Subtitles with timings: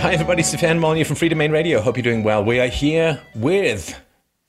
[0.00, 0.42] Hi, everybody.
[0.42, 1.78] Stefan Molyneux from Freedomain Radio.
[1.78, 2.42] Hope you're doing well.
[2.42, 4.00] We are here with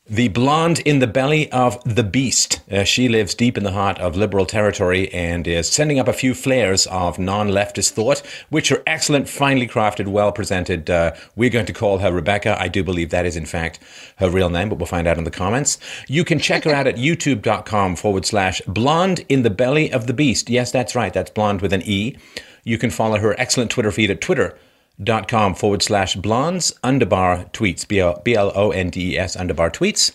[0.10, 2.62] the blonde in the belly of the beast.
[2.72, 6.14] Uh, she lives deep in the heart of liberal territory and is sending up a
[6.14, 10.90] few flares of non leftist thought, which are excellent, finely crafted, well presented.
[10.90, 12.56] Uh, we're going to call her Rebecca.
[12.58, 13.78] I do believe that is, in fact,
[14.20, 15.78] her real name, but we'll find out in the comments.
[16.08, 20.14] You can check her out at youtube.com forward slash blonde in the belly of the
[20.14, 20.50] beast.
[20.50, 21.14] Yes, that's right.
[21.14, 22.16] That's blonde with an E.
[22.64, 24.58] You can follow her excellent Twitter feed at Twitter
[25.04, 28.00] dot com forward slash blondes underbar tweets, B
[28.36, 30.14] L O N D E S underbar tweets.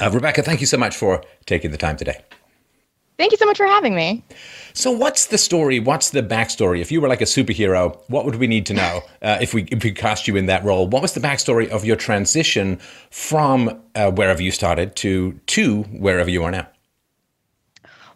[0.00, 2.22] Uh, Rebecca, thank you so much for taking the time today.
[3.16, 4.24] Thank you so much for having me.
[4.72, 5.78] So, what's the story?
[5.78, 6.80] What's the backstory?
[6.80, 9.64] If you were like a superhero, what would we need to know uh, if we
[9.64, 10.88] if we cast you in that role?
[10.88, 12.78] What was the backstory of your transition
[13.10, 16.66] from uh, wherever you started to to wherever you are now?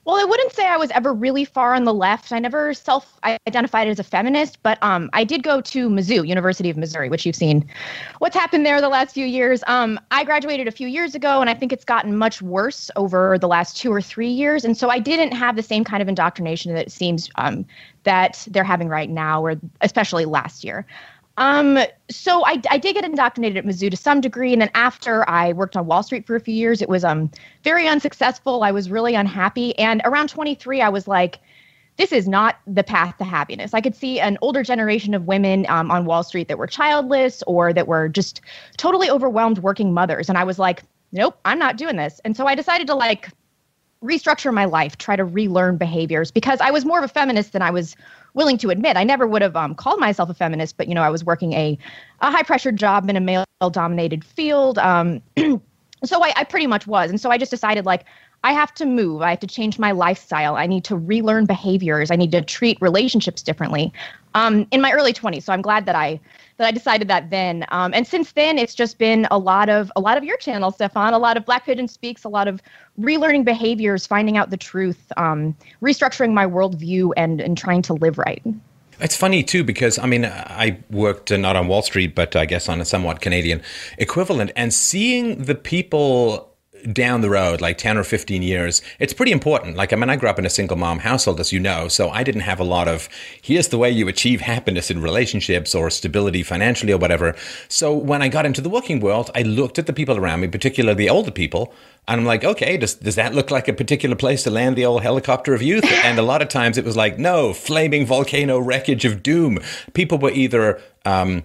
[0.08, 2.32] Well, I wouldn't say I was ever really far on the left.
[2.32, 6.78] I never self-identified as a feminist, but um, I did go to Mizzou, University of
[6.78, 7.68] Missouri, which you've seen
[8.18, 9.62] what's happened there the last few years.
[9.66, 13.36] Um, I graduated a few years ago, and I think it's gotten much worse over
[13.38, 14.64] the last two or three years.
[14.64, 17.66] And so I didn't have the same kind of indoctrination that it seems um,
[18.04, 20.86] that they're having right now, or especially last year.
[21.38, 21.78] Um,
[22.10, 25.52] so I, I did get indoctrinated at Mizzou to some degree, and then after I
[25.52, 27.30] worked on Wall Street for a few years, it was um
[27.62, 28.64] very unsuccessful.
[28.64, 31.38] I was really unhappy, and around 23, I was like,
[31.96, 33.72] this is not the path to happiness.
[33.72, 37.44] I could see an older generation of women um, on Wall Street that were childless
[37.46, 38.40] or that were just
[38.76, 42.20] totally overwhelmed working mothers, and I was like, nope, I'm not doing this.
[42.24, 43.30] And so I decided to like
[44.02, 47.62] restructure my life, try to relearn behaviors because I was more of a feminist than
[47.62, 47.96] I was
[48.34, 48.96] willing to admit.
[48.96, 51.52] I never would have um, called myself a feminist, but you know, I was working
[51.54, 51.76] a,
[52.20, 54.78] a high pressure job in a male dominated field.
[54.78, 55.20] Um,
[56.04, 57.10] so I, I pretty much was.
[57.10, 58.04] And so I just decided like,
[58.44, 59.22] I have to move.
[59.22, 60.54] I have to change my lifestyle.
[60.54, 62.10] I need to relearn behaviors.
[62.12, 63.92] I need to treat relationships differently.
[64.34, 66.20] Um, in my early 20s, so I'm glad that I
[66.58, 67.64] that I decided that then.
[67.70, 70.70] Um, and since then, it's just been a lot of a lot of your channel,
[70.70, 71.14] Stefan.
[71.14, 72.24] A lot of Black Pigeon Speaks.
[72.24, 72.60] A lot of
[73.00, 78.18] relearning behaviors, finding out the truth, um, restructuring my worldview, and and trying to live
[78.18, 78.42] right.
[79.00, 82.68] It's funny too because I mean I worked not on Wall Street, but I guess
[82.68, 83.62] on a somewhat Canadian
[83.96, 86.47] equivalent, and seeing the people
[86.92, 89.76] down the road, like 10 or 15 years, it's pretty important.
[89.76, 92.10] Like, I mean, I grew up in a single mom household, as you know, so
[92.10, 93.08] I didn't have a lot of
[93.42, 97.34] here's the way you achieve happiness in relationships or stability financially or whatever.
[97.68, 100.48] So when I got into the working world, I looked at the people around me,
[100.48, 101.72] particularly the older people,
[102.08, 104.86] and I'm like, okay, does, does that look like a particular place to land the
[104.86, 105.84] old helicopter of youth?
[106.04, 109.58] and a lot of times it was like, no, flaming volcano wreckage of doom.
[109.92, 111.42] People were either, um,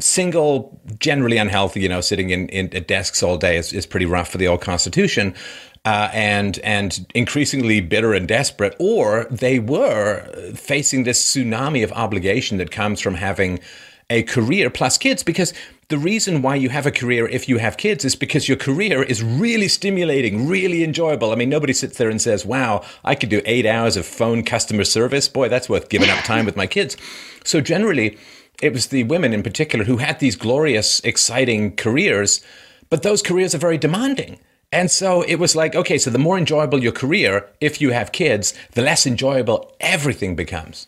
[0.00, 4.06] single, generally unhealthy, you know, sitting in, in at desks all day is, is pretty
[4.06, 5.34] rough for the old constitution.
[5.86, 12.58] Uh, and and increasingly bitter and desperate, or they were facing this tsunami of obligation
[12.58, 13.58] that comes from having
[14.10, 15.22] a career plus kids.
[15.22, 15.54] Because
[15.88, 19.02] the reason why you have a career if you have kids is because your career
[19.02, 21.32] is really stimulating, really enjoyable.
[21.32, 24.44] I mean, nobody sits there and says, "Wow, I could do eight hours of phone
[24.44, 25.28] customer service.
[25.28, 26.94] Boy, that's worth giving up time with my kids."
[27.42, 28.18] So generally
[28.60, 32.44] it was the women in particular who had these glorious, exciting careers,
[32.88, 34.38] but those careers are very demanding.
[34.72, 38.12] And so it was like, okay, so the more enjoyable your career, if you have
[38.12, 40.86] kids, the less enjoyable everything becomes.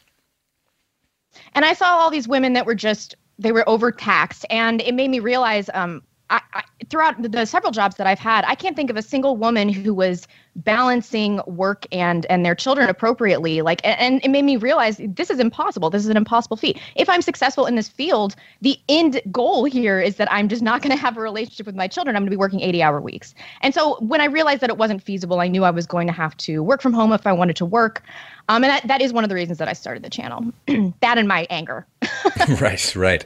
[1.55, 4.47] And I saw all these women that were just, they were overtaxed.
[4.51, 6.03] And it made me realize um,
[6.33, 9.37] I, I, throughout the several jobs that I've had, I can't think of a single
[9.37, 10.27] woman who was
[10.57, 13.61] balancing work and and their children appropriately.
[13.61, 15.91] Like, and, it made me realize this is impossible.
[15.91, 16.81] This is an impossible feat.
[16.97, 20.81] If I'm successful in this field, the end goal here is that I'm just not
[20.81, 22.17] going to have a relationship with my children.
[22.17, 23.35] I'm going to be working 80 hour weeks.
[23.61, 26.15] And so when I realized that it wasn't feasible, I knew I was going to
[26.15, 28.03] have to work from home if I wanted to work.
[28.49, 30.47] Um, and that, that is one of the reasons that I started the channel.
[31.01, 31.87] that and my anger.
[32.61, 33.25] right, right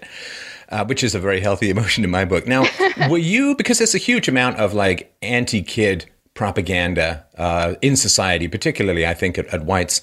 [0.71, 2.47] uh, which is a very healthy emotion in my book.
[2.47, 2.65] Now,
[3.11, 9.07] were you because there's a huge amount of like anti-kid propaganda uh, in society, particularly
[9.07, 10.01] I think at, at whites.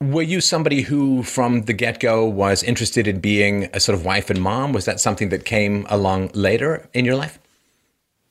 [0.00, 4.04] Were you somebody who, from the get go, was interested in being a sort of
[4.04, 4.74] wife and mom?
[4.74, 7.38] Was that something that came along later in your life?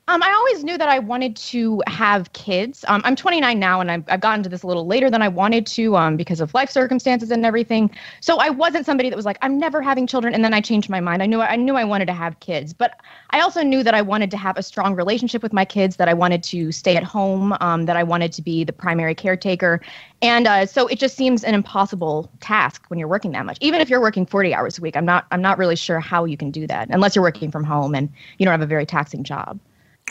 [0.07, 2.85] Um, I always knew that I wanted to have kids.
[2.87, 5.27] Um, I'm 29 now, and I've, I've gotten to this a little later than I
[5.27, 7.89] wanted to um, because of life circumstances and everything.
[8.21, 10.91] So I wasn't somebody that was like, I'm never having children, and then I changed
[10.91, 11.23] my mind.
[11.23, 12.99] I knew I knew I wanted to have kids, but
[13.31, 15.95] I also knew that I wanted to have a strong relationship with my kids.
[15.95, 17.57] That I wanted to stay at home.
[17.59, 19.81] Um, that I wanted to be the primary caretaker,
[20.21, 23.57] and uh, so it just seems an impossible task when you're working that much.
[23.59, 26.25] Even if you're working 40 hours a week, I'm not I'm not really sure how
[26.25, 28.07] you can do that unless you're working from home and
[28.37, 29.59] you don't have a very taxing job.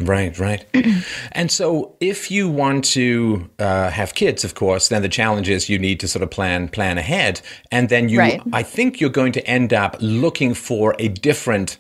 [0.00, 0.64] Right, right.
[1.32, 5.68] and so, if you want to uh, have kids, of course, then the challenge is
[5.68, 8.18] you need to sort of plan plan ahead, and then you.
[8.18, 8.42] Right.
[8.52, 11.78] I think you're going to end up looking for a different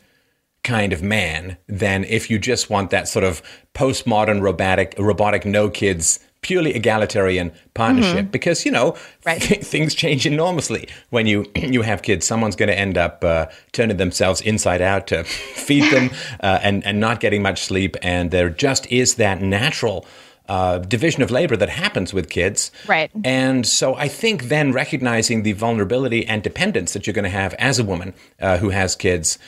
[0.62, 3.42] kind of man than if you just want that sort of
[3.74, 8.30] postmodern robotic robotic no kids purely egalitarian partnership mm-hmm.
[8.30, 8.94] because you know
[9.24, 9.40] right.
[9.40, 13.46] th- things change enormously when you you have kids someone's going to end up uh,
[13.72, 15.24] turning themselves inside out to
[15.66, 16.10] feed them
[16.40, 20.06] uh, and and not getting much sleep and there just is that natural
[20.46, 22.70] uh, division of labor that happens with kids.
[22.86, 23.10] Right.
[23.24, 27.54] And so I think then recognizing the vulnerability and dependence that you're going to have
[27.54, 28.12] as a woman
[28.42, 29.38] uh, who has kids,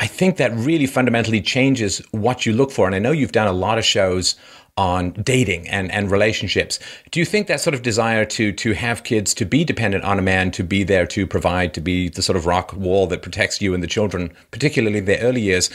[0.00, 2.86] I think that really fundamentally changes what you look for.
[2.86, 4.34] And I know you've done a lot of shows
[4.80, 6.78] on dating and, and relationships.
[7.10, 10.18] Do you think that sort of desire to to have kids, to be dependent on
[10.18, 13.20] a man, to be there to provide, to be the sort of rock wall that
[13.20, 15.68] protects you and the children, particularly the early years,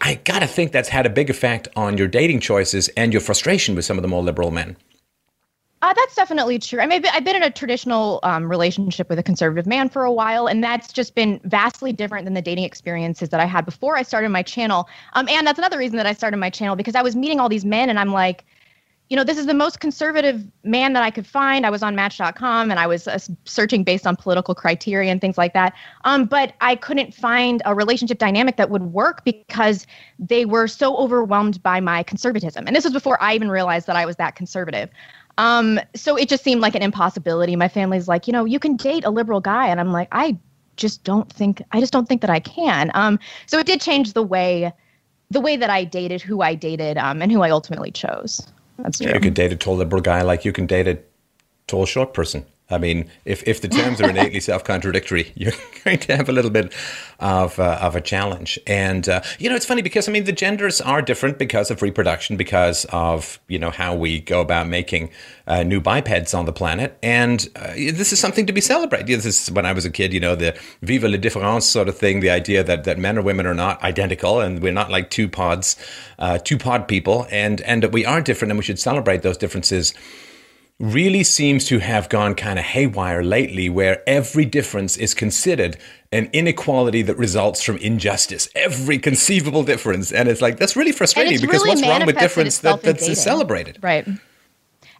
[0.00, 3.76] I gotta think that's had a big effect on your dating choices and your frustration
[3.76, 4.76] with some of the more liberal men.
[5.80, 6.80] Uh, that's definitely true.
[6.80, 10.12] I mean, I've been in a traditional um, relationship with a conservative man for a
[10.12, 13.96] while, and that's just been vastly different than the dating experiences that I had before
[13.96, 14.88] I started my channel.
[15.12, 17.48] Um, and that's another reason that I started my channel because I was meeting all
[17.48, 18.44] these men, and I'm like,
[19.08, 21.64] you know, this is the most conservative man that I could find.
[21.64, 25.38] I was on Match.com and I was uh, searching based on political criteria and things
[25.38, 25.74] like that.
[26.04, 29.86] Um, but I couldn't find a relationship dynamic that would work because
[30.18, 32.66] they were so overwhelmed by my conservatism.
[32.66, 34.90] And this was before I even realized that I was that conservative.
[35.38, 37.56] Um, so it just seemed like an impossibility.
[37.56, 40.36] My family's like, you know, you can date a liberal guy, and I'm like, I
[40.76, 42.90] just don't think I just don't think that I can.
[42.94, 44.72] Um, so it did change the way
[45.30, 48.46] the way that I dated, who I dated, um, and who I ultimately chose.
[48.78, 49.12] That's true.
[49.12, 50.98] You can date a tall liberal guy like you can date a
[51.66, 52.44] tall short person.
[52.70, 55.52] I mean, if, if the terms are innately self contradictory, you're
[55.84, 56.74] going to have a little bit
[57.18, 58.58] of, uh, of a challenge.
[58.66, 61.80] And, uh, you know, it's funny because, I mean, the genders are different because of
[61.80, 65.10] reproduction, because of, you know, how we go about making
[65.46, 66.98] uh, new bipeds on the planet.
[67.02, 69.06] And uh, this is something to be celebrated.
[69.06, 71.96] This is when I was a kid, you know, the vive la différence sort of
[71.96, 75.08] thing, the idea that, that men or women are not identical and we're not like
[75.08, 75.76] two pods,
[76.18, 79.38] uh, two pod people, and, and that we are different and we should celebrate those
[79.38, 79.94] differences
[80.80, 85.76] really seems to have gone kind of haywire lately, where every difference is considered
[86.12, 88.48] an inequality that results from injustice.
[88.54, 90.12] Every conceivable difference.
[90.12, 93.78] And it's like, that's really frustrating because really what's wrong with difference that, that's celebrated?
[93.82, 94.06] Right.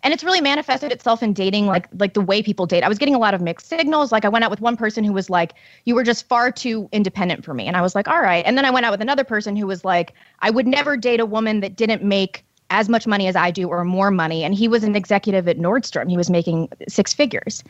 [0.03, 2.85] And it's really manifested itself in dating, like like the way people date.
[2.85, 4.13] I was getting a lot of mixed signals.
[4.13, 5.55] Like I went out with one person who was like,
[5.87, 8.57] "You were just far too independent for me," and I was like, "All right." And
[8.57, 11.27] then I went out with another person who was like, "I would never date a
[11.27, 14.45] woman that didn't make as much money as I do or more money.
[14.45, 16.11] And he was an executive at Nordstrom.
[16.11, 17.65] He was making six figures.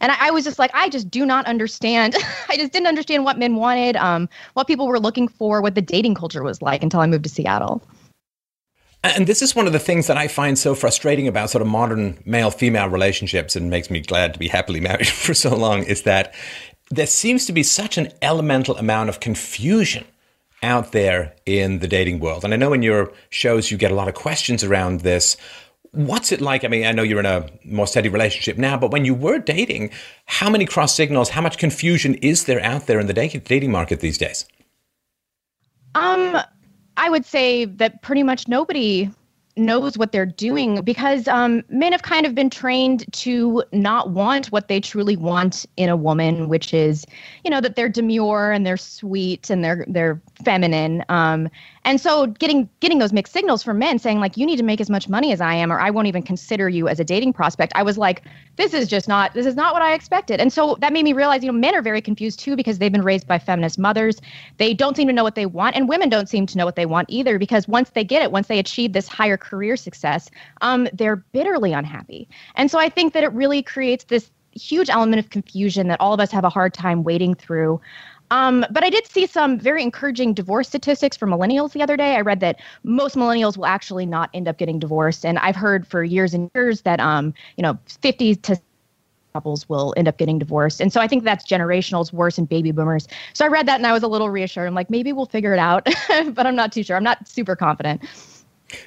[0.00, 2.16] And I, I was just like, I just do not understand.
[2.48, 5.82] I just didn't understand what men wanted, um, what people were looking for, what the
[5.82, 7.82] dating culture was like until I moved to Seattle.
[9.04, 11.68] And this is one of the things that I find so frustrating about sort of
[11.68, 15.82] modern male female relationships and makes me glad to be happily married for so long
[15.84, 16.34] is that
[16.90, 20.04] there seems to be such an elemental amount of confusion
[20.62, 22.44] out there in the dating world.
[22.44, 25.36] And I know in your shows you get a lot of questions around this.
[25.90, 26.64] What's it like?
[26.64, 29.38] I mean, I know you're in a more steady relationship now, but when you were
[29.38, 29.90] dating,
[30.24, 34.00] how many cross signals, how much confusion is there out there in the dating market
[34.00, 34.46] these days?
[35.94, 36.38] Um,
[36.96, 39.10] I would say that pretty much nobody
[39.56, 44.46] knows what they're doing because um, men have kind of been trained to not want
[44.46, 47.04] what they truly want in a woman, which is,
[47.44, 51.04] you know, that they're demure and they're sweet and they're they're feminine.
[51.08, 51.48] Um,
[51.84, 54.80] and so getting getting those mixed signals from men saying like you need to make
[54.80, 57.32] as much money as I am or I won't even consider you as a dating
[57.32, 57.72] prospect.
[57.74, 58.22] I was like
[58.56, 60.40] this is just not this is not what I expected.
[60.40, 62.92] And so that made me realize you know men are very confused too because they've
[62.92, 64.20] been raised by feminist mothers.
[64.58, 66.76] They don't seem to know what they want and women don't seem to know what
[66.76, 70.30] they want either because once they get it, once they achieve this higher career success,
[70.60, 72.28] um they're bitterly unhappy.
[72.54, 76.12] And so I think that it really creates this huge element of confusion that all
[76.12, 77.80] of us have a hard time wading through.
[78.32, 82.16] Um, but I did see some very encouraging divorce statistics for millennials the other day.
[82.16, 85.86] I read that most millennials will actually not end up getting divorced, and I've heard
[85.86, 88.58] for years and years that um, you know, 50 to
[89.34, 90.80] couples will end up getting divorced.
[90.80, 93.06] And so I think that's generational, it's worse in baby boomers.
[93.34, 94.66] So I read that and I was a little reassured.
[94.66, 95.84] I'm like, maybe we'll figure it out,
[96.32, 96.96] but I'm not too sure.
[96.96, 98.02] I'm not super confident.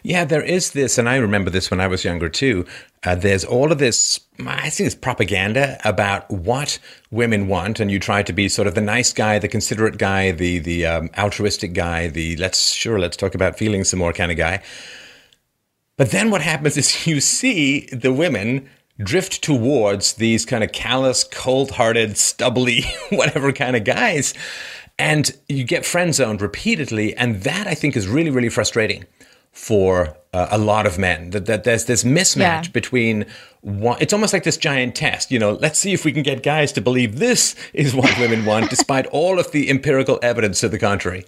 [0.04, 2.66] Yeah, there is this, and I remember this when I was younger too.
[3.04, 6.80] Uh, there's all of this, I think it's propaganda about what
[7.12, 10.32] women want, and you try to be sort of the nice guy, the considerate guy,
[10.32, 14.32] the the um, altruistic guy, the let's sure let's talk about feelings some more kind
[14.32, 14.62] of guy.
[15.98, 21.26] But then what happens is you see the women drift towards these kind of callous,
[21.26, 24.34] cold-hearted, stubbly, whatever kind of guys,
[24.98, 29.06] and you get friend zoned repeatedly, and that I think is really, really frustrating
[29.56, 31.30] for uh, a lot of men.
[31.32, 32.62] That, that there's this mismatch yeah.
[32.72, 33.26] between
[33.62, 35.32] one, it's almost like this giant test.
[35.32, 38.46] You know, let's see if we can get guys to believe this is what women
[38.46, 41.26] want, despite all of the empirical evidence to the contrary.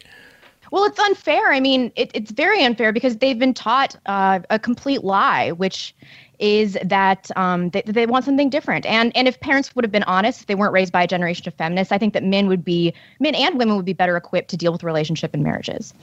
[0.71, 1.53] Well, it's unfair.
[1.53, 5.95] I mean, it, it's very unfair because they've been taught uh, a complete lie, which
[6.39, 8.85] is that um, they, they want something different.
[8.85, 11.47] And and if parents would have been honest, if they weren't raised by a generation
[11.47, 14.49] of feminists, I think that men would be men and women would be better equipped
[14.49, 15.93] to deal with relationship and marriages.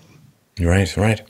[0.60, 1.22] Right, right.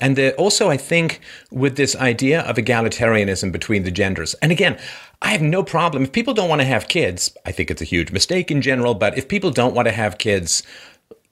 [0.00, 1.20] And also, I think,
[1.50, 4.78] with this idea of egalitarianism between the genders, and again,
[5.22, 6.04] I have no problem.
[6.04, 8.94] If people don't want to have kids, I think it's a huge mistake in general,
[8.94, 10.62] but if people don't want to have kids,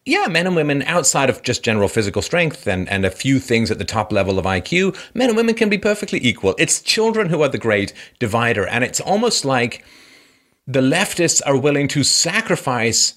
[0.05, 3.71] yeah, men and women, outside of just general physical strength and, and a few things
[3.71, 6.55] at the top level of IQ, men and women can be perfectly equal.
[6.59, 8.67] It's children who are the great divider.
[8.67, 9.85] And it's almost like
[10.67, 13.16] the leftists are willing to sacrifice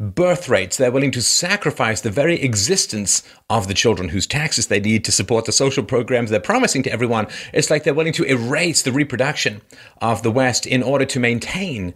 [0.00, 0.76] birth rates.
[0.76, 5.12] They're willing to sacrifice the very existence of the children whose taxes they need to
[5.12, 7.26] support the social programs they're promising to everyone.
[7.52, 9.60] It's like they're willing to erase the reproduction
[10.00, 11.94] of the West in order to maintain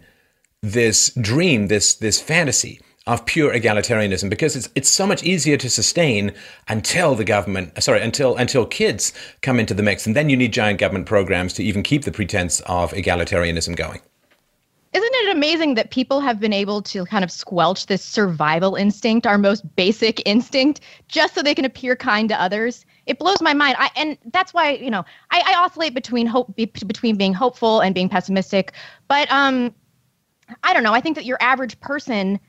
[0.61, 5.69] this dream, this, this fantasy of pure egalitarianism because it's it's so much easier to
[5.69, 6.31] sustain
[6.69, 10.37] until the government uh, sorry until until kids come into the mix and then you
[10.37, 13.99] need giant government programs to even keep the pretense of egalitarianism going
[14.93, 19.25] isn't it amazing that people have been able to kind of squelch this survival instinct,
[19.25, 22.85] our most basic instinct, just so they can appear kind to others?
[23.05, 23.75] It blows my mind.
[23.79, 27.95] I, and that's why, you know, I, I oscillate between hope, between being hopeful and
[27.95, 28.73] being pessimistic.
[29.07, 29.73] But um,
[30.63, 30.93] I don't know.
[30.93, 32.39] I think that your average person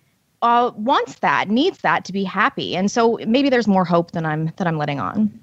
[0.42, 4.26] uh, wants that, needs that to be happy, and so maybe there's more hope than
[4.26, 5.40] I'm that I'm letting on.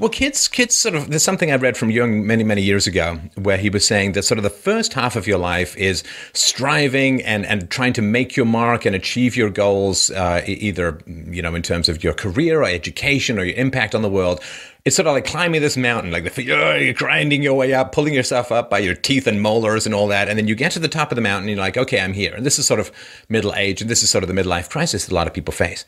[0.00, 3.20] Well, kids, kids sort of, there's something I read from Jung many, many years ago
[3.34, 6.02] where he was saying that sort of the first half of your life is
[6.32, 11.42] striving and, and trying to make your mark and achieve your goals, uh, either, you
[11.42, 14.40] know, in terms of your career or education or your impact on the world
[14.84, 17.92] it's sort of like climbing this mountain, like the, oh, you're grinding your way up,
[17.92, 20.28] pulling yourself up by your teeth and molars and all that.
[20.28, 22.14] And then you get to the top of the mountain and you're like, okay, I'm
[22.14, 22.34] here.
[22.34, 22.90] And this is sort of
[23.28, 23.82] middle age.
[23.82, 25.84] And this is sort of the midlife crisis that a lot of people face.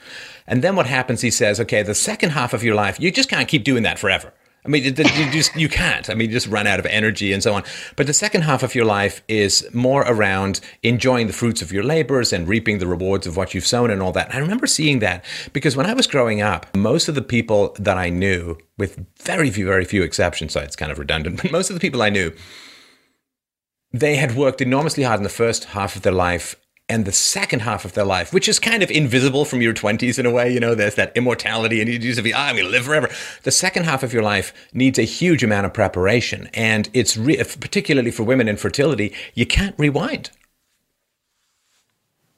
[0.47, 3.31] And then what happens, he says, okay, the second half of your life, you just
[3.31, 4.33] can't keep doing that forever.
[4.65, 6.09] I mean, you just you can't.
[6.09, 7.65] I mean, you just run out of energy and so on.
[7.97, 11.83] But the second half of your life is more around enjoying the fruits of your
[11.83, 14.29] labors and reaping the rewards of what you've sown and all that.
[14.29, 17.75] And I remember seeing that because when I was growing up, most of the people
[17.81, 21.51] that I knew, with very few, very few exceptions, so it's kind of redundant, but
[21.51, 22.33] most of the people I knew,
[23.93, 26.55] they had worked enormously hard in the first half of their life
[26.93, 30.19] and the second half of their life, which is kind of invisible from your 20s
[30.19, 30.53] in a way.
[30.53, 33.09] You know, there's that immortality and you to be, ah, I'm going to live forever.
[33.45, 36.51] The second half of your life needs a huge amount of preparation.
[36.53, 40.31] And it's re- particularly for women in fertility, you can't rewind.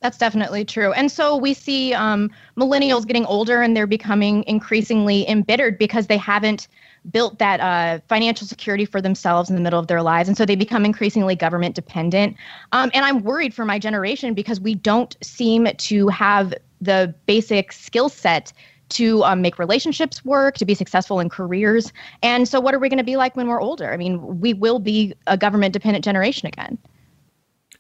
[0.01, 0.93] That's definitely true.
[0.93, 6.19] And so we see um, millennials getting older and they're becoming increasingly embittered because they
[6.19, 6.69] haven't
[7.11, 10.29] built that uh, financial security for themselves in the middle of their lives.
[10.29, 12.37] And so they become increasingly government dependent.
[12.73, 17.73] Um, and I'm worried for my generation because we don't seem to have the basic
[17.73, 18.53] skill set
[18.91, 21.93] to um, make relationships work, to be successful in careers.
[22.23, 23.93] And so, what are we going to be like when we're older?
[23.93, 26.79] I mean, we will be a government dependent generation again.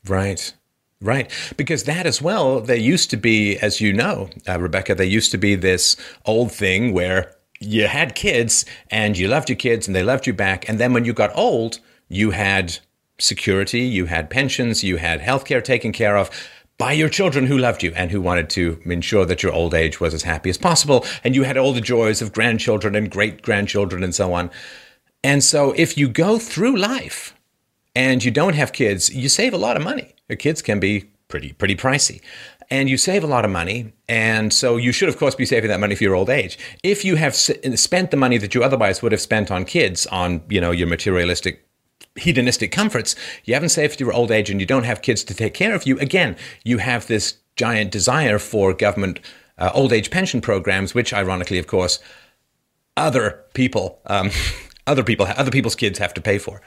[0.06, 0.52] Right.
[1.00, 1.30] Right.
[1.58, 5.30] Because that as well, there used to be, as you know, uh, Rebecca, there used
[5.32, 9.94] to be this old thing where you had kids and you loved your kids and
[9.94, 10.68] they loved you back.
[10.68, 12.78] And then when you got old, you had
[13.18, 16.30] security, you had pensions, you had healthcare taken care of
[16.76, 20.00] by your children who loved you and who wanted to ensure that your old age
[20.00, 21.04] was as happy as possible.
[21.22, 24.50] And you had all the joys of grandchildren and great grandchildren and so on.
[25.22, 27.34] And so if you go through life
[27.94, 30.14] and you don't have kids, you save a lot of money.
[30.28, 32.20] Your kids can be pretty pretty pricey
[32.74, 33.92] and you save a lot of money.
[34.08, 36.58] And so you should, of course, be saving that money for your old age.
[36.82, 40.42] If you have spent the money that you otherwise would have spent on kids, on
[40.48, 41.64] you know your materialistic
[42.16, 43.14] hedonistic comforts,
[43.44, 45.72] you haven't saved for your old age, and you don't have kids to take care
[45.72, 45.98] of you.
[46.00, 49.20] Again, you have this giant desire for government
[49.56, 52.00] uh, old age pension programs, which, ironically, of course,
[52.96, 54.30] other people, um,
[54.88, 56.60] other people, other people's kids have to pay for.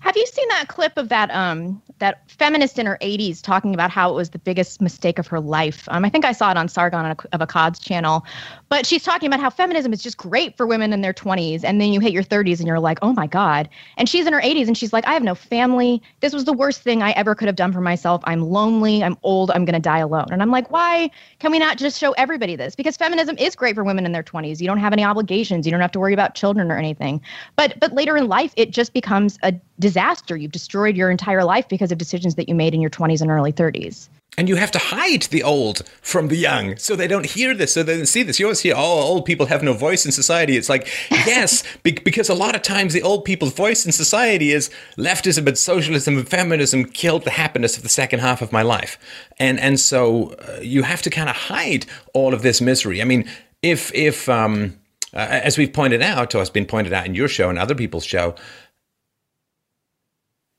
[0.00, 3.90] Have you seen that clip of that um that feminist in her 80s talking about
[3.90, 5.88] how it was the biggest mistake of her life?
[5.88, 8.24] Um, I think I saw it on Sargon of Akkad's channel,
[8.68, 11.80] but she's talking about how feminism is just great for women in their 20s, and
[11.80, 13.68] then you hit your 30s and you're like, oh my god.
[13.96, 16.00] And she's in her 80s and she's like, I have no family.
[16.20, 18.22] This was the worst thing I ever could have done for myself.
[18.24, 19.02] I'm lonely.
[19.02, 19.50] I'm old.
[19.50, 20.28] I'm gonna die alone.
[20.30, 22.76] And I'm like, why can we not just show everybody this?
[22.76, 24.60] Because feminism is great for women in their 20s.
[24.60, 25.66] You don't have any obligations.
[25.66, 27.20] You don't have to worry about children or anything.
[27.56, 30.36] But but later in life, it just becomes a disaster.
[30.36, 33.30] You've destroyed your entire life because of decisions that you made in your 20s and
[33.30, 34.08] early 30s.
[34.36, 37.74] And you have to hide the old from the young so they don't hear this,
[37.74, 38.38] so they don't see this.
[38.38, 40.56] You always hear, oh, old people have no voice in society.
[40.56, 44.52] It's like, yes, be- because a lot of times the old people's voice in society
[44.52, 48.62] is leftism and socialism and feminism killed the happiness of the second half of my
[48.62, 48.96] life.
[49.40, 53.02] And, and so uh, you have to kind of hide all of this misery.
[53.02, 53.28] I mean,
[53.62, 54.78] if, if, um,
[55.14, 57.74] uh, as we've pointed out, or has been pointed out in your show and other
[57.74, 58.36] people's show,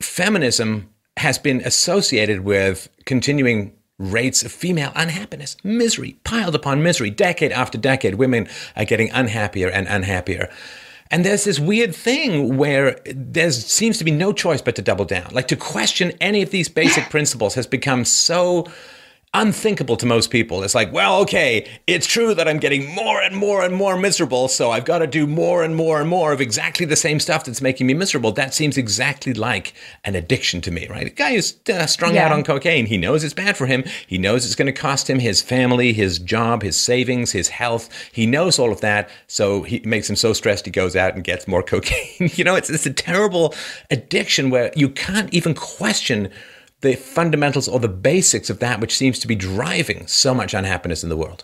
[0.02, 7.52] feminism has been associated with continuing rates of female unhappiness, misery, piled upon misery, decade
[7.52, 8.16] after decade.
[8.16, 10.50] Women are getting unhappier and unhappier.
[11.12, 15.06] And there's this weird thing where there seems to be no choice but to double
[15.06, 15.30] down.
[15.32, 18.68] Like to question any of these basic principles has become so
[19.34, 20.64] unthinkable to most people.
[20.64, 24.48] It's like, well, okay, it's true that I'm getting more and more and more miserable,
[24.48, 27.46] so I've got to do more and more and more of exactly the same stuff
[27.46, 28.32] that's making me miserable.
[28.32, 31.06] That seems exactly like an addiction to me, right?
[31.06, 32.26] A guy who's uh, strung yeah.
[32.26, 33.84] out on cocaine, he knows it's bad for him.
[34.08, 37.90] He knows it's going to cost him his family, his job, his savings, his health.
[38.12, 41.24] He knows all of that, so he makes him so stressed he goes out and
[41.24, 42.32] gets more cocaine.
[42.34, 43.54] you know, it's, it's a terrible
[43.92, 46.32] addiction where you can't even question
[46.82, 51.04] the fundamentals or the basics of that which seems to be driving so much unhappiness
[51.04, 51.44] in the world.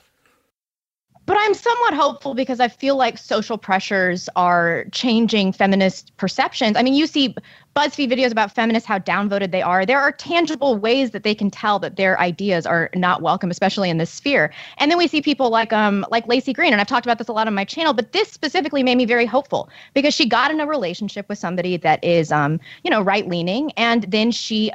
[1.27, 6.77] But I'm somewhat hopeful because I feel like social pressures are changing feminist perceptions.
[6.77, 7.35] I mean, you see
[7.75, 9.87] BuzzFeed videos about feminists, how downvoted they are.
[9.87, 13.89] There are tangible ways that they can tell that their ideas are not welcome, especially
[13.89, 14.53] in this sphere.
[14.77, 17.27] And then we see people like um like Laci Green, and I've talked about this
[17.27, 20.51] a lot on my channel, but this specifically made me very hopeful because she got
[20.51, 24.71] in a relationship with somebody that is um, you know, right leaning, and then she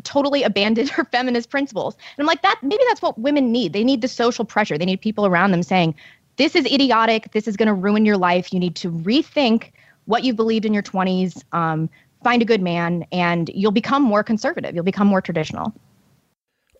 [0.00, 1.94] totally abandoned her feminist principles.
[1.94, 3.72] And I'm like, that maybe that's what women need.
[3.72, 4.78] They need the social pressure.
[4.78, 5.94] They need people around them saying,
[6.36, 7.32] this is idiotic.
[7.32, 8.52] This is going to ruin your life.
[8.52, 9.72] You need to rethink
[10.06, 11.42] what you believed in your 20s.
[11.52, 11.90] Um,
[12.24, 14.74] find a good man, and you'll become more conservative.
[14.74, 15.72] You'll become more traditional.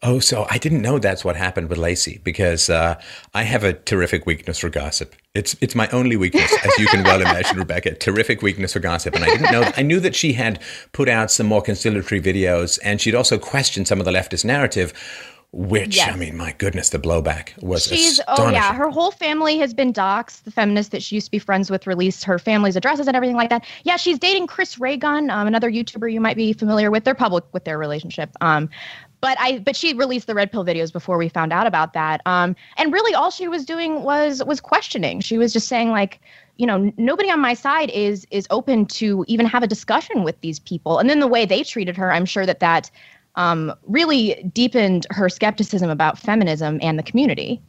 [0.05, 3.01] Oh, so I didn't know that's what happened with Laci because uh,
[3.35, 5.15] I have a terrific weakness for gossip.
[5.35, 7.95] It's it's my only weakness, as you can well imagine, Rebecca.
[7.95, 9.71] Terrific weakness for gossip, and I didn't know.
[9.77, 10.61] I knew that she had
[10.93, 14.93] put out some more conciliatory videos, and she'd also questioned some of the leftist narrative.
[15.55, 16.11] Which yes.
[16.11, 17.85] I mean, my goodness, the blowback was.
[17.85, 20.45] She's oh yeah, her whole family has been doxxed.
[20.45, 23.37] The feminist that she used to be friends with released her family's addresses and everything
[23.37, 23.67] like that.
[23.85, 27.05] Yeah, she's dating Chris Ray Gun, um, another YouTuber you might be familiar with.
[27.05, 28.31] They're public with their relationship.
[28.41, 28.71] Um,
[29.23, 32.21] but I but she released the red pill videos before we found out about that.
[32.27, 35.21] Um, and really all she was doing was was questioning.
[35.21, 36.21] She was just saying like,
[36.59, 40.39] you know, nobody on my side is is open to even have a discussion with
[40.43, 40.99] these people.
[40.99, 42.91] And then the way they treated her, I'm sure that that
[43.37, 47.63] um, really deepened her skepticism about feminism and the community.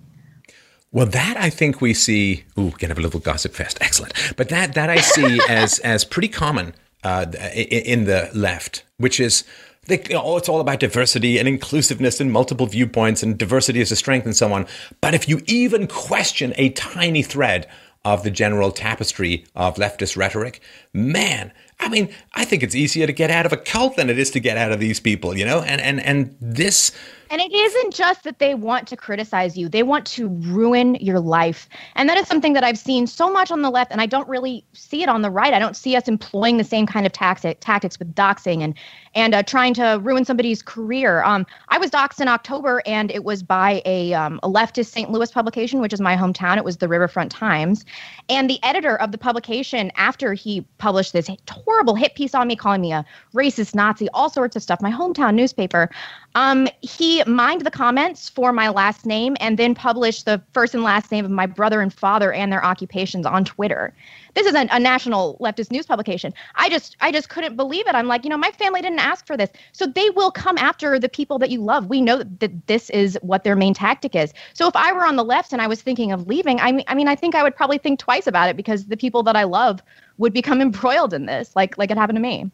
[0.91, 2.43] Well, that I think we see.
[2.57, 3.77] Ooh, can have a little gossip fest.
[3.79, 4.13] Excellent.
[4.37, 9.43] But that that I see as as pretty common uh, in the left, which is
[9.85, 13.91] they, you know, it's all about diversity and inclusiveness and multiple viewpoints and diversity is
[13.91, 14.65] a strength and so on.
[15.01, 17.67] But if you even question a tiny thread
[18.05, 20.61] of the general tapestry of leftist rhetoric,
[20.93, 24.17] man, I mean, I think it's easier to get out of a cult than it
[24.17, 25.61] is to get out of these people, you know?
[25.61, 26.91] And and and this
[27.29, 31.19] and it isn't just that they want to criticize you, they want to ruin your
[31.19, 31.67] life.
[31.95, 34.29] And that is something that I've seen so much on the left, and I don't
[34.29, 35.51] really see it on the right.
[35.51, 38.75] I don't see us employing the same kind of tactic, tactics with doxing and,
[39.15, 41.23] and uh, trying to ruin somebody's career.
[41.23, 45.11] Um, I was doxed in October, and it was by a, um, a leftist St.
[45.11, 46.57] Louis publication, which is my hometown.
[46.57, 47.85] It was the Riverfront Times.
[48.29, 52.55] And the editor of the publication, after he published this horrible hit piece on me,
[52.55, 55.89] calling me a racist Nazi, all sorts of stuff, my hometown newspaper,
[56.35, 60.83] um, he mined the comments for my last name and then published the first and
[60.83, 63.93] last name of my brother and father and their occupations on Twitter.
[64.33, 66.33] This is a, a national leftist news publication.
[66.55, 67.93] I just I just couldn't believe it.
[67.93, 69.49] I'm like, you know, my family didn't ask for this.
[69.71, 71.87] So they will come after the people that you love.
[71.87, 74.33] We know that this is what their main tactic is.
[74.53, 76.85] So if I were on the left and I was thinking of leaving, I mean
[76.87, 79.35] I mean I think I would probably think twice about it because the people that
[79.35, 79.81] I love
[80.17, 82.51] would become embroiled in this, like like it happened to me.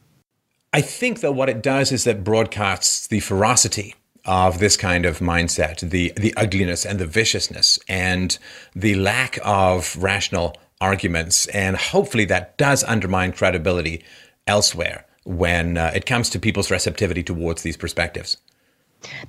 [0.72, 5.20] I think that what it does is that broadcasts the ferocity of this kind of
[5.20, 8.38] mindset, the the ugliness and the viciousness and
[8.76, 14.04] the lack of rational arguments, and hopefully that does undermine credibility
[14.48, 15.06] elsewhere.
[15.30, 18.38] When uh, it comes to people's receptivity towards these perspectives.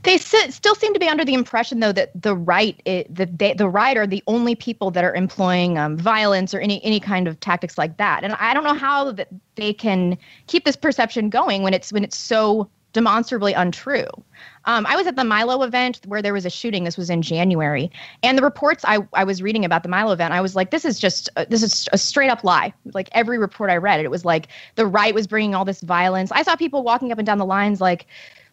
[0.03, 3.53] They still seem to be under the impression, though, that the right, it, the they,
[3.53, 7.29] the right are the only people that are employing um, violence or any any kind
[7.29, 8.25] of tactics like that.
[8.25, 12.03] And I don't know how that they can keep this perception going when it's when
[12.03, 14.09] it's so demonstrably untrue.
[14.67, 16.85] Um, I was at the Milo event where there was a shooting.
[16.85, 17.91] This was in January,
[18.23, 20.85] and the reports I, I was reading about the Milo event, I was like, this
[20.85, 22.73] is just uh, this is a straight up lie.
[22.93, 26.31] Like every report I read, it was like the right was bringing all this violence.
[26.33, 28.07] I saw people walking up and down the lines like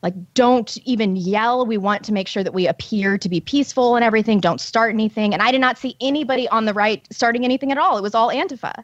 [0.04, 1.66] like don't even yell.
[1.66, 4.40] We want to make sure that we appear to be peaceful and everything.
[4.40, 5.34] Don't start anything.
[5.34, 7.98] And i did not see anybody on the right starting anything at all.
[7.98, 8.84] It was all antifa.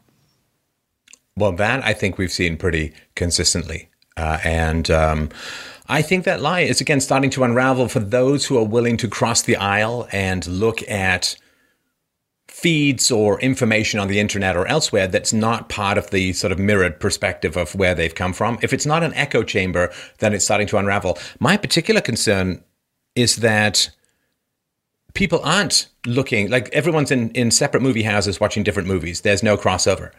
[1.35, 3.89] Well that i think we've seen pretty consistently.
[4.15, 5.29] Uh, and um,
[5.93, 9.07] I think that lie is again starting to unravel for those who are willing to
[9.07, 11.35] cross the aisle and look at
[12.47, 16.57] feeds or information on the internet or elsewhere that's not part of the sort of
[16.57, 18.57] mirrored perspective of where they've come from.
[18.63, 21.19] If it's not an echo chamber, then it's starting to unravel.
[21.39, 22.63] My particular concern
[23.13, 23.91] is that
[25.13, 29.21] people aren't looking like everyone's in, in separate movie houses watching different movies.
[29.21, 30.09] There's no crossover.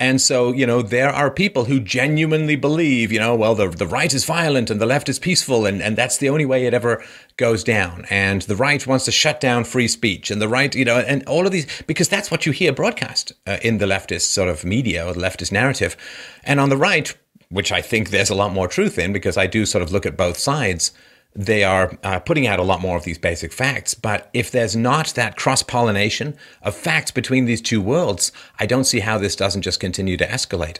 [0.00, 3.86] And so, you know, there are people who genuinely believe, you know, well, the, the
[3.86, 6.74] right is violent and the left is peaceful, and, and that's the only way it
[6.74, 7.02] ever
[7.36, 8.06] goes down.
[8.08, 11.26] And the right wants to shut down free speech, and the right, you know, and
[11.26, 14.64] all of these, because that's what you hear broadcast uh, in the leftist sort of
[14.64, 15.96] media or the leftist narrative.
[16.44, 17.12] And on the right,
[17.48, 20.06] which I think there's a lot more truth in, because I do sort of look
[20.06, 20.92] at both sides
[21.38, 23.94] they are uh, putting out a lot more of these basic facts.
[23.94, 28.82] But if there's not that cross pollination of facts between these two worlds, I don't
[28.82, 30.78] see how this doesn't just continue to escalate.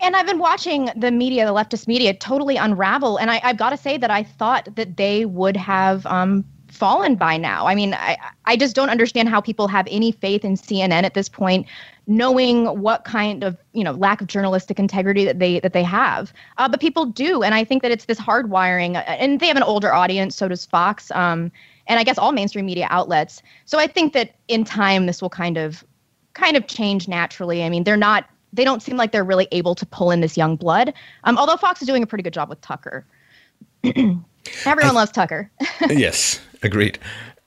[0.00, 3.16] And I've been watching the media, the leftist media, totally unravel.
[3.16, 6.44] And I, have got to say that I thought that they would have um,
[6.82, 7.68] fallen by now.
[7.68, 11.14] I mean, I, I just don't understand how people have any faith in CNN at
[11.14, 11.64] this point
[12.08, 16.32] knowing what kind of you know lack of journalistic integrity that they that they have.
[16.58, 19.56] Uh, but people do and i think that it's this hardwiring, uh, and they have
[19.56, 21.52] an older audience so does fox um,
[21.86, 23.44] and i guess all mainstream media outlets.
[23.64, 25.84] So i think that in time this will kind of
[26.32, 27.62] kind of change naturally.
[27.62, 30.36] I mean they're not they don't seem like they're really able to pull in this
[30.36, 30.92] young blood
[31.22, 33.06] um, although fox is doing a pretty good job with tucker.
[33.84, 34.26] Everyone
[34.66, 35.48] I, loves tucker.
[35.88, 36.98] Yes agreed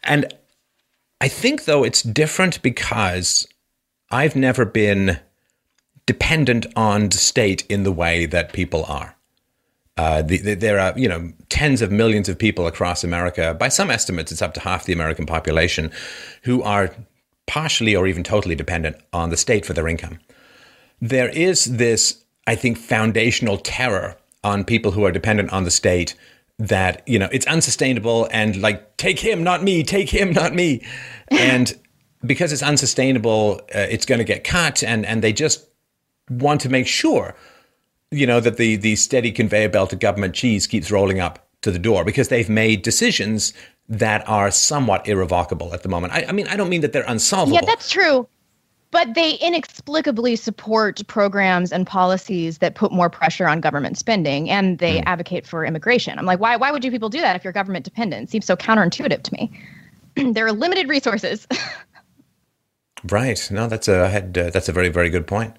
[0.04, 0.34] and
[1.21, 3.47] i think though it's different because
[4.12, 5.19] I've never been
[6.06, 9.15] dependent on the state in the way that people are.
[9.97, 13.56] Uh, the, the, there are, you know, tens of millions of people across America.
[13.58, 15.91] By some estimates, it's up to half the American population
[16.43, 16.93] who are
[17.47, 20.19] partially or even totally dependent on the state for their income.
[21.01, 26.15] There is this, I think, foundational terror on people who are dependent on the state
[26.58, 30.86] that you know it's unsustainable and like take him, not me, take him, not me,
[31.30, 31.78] and
[32.26, 35.68] because it's unsustainable, uh, it's going to get cut, and and they just
[36.30, 37.36] want to make sure,
[38.12, 41.72] you know, that the the steady conveyor belt of government cheese keeps rolling up to
[41.72, 43.54] the door because they've made decisions
[43.88, 46.13] that are somewhat irrevocable at the moment.
[46.13, 47.56] I, I mean, I don't mean that they're unsolvable.
[47.56, 48.28] Yeah, that's true.
[48.95, 54.79] But they inexplicably support programs and policies that put more pressure on government spending, and
[54.79, 55.03] they mm.
[55.05, 56.17] advocate for immigration.
[56.17, 56.55] I'm like, why?
[56.55, 58.29] Why would you people do that if you're government dependent?
[58.29, 59.51] Seems so counterintuitive to me.
[60.31, 61.45] there are limited resources.
[63.12, 63.51] Right.
[63.51, 65.55] No, that's a had, uh, that's a very very good point.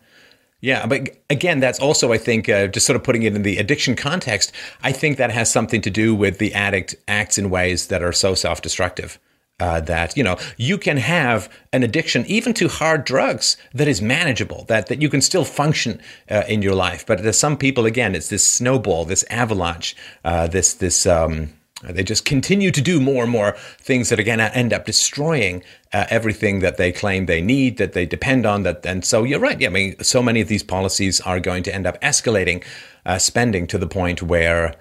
[0.60, 3.58] Yeah, but again, that's also I think uh, just sort of putting it in the
[3.58, 4.50] addiction context.
[4.82, 8.12] I think that has something to do with the addict acts in ways that are
[8.12, 9.20] so self-destructive.
[9.58, 14.02] Uh, that you know you can have an addiction even to hard drugs that is
[14.02, 15.98] manageable that that you can still function
[16.30, 20.46] uh, in your life but there's some people again it's this snowball this avalanche uh,
[20.46, 24.72] this this um, they just continue to do more and more things that again end
[24.72, 28.62] up destroying uh, everything that they claim they need, that they depend on.
[28.62, 29.60] That and so you're right.
[29.60, 32.64] Yeah, I mean, so many of these policies are going to end up escalating
[33.04, 34.74] uh, spending to the point where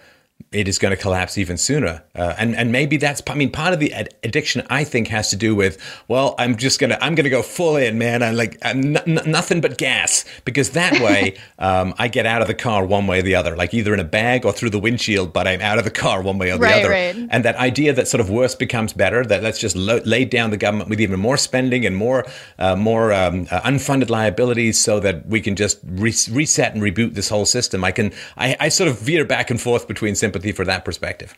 [0.55, 2.03] it is going to collapse even sooner.
[2.15, 5.29] Uh, and and maybe that's I mean part of the ad- addiction I think has
[5.31, 8.57] to do with well I'm just gonna I'm gonna go full in man I'm like
[8.61, 12.53] I'm n- n- nothing but gas because that way um, I get out of the
[12.53, 15.33] car one way or the other like either in a bag or through the windshield
[15.33, 16.89] but I'm out of the car one way or the right, other.
[16.89, 17.15] Right.
[17.29, 20.51] And that idea that sort of worse becomes better that let's just lo- lay down
[20.51, 22.25] the government with even more spending and more
[22.59, 27.13] uh, more um, uh, unfunded liabilities so that we can just re- reset and reboot
[27.13, 27.83] this whole system.
[27.83, 31.37] I can I, I sort of veer back and forth between sympathy for that perspective?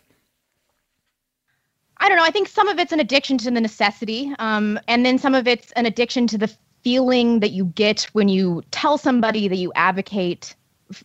[1.98, 2.24] I don't know.
[2.24, 5.46] I think some of it's an addiction to the necessity, um, and then some of
[5.46, 6.50] it's an addiction to the
[6.84, 10.56] feeling that you get when you tell somebody that you advocate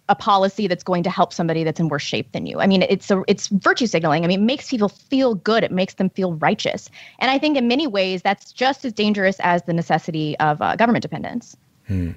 [0.09, 2.61] a policy that's going to help somebody that's in worse shape than you.
[2.61, 4.23] I mean, it's a it's virtue signaling.
[4.25, 5.65] I mean, it makes people feel good.
[5.65, 9.41] It makes them feel righteous, and I think in many ways that's just as dangerous
[9.41, 11.57] as the necessity of uh, government dependence.
[11.89, 12.13] Hmm.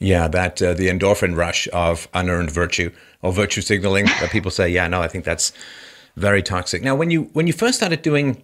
[0.00, 2.90] Yeah, that uh, the endorphin rush of unearned virtue
[3.22, 5.52] or virtue signaling that people say, yeah, no, I think that's
[6.16, 6.82] very toxic.
[6.82, 8.42] Now, when you when you first started doing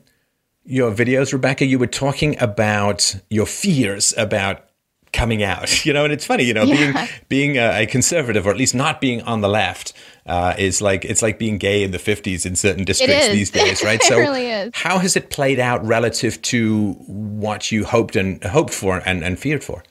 [0.65, 4.67] your videos, Rebecca, you were talking about your fears about
[5.13, 5.73] coming out.
[5.87, 6.75] You know, and it's funny, you know, yeah.
[6.75, 9.93] being being a, conservative or at least not being on the left
[10.27, 13.85] uh, is like it's like being gay in the fifties in certain districts these days,
[13.85, 14.03] right?
[14.11, 19.01] so, really how has it played out relative to what you hoped and hoped for
[19.07, 19.85] and, and feared for?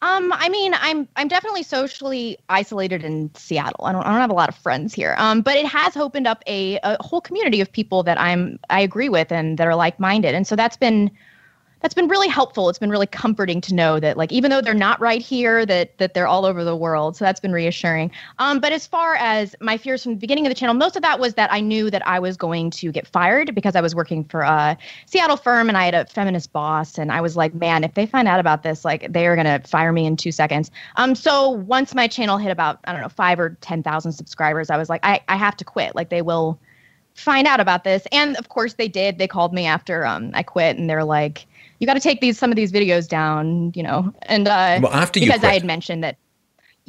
[0.00, 3.84] Um, I mean, I'm I'm definitely socially isolated in Seattle.
[3.84, 5.16] I don't I don't have a lot of friends here.
[5.18, 8.80] Um, but it has opened up a, a whole community of people that I'm I
[8.80, 11.10] agree with and that are like minded, and so that's been
[11.80, 12.68] that's been really helpful.
[12.68, 15.96] It's been really comforting to know that like even though they're not right here, that
[15.98, 17.16] that they're all over the world.
[17.16, 18.10] So that's been reassuring.
[18.38, 21.02] Um, but as far as my fears from the beginning of the channel, most of
[21.02, 23.94] that was that I knew that I was going to get fired because I was
[23.94, 27.54] working for a Seattle firm and I had a feminist boss, and I was like,
[27.54, 30.32] man, if they find out about this, like they are gonna fire me in two
[30.32, 30.70] seconds.
[30.96, 34.70] Um, so once my channel hit about I don't know five or ten thousand subscribers,
[34.70, 35.94] I was like, I I have to quit.
[35.94, 36.58] Like they will
[37.14, 39.18] find out about this, and of course they did.
[39.18, 41.46] They called me after um I quit, and they're like
[41.78, 44.12] you got to take these some of these videos down, you know.
[44.22, 46.16] And uh, well, after because I had mentioned that.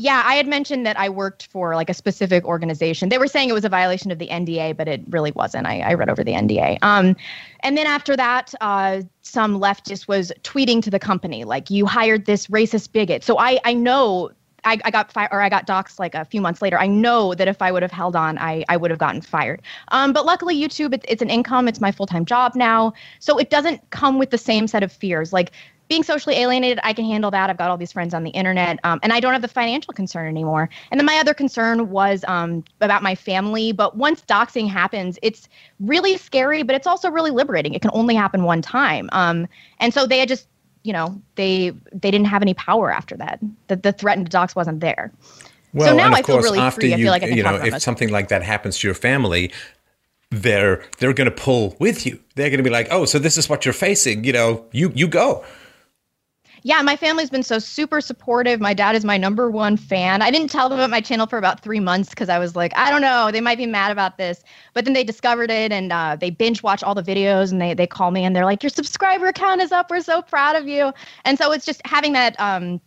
[0.02, 3.10] Yeah, I had mentioned that I worked for like a specific organization.
[3.10, 5.68] They were saying it was a violation of the NDA, but it really wasn't.
[5.68, 6.78] I, I read over the NDA.
[6.82, 7.18] Um,
[7.64, 12.28] and then after that, uh, some leftist was tweeting to the company like, "You hired
[12.28, 14.32] this racist bigot." So I I know
[14.64, 16.78] I, I got fired or I got doxxed like a few months later.
[16.80, 19.62] I know that if I would have held on, I, I would have gotten fired.
[19.90, 21.68] Um, but luckily, YouTube, it, it's an income.
[21.68, 22.94] It's my full time job now.
[23.20, 25.34] So it doesn't come with the same set of fears.
[25.34, 25.52] Like
[25.90, 27.50] being socially alienated, I can handle that.
[27.50, 29.92] I've got all these friends on the internet, um, and I don't have the financial
[29.92, 30.70] concern anymore.
[30.92, 33.72] And then my other concern was um, about my family.
[33.72, 37.74] But once doxing happens, it's really scary, but it's also really liberating.
[37.74, 39.10] It can only happen one time.
[39.14, 39.48] Um,
[39.80, 40.48] and so they had just
[40.90, 43.40] you know they they didn't have any power after that.
[43.68, 45.12] The the threat dox wasn't there.
[45.72, 46.88] Well, so now I feel really free.
[46.88, 49.52] You, I feel like you know if something like that happens to your family,
[50.32, 52.20] they're they're going to pull with you.
[52.34, 54.24] They're going to be like, oh, so this is what you're facing.
[54.24, 55.46] You know, you you go
[56.64, 58.60] yeah, my family's been so super supportive.
[58.60, 60.22] My dad is my number one fan.
[60.22, 62.76] I didn't tell them about my channel for about three months because I was like,
[62.76, 64.44] I don't know, they might be mad about this.
[64.74, 67.74] But then they discovered it and uh, they binge watch all the videos and they
[67.74, 69.90] they call me and they're like, your subscriber count is up.
[69.90, 70.94] We're so proud of you.
[71.26, 72.40] And so it's just having that.
[72.40, 72.82] Um,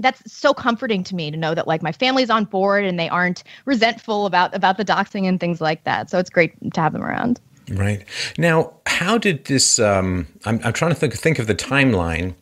[0.00, 3.08] that's so comforting to me to know that like my family's on board and they
[3.08, 6.08] aren't resentful about about the doxing and things like that.
[6.08, 7.40] So it's great to have them around.
[7.70, 8.04] Right
[8.38, 9.80] now, how did this?
[9.80, 12.34] Um, I'm I'm trying to think think of the timeline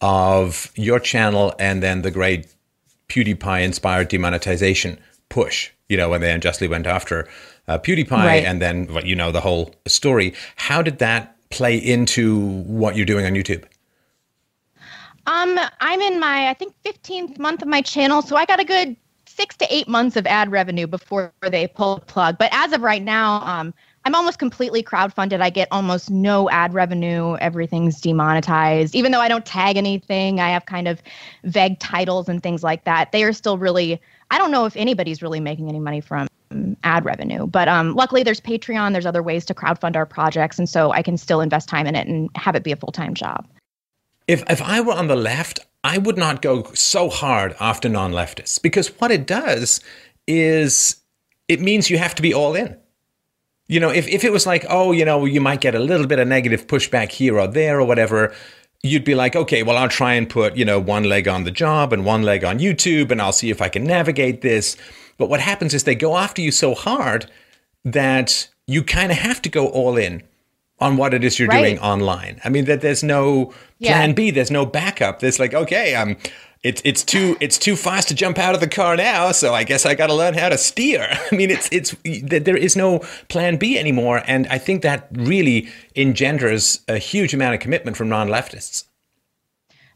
[0.00, 2.46] of your channel and then the great
[3.08, 7.28] PewDiePie inspired demonetization push, you know, when they unjustly went after
[7.68, 8.44] uh, PewDiePie right.
[8.44, 10.34] and then, you know, the whole story.
[10.56, 13.64] How did that play into what you're doing on YouTube?
[15.26, 18.22] Um, I'm in my, I think, 15th month of my channel.
[18.22, 21.96] So I got a good six to eight months of ad revenue before they pull
[21.96, 22.38] the plug.
[22.38, 23.72] But as of right now, um,
[24.04, 25.42] I'm almost completely crowdfunded.
[25.42, 27.36] I get almost no ad revenue.
[27.36, 28.94] Everything's demonetized.
[28.94, 31.02] Even though I don't tag anything, I have kind of
[31.44, 33.12] vague titles and things like that.
[33.12, 36.28] They are still really, I don't know if anybody's really making any money from
[36.82, 37.46] ad revenue.
[37.46, 40.58] But um, luckily, there's Patreon, there's other ways to crowdfund our projects.
[40.58, 42.92] And so I can still invest time in it and have it be a full
[42.92, 43.46] time job.
[44.26, 48.12] If, if I were on the left, I would not go so hard after non
[48.12, 49.80] leftists because what it does
[50.26, 50.96] is
[51.48, 52.78] it means you have to be all in
[53.70, 56.08] you know, if, if it was like, oh, you know, you might get a little
[56.08, 58.34] bit of negative pushback here or there or whatever,
[58.82, 61.52] you'd be like, okay, well, I'll try and put, you know, one leg on the
[61.52, 64.76] job and one leg on YouTube and I'll see if I can navigate this.
[65.18, 67.30] But what happens is they go after you so hard
[67.84, 70.24] that you kind of have to go all in
[70.80, 71.62] on what it is you're right.
[71.62, 72.40] doing online.
[72.44, 74.12] I mean, that there's no plan yeah.
[74.12, 75.20] B, there's no backup.
[75.20, 76.16] There's like, okay, I'm
[76.62, 79.64] it's it's too it's too fast to jump out of the car now so i
[79.64, 81.08] guess i got to learn how to steer.
[81.32, 85.68] I mean it's it's there is no plan b anymore and i think that really
[85.96, 88.84] engenders a huge amount of commitment from non-leftists.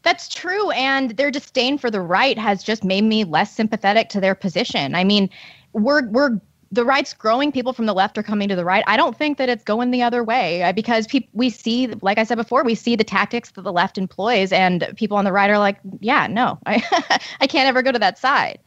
[0.03, 4.20] That's true and their disdain for the right has just made me less sympathetic to
[4.20, 4.94] their position.
[4.94, 5.29] I mean
[5.74, 6.40] we're we're
[6.75, 7.53] the right's growing.
[7.53, 8.85] People from the left are coming to the right.
[8.87, 12.19] I don't think that it's going the other way uh, because pe- we see, like
[12.19, 15.33] I said before, we see the tactics that the left employs, and people on the
[15.33, 16.83] right are like, yeah, no, I,
[17.41, 18.59] I can't ever go to that side.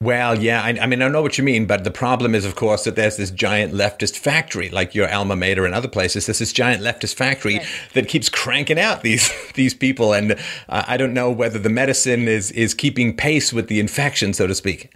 [0.00, 2.56] Well, yeah, I, I, mean, I know what you mean, but the problem is, of
[2.56, 6.26] course, that there's this giant leftist factory, like your alma mater and other places.
[6.26, 7.66] There's this giant leftist factory right.
[7.94, 10.32] that keeps cranking out these these people, and
[10.68, 14.46] uh, I don't know whether the medicine is is keeping pace with the infection, so
[14.46, 14.90] to speak.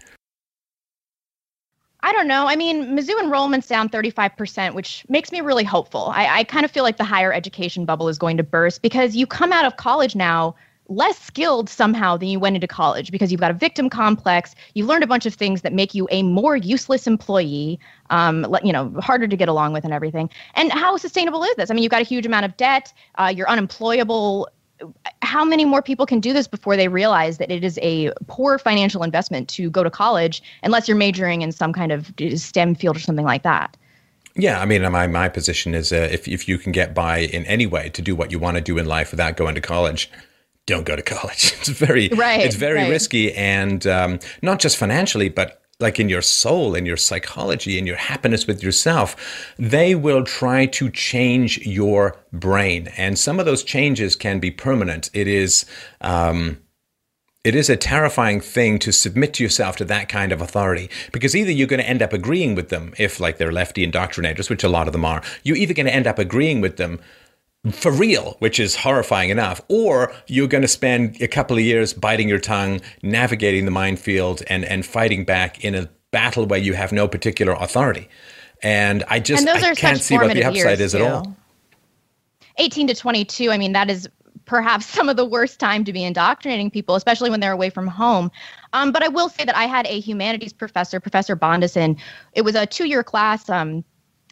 [2.08, 2.46] I don't know.
[2.46, 6.10] I mean, Mizzou enrollment's down 35%, which makes me really hopeful.
[6.14, 9.14] I, I kind of feel like the higher education bubble is going to burst because
[9.14, 10.54] you come out of college now
[10.88, 14.54] less skilled somehow than you went into college because you've got a victim complex.
[14.72, 18.72] You've learned a bunch of things that make you a more useless employee, um, you
[18.72, 20.30] know, harder to get along with and everything.
[20.54, 21.70] And how sustainable is this?
[21.70, 22.90] I mean, you've got a huge amount of debt.
[23.16, 24.48] Uh, you're unemployable.
[25.22, 28.58] How many more people can do this before they realize that it is a poor
[28.58, 32.96] financial investment to go to college unless you're majoring in some kind of STEM field
[32.96, 33.76] or something like that?
[34.36, 37.44] Yeah, I mean, my my position is uh, if if you can get by in
[37.46, 40.10] any way to do what you want to do in life without going to college,
[40.66, 41.54] don't go to college.
[41.58, 42.90] It's very right, it's very right.
[42.90, 47.86] risky, and um, not just financially, but like in your soul, in your psychology, in
[47.86, 53.62] your happiness with yourself, they will try to change your brain, and some of those
[53.62, 55.10] changes can be permanent.
[55.12, 55.66] It is.
[56.00, 56.58] Um,
[57.44, 61.52] it is a terrifying thing to submit yourself to that kind of authority because either
[61.52, 64.68] you're going to end up agreeing with them if like they're lefty indoctrinators which a
[64.68, 67.00] lot of them are you're either going to end up agreeing with them
[67.72, 71.92] for real, which is horrifying enough, or you're going to spend a couple of years
[71.92, 76.74] biting your tongue, navigating the minefield, and and fighting back in a battle where you
[76.74, 78.08] have no particular authority.
[78.62, 80.98] And I just and I can't see what the upside is too.
[80.98, 81.36] at all.
[82.58, 84.08] 18 to 22, I mean, that is
[84.44, 87.86] perhaps some of the worst time to be indoctrinating people, especially when they're away from
[87.86, 88.30] home.
[88.72, 91.96] Um, but I will say that I had a humanities professor, Professor Bondison.
[92.34, 93.48] It was a two year class.
[93.48, 93.84] Um,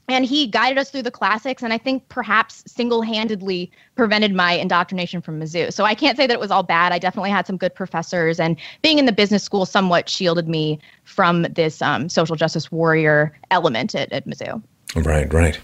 [0.09, 5.21] and he guided us through the classics and i think perhaps single-handedly prevented my indoctrination
[5.21, 5.73] from mizzou.
[5.73, 6.93] So i can't say that it was all bad.
[6.93, 10.79] I definitely had some good professors and being in the business school somewhat shielded me
[11.05, 14.63] from this um, social justice warrior element at, at mizzou.
[14.95, 15.57] Right right.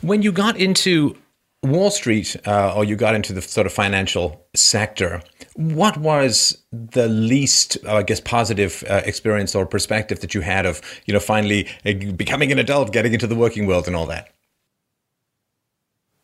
[0.00, 1.16] When you got into
[1.62, 5.22] wall street uh, or you got into the sort of financial sector
[5.54, 10.66] what was the least, uh, I guess, positive uh, experience or perspective that you had
[10.66, 14.06] of, you know, finally uh, becoming an adult, getting into the working world, and all
[14.06, 14.28] that?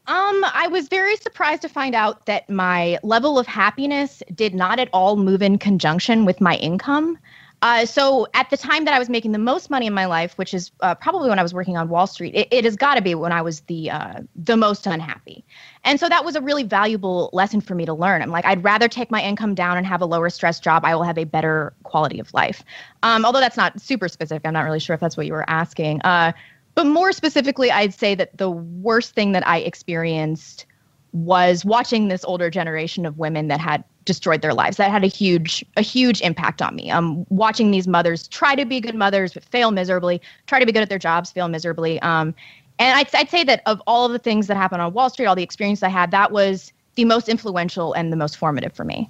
[0.06, 4.78] Um, I was very surprised to find out that my level of happiness did not
[4.78, 7.18] at all move in conjunction with my income.
[7.60, 10.38] Uh, so at the time that I was making the most money in my life,
[10.38, 12.94] which is uh, probably when I was working on Wall Street, it, it has got
[12.94, 15.44] to be when I was the uh, the most unhappy.
[15.84, 18.22] And so that was a really valuable lesson for me to learn.
[18.22, 20.84] I'm like, I'd rather take my income down and have a lower stress job.
[20.84, 22.62] I will have a better quality of life.
[23.02, 25.48] Um, although that's not super specific, I'm not really sure if that's what you were
[25.50, 26.00] asking.
[26.02, 26.32] Uh,
[26.76, 30.64] but more specifically, I'd say that the worst thing that I experienced
[31.12, 34.76] was watching this older generation of women that had destroyed their lives.
[34.78, 36.90] That had a huge a huge impact on me.
[36.90, 40.72] Um, watching these mothers try to be good mothers but fail miserably, try to be
[40.72, 42.02] good at their jobs, fail miserably.
[42.02, 42.34] Um,
[42.80, 45.26] and I'd, I'd say that of all of the things that happened on Wall Street,
[45.26, 48.84] all the experience I had, that was the most influential and the most formative for
[48.84, 49.08] me.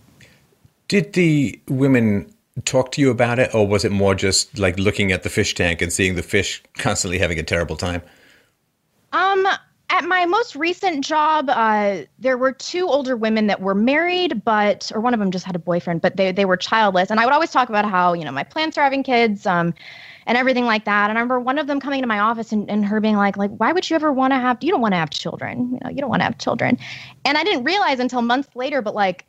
[0.89, 2.33] Did the women
[2.65, 5.55] talk to you about it, or was it more just like looking at the fish
[5.55, 8.03] tank and seeing the fish constantly having a terrible time?
[9.13, 9.47] Um,
[9.99, 14.93] at my most recent job, uh, there were two older women that were married, but
[14.95, 17.11] or one of them just had a boyfriend, but they they were childless.
[17.11, 19.75] And I would always talk about how you know my plans are having kids, um,
[20.27, 21.11] and everything like that.
[21.11, 23.37] And I remember one of them coming to my office and, and her being like,
[23.37, 24.63] like, why would you ever want to have?
[24.63, 26.79] You don't want to have children, you know, you don't want to have children.
[27.25, 29.25] And I didn't realize until months later, but like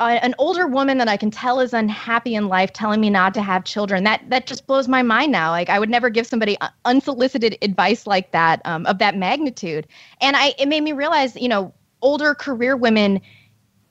[0.00, 3.42] an older woman that I can tell is unhappy in life telling me not to
[3.42, 4.04] have children.
[4.04, 5.50] That that just blows my mind now.
[5.50, 9.88] Like I would never give somebody unsolicited advice like that um, of that magnitude.
[10.20, 13.20] And I it made me realize, you know, older career women,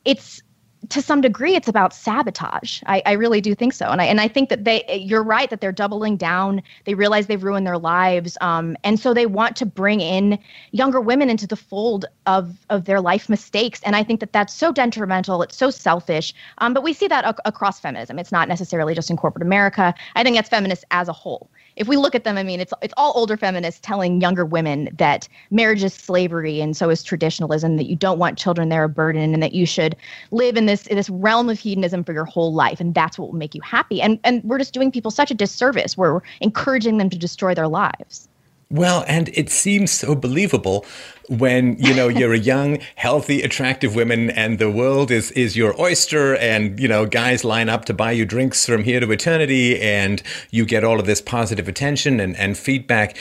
[0.05, 0.41] it's
[0.89, 2.81] to some degree it's about sabotage.
[2.85, 3.87] I, I really do think so.
[3.87, 6.61] And I, and I think that they you're right that they're doubling down.
[6.85, 8.37] They realize they've ruined their lives.
[8.41, 10.39] Um, and so they want to bring in
[10.71, 13.81] younger women into the fold of of their life mistakes.
[13.83, 15.41] And i think that that's so detrimental.
[15.41, 16.33] It's so selfish.
[16.59, 18.19] Um, but we see that ac- across feminism.
[18.19, 19.93] It's not necessarily just in corporate america.
[20.15, 22.73] I think that's feminists as a whole if we look at them, I mean, it's
[22.81, 27.77] it's all older feminists telling younger women that marriage is slavery and so is traditionalism,
[27.77, 29.95] that you don't want children, they're a burden, and that you should
[30.31, 33.31] live in this in this realm of hedonism for your whole life, and that's what
[33.31, 34.01] will make you happy.
[34.01, 35.95] And and we're just doing people such a disservice.
[35.95, 38.27] We're encouraging them to destroy their lives.
[38.69, 40.85] Well, and it seems so believable
[41.29, 45.79] when you know you're a young, healthy, attractive woman, and the world is is your
[45.79, 49.81] oyster, and you know guys line up to buy you drinks from here to eternity,
[49.81, 53.15] and you get all of this positive attention and, and feedback.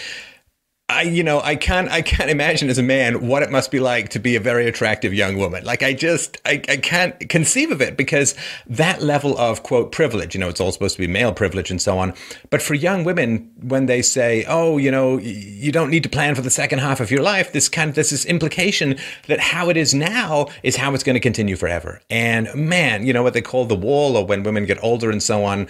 [0.88, 3.80] I, you know, I can't, I can't imagine as a man what it must be
[3.80, 5.64] like to be a very attractive young woman.
[5.64, 8.36] Like, I just, I, I can't conceive of it because
[8.68, 11.82] that level of quote privilege, you know, it's all supposed to be male privilege and
[11.82, 12.14] so on.
[12.50, 16.36] But for young women, when they say, oh, you know, you don't need to plan
[16.36, 19.68] for the second half of your life, this kind of, this is implication that how
[19.68, 22.00] it is now is how it's going to continue forever.
[22.10, 25.20] And man, you know, what they call the wall or when women get older and
[25.20, 25.66] so on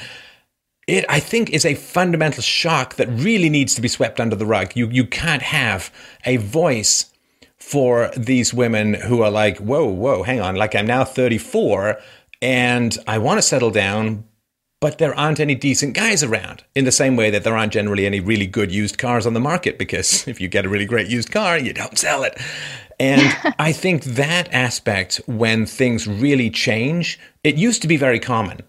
[0.86, 4.46] it I think is a fundamental shock that really needs to be swept under the
[4.46, 4.72] rug.
[4.74, 5.92] You you can't have
[6.24, 7.12] a voice
[7.56, 11.98] for these women who are like, whoa, whoa, hang on, like I'm now 34
[12.40, 14.24] and I want to settle down,
[14.80, 18.06] but there aren't any decent guys around in the same way that there aren't generally
[18.06, 21.08] any really good used cars on the market because if you get a really great
[21.08, 22.38] used car, you don't sell it.
[23.00, 28.60] And I think that aspect, when things really change, it used to be very common.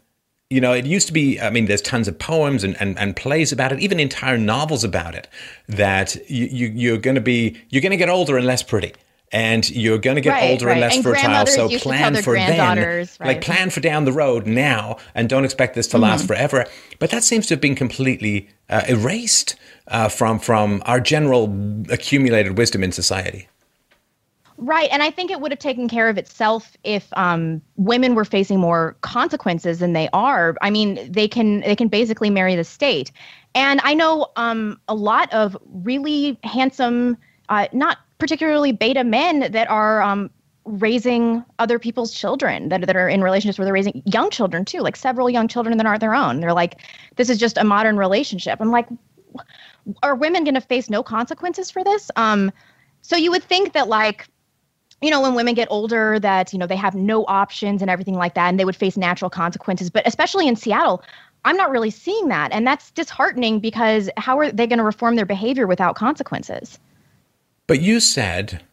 [0.50, 3.16] You know, it used to be, I mean, there's tons of poems and, and, and
[3.16, 5.28] plays about it, even entire novels about it,
[5.68, 8.94] that you, you, you're going to be, you're going to get older and less pretty
[9.32, 11.22] and you're going to get Right, older and less And fertile.
[11.22, 14.48] So grandmothers used to tell plan for then, granddaughters, like plan for down the road
[14.48, 16.66] now, and don't expect this to last forever.
[17.00, 19.56] But that seems to have been completely uh, erased
[19.88, 21.54] uh, from from our general
[21.90, 23.48] accumulated wisdom in society.
[24.60, 28.26] Right, and I think it would have taken care of itself if um, women were
[28.26, 30.56] facing more consequences than they are.
[30.64, 33.12] I mean, they can they can basically marry the state,
[33.54, 37.18] and I know um, a lot of really handsome,
[37.50, 40.32] uh, not particularly beta men that are um,
[40.66, 44.80] raising other people's children that that are in relationships where they're raising young children too,
[44.80, 46.40] like several young children that aren't their own.
[46.40, 46.82] They're like,
[47.18, 48.60] this is just a modern relationship.
[48.60, 48.88] I'm like,
[50.02, 52.10] are women going to face no consequences for this?
[52.16, 52.52] Um,
[53.04, 54.28] so you would think that like
[55.02, 58.16] you know when women get older that you know they have no options and everything
[58.16, 61.04] like that and they would face natural consequences but especially in seattle
[61.46, 65.16] i'm not really seeing that and that's disheartening because how are they going to reform
[65.16, 66.80] their behavior without consequences
[67.68, 68.64] But you said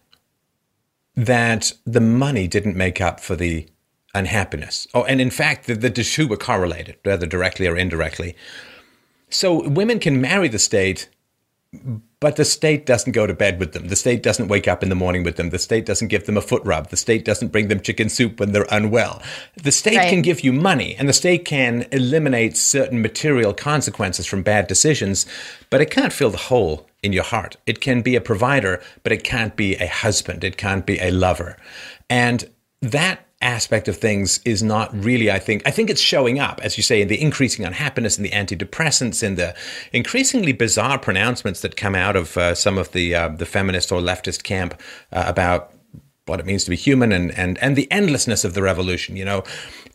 [1.16, 3.68] that the money didn't make up for the
[4.14, 4.86] unhappiness.
[4.94, 8.36] Oh, and in fact, the, the two were correlated, whether directly or indirectly.
[9.28, 11.08] So women can marry the state,
[12.20, 13.88] but the state doesn't go to bed with them.
[13.88, 15.50] The state doesn't wake up in the morning with them.
[15.50, 16.88] The state doesn't give them a foot rub.
[16.88, 19.20] The state doesn't bring them chicken soup when they're unwell.
[19.62, 20.08] The state Right.
[20.08, 25.26] can give you money and the state can eliminate certain material consequences from bad decisions,
[25.68, 27.56] but it can't fill the hole in your heart.
[27.66, 30.44] It can be a provider, but it can't be a husband.
[30.44, 31.58] It can't be a lover.
[32.08, 32.48] And
[32.80, 36.76] that aspect of things is not really i think i think it's showing up as
[36.76, 39.54] you say in the increasing unhappiness and the antidepressants and the
[39.92, 44.00] increasingly bizarre pronouncements that come out of uh, some of the uh, the feminist or
[44.00, 44.80] leftist camp
[45.12, 45.74] uh, about
[46.26, 49.16] what it means to be human and, and, and the endlessness of the revolution.
[49.16, 49.44] You know,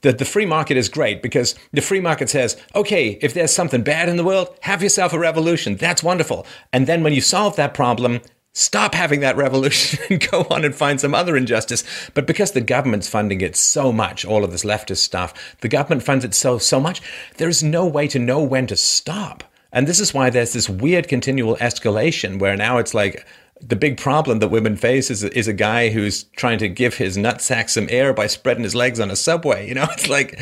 [0.01, 3.81] the, the free market is great because the free market says, okay, if there's something
[3.81, 5.75] bad in the world, have yourself a revolution.
[5.75, 6.45] That's wonderful.
[6.71, 8.21] And then when you solve that problem,
[8.59, 11.83] stop having that revolution and go on and find some other injustice.
[12.13, 16.03] But because the government's funding it so much, all of this leftist stuff, the government
[16.03, 17.01] funds it so, so much,
[17.37, 19.43] there's no way to know when to stop.
[19.71, 23.25] And this is why there's this weird continual escalation where now it's like,
[23.61, 27.17] the big problem that women face is is a guy who's trying to give his
[27.17, 29.67] nutsack some air by spreading his legs on a subway.
[29.67, 30.39] You know, it's like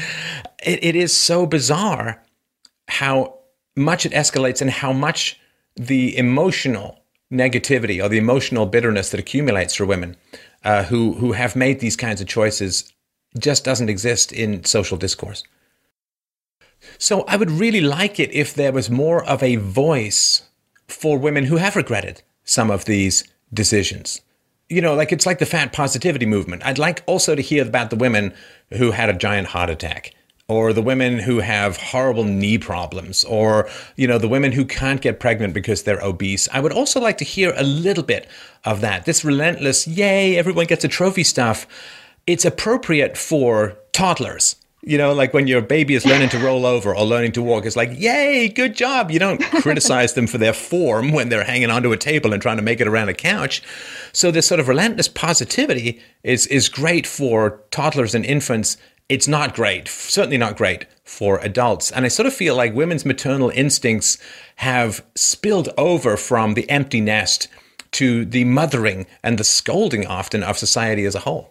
[0.63, 2.21] it, it is so bizarre
[2.87, 3.39] how
[3.75, 5.39] much it escalates and how much
[5.75, 6.96] the emotional
[7.31, 10.15] negativity or the emotional bitterness that accumulates for women
[10.63, 12.91] uh, who who have made these kinds of choices
[13.37, 15.43] just doesn't exist in social discourse.
[16.97, 20.43] So I would really like it if there was more of a voice
[20.87, 23.23] for women who have regretted some of these
[23.53, 24.21] decisions.
[24.69, 26.65] You know, like it's like the fat positivity movement.
[26.65, 28.33] I'd like also to hear about the women
[28.71, 30.13] who had a giant heart attack
[30.49, 35.01] or the women who have horrible knee problems or you know the women who can't
[35.01, 36.47] get pregnant because they're obese.
[36.53, 38.29] I would also like to hear a little bit
[38.63, 41.67] of that this relentless yay everyone gets a trophy stuff.
[42.25, 44.55] It's appropriate for toddlers.
[44.83, 47.65] You know like when your baby is learning to roll over or learning to walk
[47.65, 49.11] it's like yay good job.
[49.11, 52.57] You don't criticize them for their form when they're hanging onto a table and trying
[52.57, 53.61] to make it around a couch.
[54.13, 58.77] So this sort of relentless positivity is is great for toddlers and infants
[59.09, 61.91] it's not great, certainly not great for adults.
[61.91, 64.17] And I sort of feel like women's maternal instincts
[64.57, 67.47] have spilled over from the empty nest
[67.91, 71.49] to the mothering and the scolding often of society as a whole.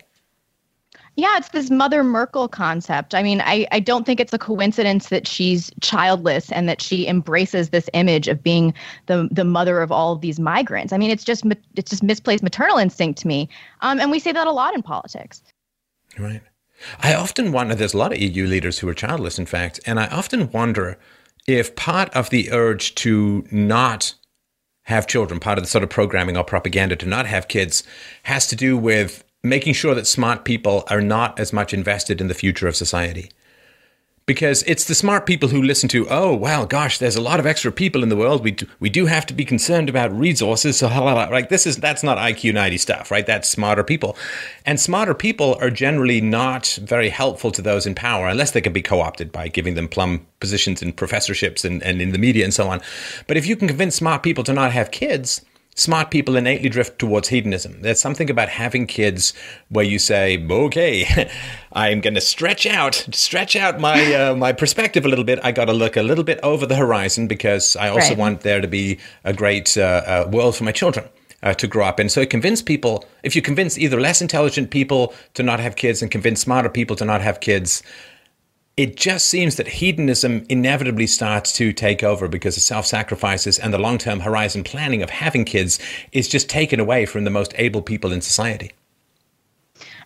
[1.18, 3.14] Yeah, it's this Mother Merkel concept.
[3.14, 7.08] I mean, I, I don't think it's a coincidence that she's childless and that she
[7.08, 8.74] embraces this image of being
[9.06, 10.92] the the mother of all of these migrants.
[10.92, 11.44] I mean, it's just
[11.74, 13.48] it's just misplaced maternal instinct to me.
[13.80, 15.42] Um, and we say that a lot in politics.
[16.18, 16.42] Right.
[17.00, 19.98] I often wonder, there's a lot of EU leaders who are childless, in fact, and
[19.98, 20.98] I often wonder
[21.46, 24.14] if part of the urge to not
[24.84, 27.82] have children, part of the sort of programming or propaganda to not have kids,
[28.24, 32.28] has to do with making sure that smart people are not as much invested in
[32.28, 33.30] the future of society.
[34.26, 37.46] Because it's the smart people who listen to, oh, well, gosh, there's a lot of
[37.46, 38.42] extra people in the world.
[38.42, 40.78] We do, we do have to be concerned about resources.
[40.78, 43.24] So, like, this is, that's not IQ 90 stuff, right?
[43.24, 44.16] That's smarter people.
[44.64, 48.72] And smarter people are generally not very helpful to those in power unless they can
[48.72, 52.42] be co opted by giving them plum positions in professorships and, and in the media
[52.42, 52.80] and so on.
[53.28, 55.45] But if you can convince smart people to not have kids,
[55.76, 57.80] smart people innately drift towards hedonism.
[57.82, 59.32] There's something about having kids
[59.68, 61.30] where you say, "Okay,
[61.72, 65.38] I'm going to stretch out, stretch out my uh, my perspective a little bit.
[65.44, 68.18] I got to look a little bit over the horizon because I also Right.
[68.18, 71.06] want there to be a great uh, uh, world for my children."
[71.42, 72.08] Uh, to grow up in.
[72.08, 76.10] So convince people, if you convince either less intelligent people to not have kids and
[76.10, 77.82] convince smarter people to not have kids,
[78.76, 83.72] it just seems that hedonism inevitably starts to take over because the self sacrifices and
[83.72, 85.78] the long term horizon planning of having kids
[86.12, 88.72] is just taken away from the most able people in society.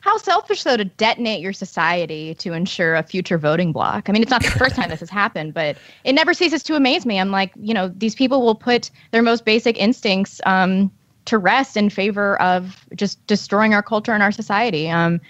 [0.02, 4.08] How selfish, though, to detonate your society to ensure a future voting bloc.
[4.08, 6.74] I mean, it's not the first time this has happened, but it never ceases to
[6.74, 7.20] amaze me.
[7.20, 10.90] I'm like, you know, these people will put their most basic instincts um,
[11.26, 14.88] to rest in favor of just destroying our culture and our society.
[14.88, 15.20] Um,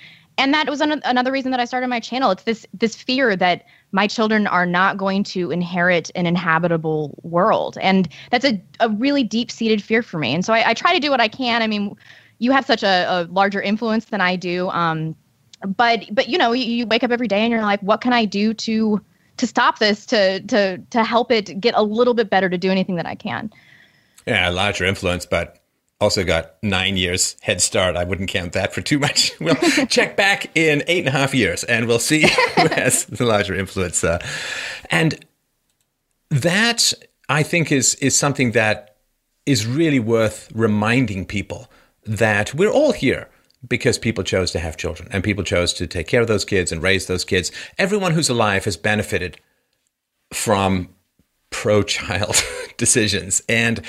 [0.40, 2.30] and that was an- another reason that I started my channel.
[2.30, 7.76] It's this this fear that my children are not going to inherit an inhabitable world,
[7.80, 10.34] and that's a, a really deep seated fear for me.
[10.34, 11.60] And so I, I try to do what I can.
[11.60, 11.94] I mean,
[12.38, 14.70] you have such a, a larger influence than I do.
[14.70, 15.14] Um,
[15.66, 18.14] but but you know, you, you wake up every day and you're like, what can
[18.14, 18.98] I do to
[19.36, 20.06] to stop this?
[20.06, 22.48] To to to help it get a little bit better?
[22.48, 23.52] To do anything that I can.
[24.26, 25.59] Yeah, larger influence, but
[26.00, 27.96] also got nine years head start.
[27.96, 29.32] I wouldn't count that for too much.
[29.40, 29.54] We'll
[29.86, 32.28] check back in eight and a half years and we'll see who
[32.68, 34.04] has the larger influence.
[34.04, 34.18] Uh,
[34.90, 35.24] and
[36.30, 36.92] that,
[37.28, 38.96] I think, is, is something that
[39.46, 41.70] is really worth reminding people
[42.04, 43.28] that we're all here
[43.66, 46.70] because people chose to have children and people chose to take care of those kids
[46.72, 47.50] and raise those kids.
[47.78, 49.38] Everyone who's alive has benefited
[50.32, 50.88] from
[51.50, 52.36] pro child
[52.76, 53.42] decisions.
[53.48, 53.82] And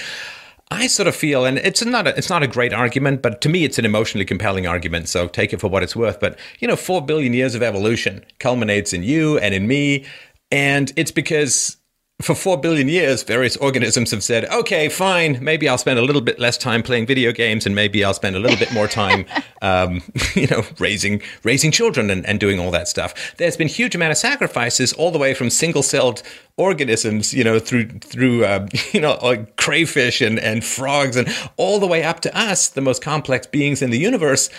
[0.72, 3.49] I sort of feel, and it's not a, it's not a great argument, but to
[3.49, 5.09] me, it's an emotionally compelling argument.
[5.09, 6.19] So take it for what it's worth.
[6.22, 10.05] But you know, four billion years of evolution culminates in you and in me,
[10.49, 11.76] and it's because
[12.22, 16.22] for four billion years, various organisms have said, "Okay, fine, maybe I'll spend a little
[16.22, 19.26] bit less time playing video games, and maybe I'll spend a little bit more time,
[19.61, 20.01] um,
[20.36, 24.11] you know, raising raising children and, and doing all that stuff." There's been huge amount
[24.11, 26.24] of sacrifices, all the way from single-celled
[26.57, 31.80] organisms, you know, through through uh, you know like crayfish and and frogs, and all
[31.80, 34.49] the way up to us, the most complex beings in the universe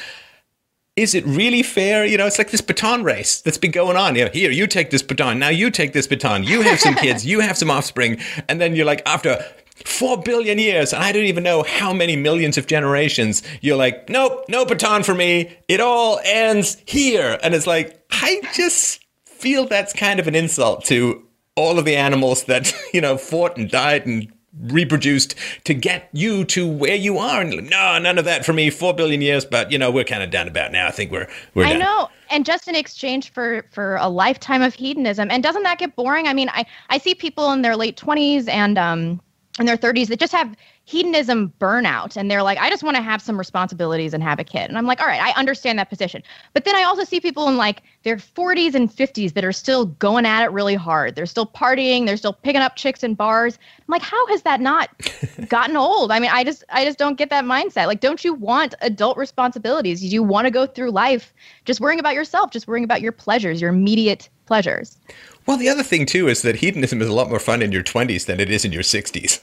[0.97, 2.05] is it really fair?
[2.05, 4.15] You know, it's like this baton race that's been going on.
[4.15, 5.39] You know, here, you take this baton.
[5.39, 6.45] Now you take this baton.
[6.45, 7.25] You have some kids.
[7.25, 8.19] You have some offspring.
[8.49, 9.43] And then you're like, after
[9.87, 14.11] four billion years, and I don't even know how many millions of generations, you're like,
[14.11, 15.57] nope, no baton for me.
[15.67, 17.39] It all ends here.
[17.43, 21.27] And it's like, I just feel that's kind of an insult to
[21.57, 24.31] all of the animals that, you know, fought and died and
[24.61, 25.35] reproduced
[25.65, 27.41] to get you to where you are.
[27.41, 28.71] And no, none of that for me.
[28.71, 30.87] Four billion years, but you know we're kind of done about now.
[30.87, 32.09] I think we're we're I know.
[32.31, 35.31] And just in exchange for for a lifetime of hedonism.
[35.31, 36.27] And doesn't that get boring?
[36.27, 39.21] I mean, I I see people in their late 20s and um
[39.59, 43.03] in their 30s that just have hedonism burnout and they're like I just want to
[43.03, 44.69] have some responsibilities and have a kid.
[44.69, 46.23] And I'm like, "All right, I understand that position."
[46.55, 49.87] But then I also see people in like their 40s and 50s that are still
[49.87, 51.15] going at it really hard.
[51.15, 53.59] They're still partying, they're still picking up chicks in bars.
[53.79, 54.91] I'm like, "How has that not
[55.49, 57.87] gotten old?" I mean, I just I just don't get that mindset.
[57.87, 60.01] Like, don't you want adult responsibilities?
[60.01, 61.33] Do you want to go through life
[61.65, 64.99] just worrying about yourself, just worrying about your pleasures, your immediate pleasures?
[65.47, 67.83] Well, the other thing too is that hedonism is a lot more fun in your
[67.83, 69.41] 20s than it is in your 60s.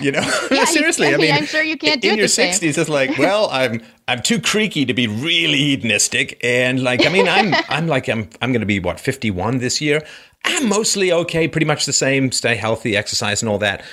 [0.00, 1.08] You know, Yeah, seriously.
[1.08, 2.52] you- I mean, I'm sure you can't do in your the same.
[2.54, 2.78] 60s.
[2.78, 7.28] It's like, well, I'm I'm too creaky to be really hedonistic, and like, I mean,
[7.28, 10.02] I'm I'm like I'm I'm going to be what 51 this year.
[10.44, 12.32] I'm mostly okay, pretty much the same.
[12.32, 13.84] Stay healthy, exercise, and all that.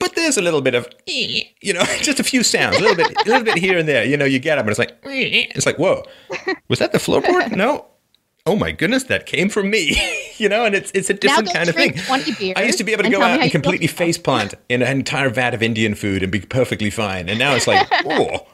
[0.00, 3.06] But there's a little bit of, you know, just a few sounds, a little bit,
[3.24, 4.04] a little bit here and there.
[4.04, 6.02] You know, you get up and it's like, it's like, whoa,
[6.68, 7.54] was that the floorboard?
[7.54, 7.86] No.
[8.44, 9.96] Oh my goodness, that came from me.
[10.36, 11.94] you know, and it's it's a different kind of thing.
[12.56, 15.30] I used to be able to go out and completely face plant in an entire
[15.30, 17.28] vat of Indian food and be perfectly fine.
[17.28, 18.46] And now it's like, oh.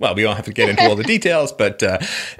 [0.00, 1.98] Well, we don't have to get into all the details, but uh,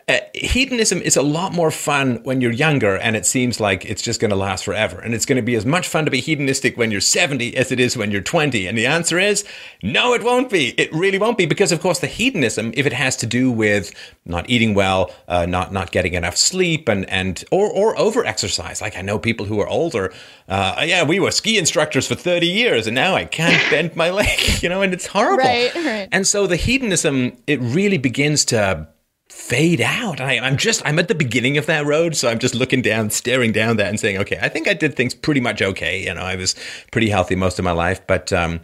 [0.08, 4.00] uh, hedonism is a lot more fun when you're younger, and it seems like it's
[4.00, 4.98] just going to last forever.
[4.98, 7.70] And it's going to be as much fun to be hedonistic when you're 70 as
[7.70, 8.66] it is when you're 20.
[8.66, 9.44] And the answer is
[9.82, 10.68] no, it won't be.
[10.80, 13.92] It really won't be, because of course the hedonism, if it has to do with
[14.24, 18.80] not eating well, uh, not not getting enough sleep, and and or or over exercise.
[18.80, 20.12] Like I know people who are older.
[20.48, 24.10] Uh, yeah, we were ski instructors for 30 years, and now I can't bend my
[24.10, 24.28] leg.
[24.60, 25.38] You know, and it's horrible.
[25.44, 26.08] Right, right.
[26.12, 28.88] And so the hedonism, it really begins to
[29.28, 30.20] fade out.
[30.20, 32.14] I, I'm just, I'm at the beginning of that road.
[32.14, 34.94] So I'm just looking down, staring down that and saying, okay, I think I did
[34.94, 36.04] things pretty much okay.
[36.04, 36.54] You know, I was
[36.92, 38.00] pretty healthy most of my life.
[38.06, 38.60] But um,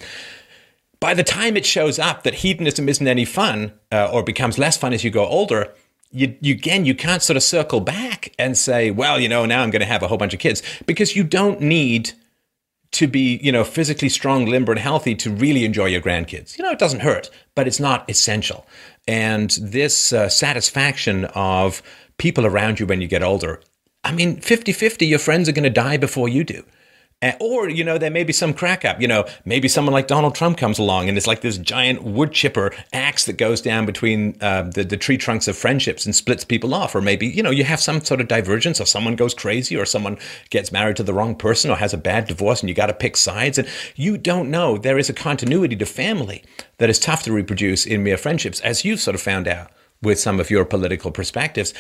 [1.00, 4.76] by the time it shows up that hedonism isn't any fun uh, or becomes less
[4.76, 5.72] fun as you go older,
[6.12, 9.62] you, you again, you can't sort of circle back and say, well, you know, now
[9.62, 12.12] I'm going to have a whole bunch of kids because you don't need
[12.97, 16.57] to be, you know, physically strong, limber, and healthy to really enjoy your grandkids.
[16.57, 18.66] You know, it doesn't hurt, but it's not essential.
[19.07, 21.82] And this uh, satisfaction of
[22.16, 23.61] people around you when you get older,
[24.03, 26.64] I mean, 50 50, your friends are going to die before you do.
[27.41, 29.01] Or, you know, there may be some crack up.
[29.01, 32.31] You know, maybe someone like Donald Trump comes along and it's like this giant wood
[32.31, 36.45] chipper axe that goes down between uh, the, the tree trunks of friendships and splits
[36.45, 36.95] people off.
[36.95, 39.87] Or maybe, you know, you have some sort of divergence or someone goes crazy or
[39.87, 40.19] someone
[40.51, 42.95] gets married to the wrong person or has a bad divorce and you got to
[42.95, 43.57] pick sides.
[43.57, 44.77] And you don't know.
[44.77, 46.45] There is a continuity to family
[46.77, 49.71] that is tough to reproduce in mere friendships, as you've sort of found out
[50.03, 51.73] with some of your political perspectives.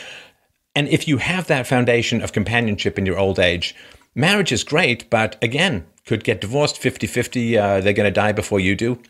[0.74, 3.74] And if you have that foundation of companionship in your old age,
[4.16, 7.58] marriage is great, but again, could get divorced 50 50.
[7.58, 9.00] Uh, they're going to die before you do.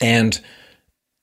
[0.00, 0.40] And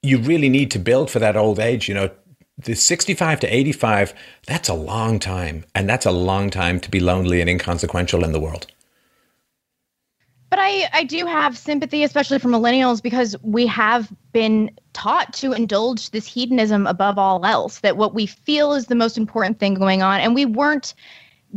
[0.02, 1.88] you really need to build for that old age.
[1.88, 2.10] You know,
[2.58, 4.14] the 65 to 85,
[4.48, 5.66] that's a long time.
[5.76, 8.68] And that's a long time to be lonely and inconsequential in the world.
[10.50, 15.54] But I, I do have sympathy, especially for millennials, because we have been taught to
[15.54, 19.76] indulge this hedonism above all else, that what we feel is the most important thing
[19.76, 20.20] going on.
[20.20, 20.94] And we weren't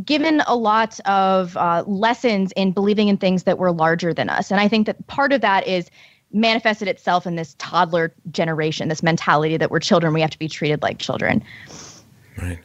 [0.05, 4.51] given a lot of uh, lessons in believing in things that were larger than us.
[4.51, 5.91] And I think that part of that is
[6.33, 10.49] manifested itself in this toddler generation, this mentality that we're children, we have to be
[10.49, 11.43] treated like children.
[12.37, 12.59] Right.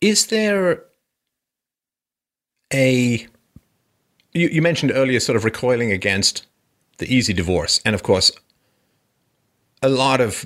[0.00, 0.82] Is there
[2.72, 3.26] a,
[4.32, 6.46] you, you mentioned earlier sort of recoiling against
[6.98, 7.80] the easy divorce.
[7.84, 8.30] And of course,
[9.82, 10.44] a lot of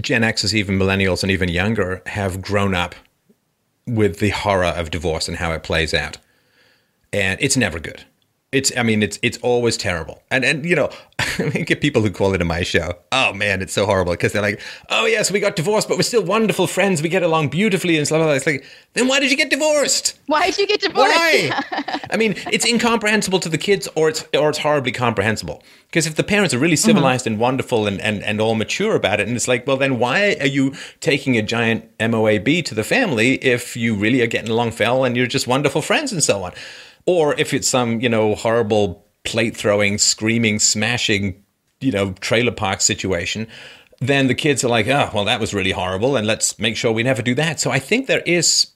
[0.00, 2.94] Gen X's, even millennials and even younger, have grown up
[3.86, 6.18] with the horror of divorce and how it plays out.
[7.12, 8.04] And it's never good.
[8.52, 10.22] It's, I mean, it's it's always terrible.
[10.30, 12.98] And and you know, I mean, get people who call it in my show.
[13.10, 16.02] Oh man, it's so horrible because they're like, oh yes, we got divorced, but we're
[16.02, 17.00] still wonderful friends.
[17.00, 18.36] We get along beautifully and stuff like that.
[18.36, 20.18] It's like, then why did you get divorced?
[20.26, 21.14] Why did you get divorced?
[21.14, 21.62] Why?
[22.10, 25.62] I mean, it's incomprehensible to the kids, or it's or it's horribly comprehensible.
[25.86, 26.84] Because if the parents are really mm-hmm.
[26.84, 27.34] civilized mm-hmm.
[27.34, 30.36] and wonderful and, and and all mature about it, and it's like, well, then why
[30.40, 34.74] are you taking a giant MOAB to the family if you really are getting along
[34.78, 36.52] well and you're just wonderful friends and so on?
[37.06, 41.42] Or if it's some, you know, horrible plate throwing, screaming, smashing,
[41.80, 43.46] you know, trailer park situation,
[44.00, 46.92] then the kids are like, oh, well, that was really horrible, and let's make sure
[46.92, 47.60] we never do that.
[47.60, 48.68] So I think there is.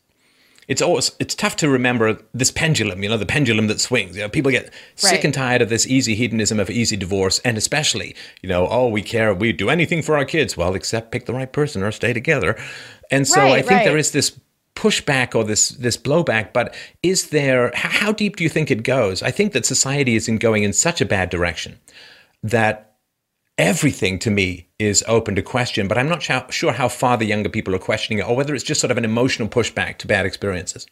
[0.68, 4.16] It's always it's tough to remember this pendulum, you know, the pendulum that swings.
[4.16, 4.72] You know, people get right.
[4.96, 8.88] sick and tired of this easy hedonism of easy divorce, and especially, you know, oh,
[8.88, 11.92] we care, we do anything for our kids, well, except pick the right person or
[11.92, 12.58] stay together.
[13.12, 13.84] And so right, I think right.
[13.84, 14.40] there is this
[14.76, 18.82] pushback or this this blowback but is there how, how deep do you think it
[18.84, 21.78] goes i think that society is in going in such a bad direction
[22.42, 22.94] that
[23.58, 27.48] everything to me is open to question but i'm not sure how far the younger
[27.48, 30.26] people are questioning it or whether it's just sort of an emotional pushback to bad
[30.26, 30.86] experiences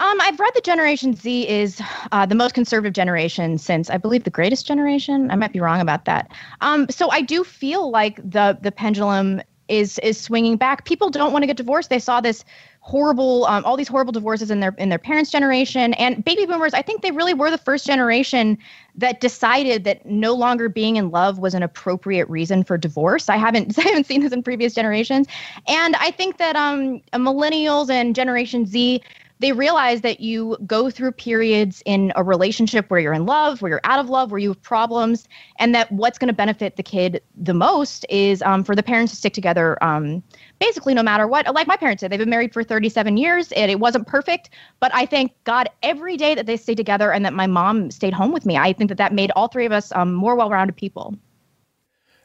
[0.00, 1.78] um, I've read that Generation Z is
[2.10, 5.30] uh, the most conservative generation since I believe the greatest generation.
[5.30, 6.32] I might be wrong about that.
[6.62, 10.84] Um, so I do feel like the the pendulum is is swinging back.
[10.84, 11.88] People don't want to get divorced.
[11.88, 12.44] They saw this
[12.80, 16.74] horrible, um, all these horrible divorces in their in their parents' generation, and baby boomers.
[16.74, 18.58] I think they really were the first generation
[18.96, 23.28] that decided that no longer being in love was an appropriate reason for divorce.
[23.28, 25.28] I haven't I haven't seen this in previous generations,
[25.68, 29.00] and I think that um, millennials and Generation Z
[29.40, 33.70] they realize that you go through periods in a relationship where you're in love, where
[33.70, 35.26] you're out of love, where you have problems,
[35.58, 39.12] and that what's going to benefit the kid the most is um, for the parents
[39.12, 39.82] to stick together.
[39.82, 40.22] Um,
[40.58, 41.52] basically, no matter what.
[41.54, 44.94] Like my parents did, they've been married for 37 years, and it wasn't perfect, but
[44.94, 48.32] I thank God every day that they stayed together and that my mom stayed home
[48.32, 48.58] with me.
[48.58, 51.14] I think that that made all three of us um, more well-rounded people.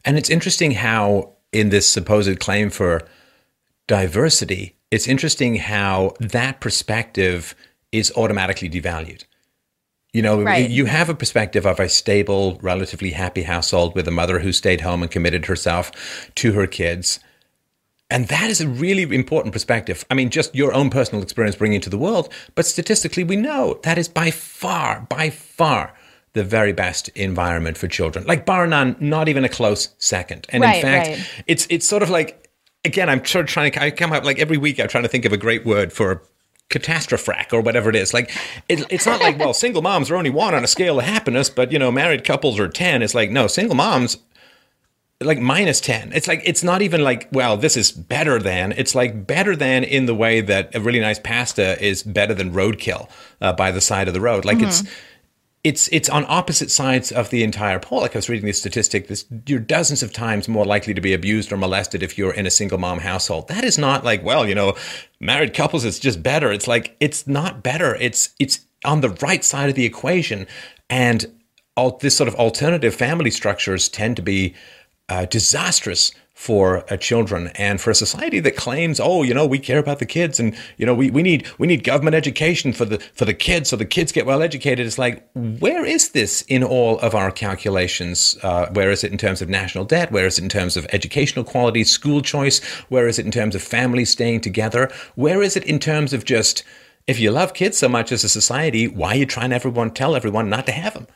[0.04, 3.08] And it's interesting how, in this supposed claim for
[3.88, 7.54] diversity, it's interesting how that perspective
[7.92, 9.26] is automatically devalued.
[10.14, 10.70] You know, right.
[10.70, 14.80] you have a perspective of a stable, relatively happy household with a mother who stayed
[14.80, 15.92] home and committed herself
[16.36, 17.20] to her kids.
[18.10, 20.06] And that is a really important perspective.
[20.10, 23.82] I mean, just your own personal experience bringing to the world, but statistically, we know
[23.84, 25.94] that is by far, by far
[26.32, 28.26] the very best environment for children.
[28.26, 30.48] Like bar none, not even a close second.
[30.48, 31.44] And right, in fact, right.
[31.48, 32.45] it's it's sort of like
[32.86, 34.80] again, I'm sort of trying to I come up like every week.
[34.80, 36.22] I'm trying to think of a great word for
[36.70, 38.14] catastrophrac or whatever it is.
[38.14, 38.32] Like
[38.70, 41.50] it, it's not like well, single moms are only one on a scale of happiness,
[41.50, 43.02] but you know, married couples are ten.
[43.02, 44.18] It's like no, single moms
[45.22, 48.94] like minus 10 it's like it's not even like well this is better than it's
[48.94, 53.10] like better than in the way that a really nice pasta is better than roadkill
[53.40, 54.68] uh, by the side of the road like mm-hmm.
[54.68, 54.84] it's
[55.66, 58.02] it's it's on opposite sides of the entire poll.
[58.02, 61.12] Like I was reading this statistic, this you're dozens of times more likely to be
[61.12, 63.48] abused or molested if you're in a single mom household.
[63.48, 64.76] That is not like, well, you know,
[65.20, 66.52] married couples it's just better.
[66.52, 67.96] It's like it's not better.
[67.96, 70.46] It's it's on the right side of the equation.
[70.88, 71.26] And
[71.76, 74.54] all, this sort of alternative family structures tend to be
[75.10, 79.58] uh, disastrous for uh, children and for a society that claims, oh, you know, we
[79.58, 82.84] care about the kids and you know we, we need we need government education for
[82.84, 84.86] the for the kids so the kids get well educated.
[84.86, 88.38] It's like where is this in all of our calculations?
[88.44, 90.12] Uh, where is it in terms of national debt?
[90.12, 92.62] Where is it in terms of educational quality, school choice?
[92.90, 94.92] Where is it in terms of families staying together?
[95.16, 96.64] Where is it in terms of just
[97.08, 100.16] if you love kids so much as a society, why are you trying everyone tell
[100.16, 101.08] everyone not to have them?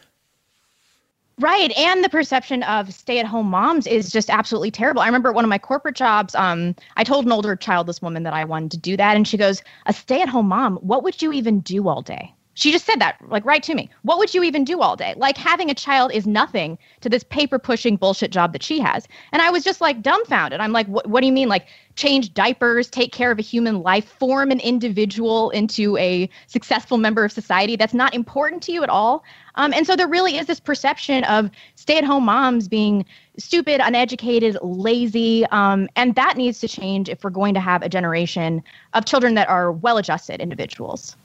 [1.40, 1.72] Right.
[1.78, 5.02] And the perception of stay at home moms is just absolutely terrible.
[5.02, 8.34] I remember one of my corporate jobs, um, I told an older childless woman that
[8.34, 9.16] I wanted to do that.
[9.16, 12.34] And she goes, A stay at home mom, what would you even do all day?
[12.60, 13.90] She just said that, like, right to me.
[14.02, 15.14] What would you even do all day?
[15.16, 19.08] Like, having a child is nothing to this paper pushing bullshit job that she has.
[19.32, 20.60] And I was just like dumbfounded.
[20.60, 21.48] I'm like, what, what do you mean?
[21.48, 26.98] Like, change diapers, take care of a human life, form an individual into a successful
[26.98, 29.24] member of society that's not important to you at all.
[29.56, 33.06] Um, and so there really is this perception of stay at home moms being
[33.38, 35.46] stupid, uneducated, lazy.
[35.46, 38.62] Um, and that needs to change if we're going to have a generation
[38.94, 41.16] of children that are well adjusted individuals.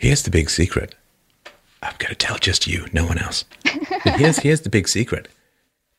[0.00, 0.94] Here's the big secret.
[1.82, 3.44] I'm going to tell just you, no one else.
[4.16, 5.28] here's, here's the big secret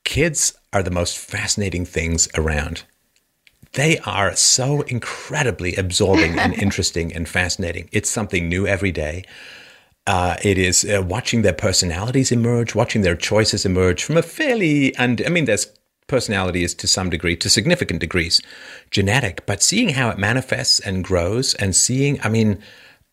[0.04, 2.82] kids are the most fascinating things around.
[3.74, 7.90] They are so incredibly absorbing and interesting and fascinating.
[7.92, 9.24] It's something new every day.
[10.08, 14.96] Uh, it is uh, watching their personalities emerge, watching their choices emerge from a fairly,
[14.96, 15.68] and I mean, there's
[16.08, 18.42] personality is to some degree, to significant degrees,
[18.90, 22.58] genetic, but seeing how it manifests and grows and seeing, I mean,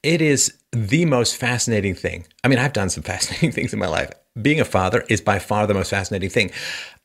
[0.03, 2.26] it is the most fascinating thing.
[2.44, 4.10] I mean, I've done some fascinating things in my life.
[4.40, 6.52] Being a father is by far the most fascinating thing.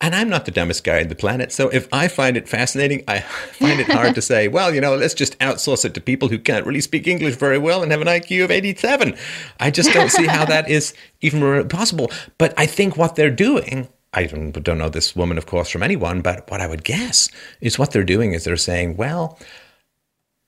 [0.02, 1.52] And I'm not the dumbest guy on the planet.
[1.52, 3.20] So if I find it fascinating, I
[3.54, 6.38] find it hard to say, well, you know, let's just outsource it to people who
[6.38, 9.16] can't really speak English very well and have an IQ of 87.
[9.60, 12.12] I just don't see how that is even possible.
[12.38, 15.82] But I think what they're doing I don't, don't know this woman, of course, from
[15.82, 17.30] anyone, but what I would guess
[17.62, 19.40] is what they're doing is they're saying, well,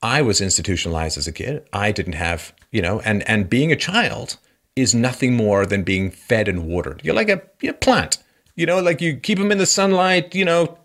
[0.01, 1.68] I was institutionalized as a kid.
[1.74, 4.38] I didn't have, you know, and and being a child
[4.76, 6.99] is nothing more than being fed and watered.
[7.03, 8.17] You're like a, you're a plant.
[8.55, 10.78] You know, like you keep them in the sunlight, you know,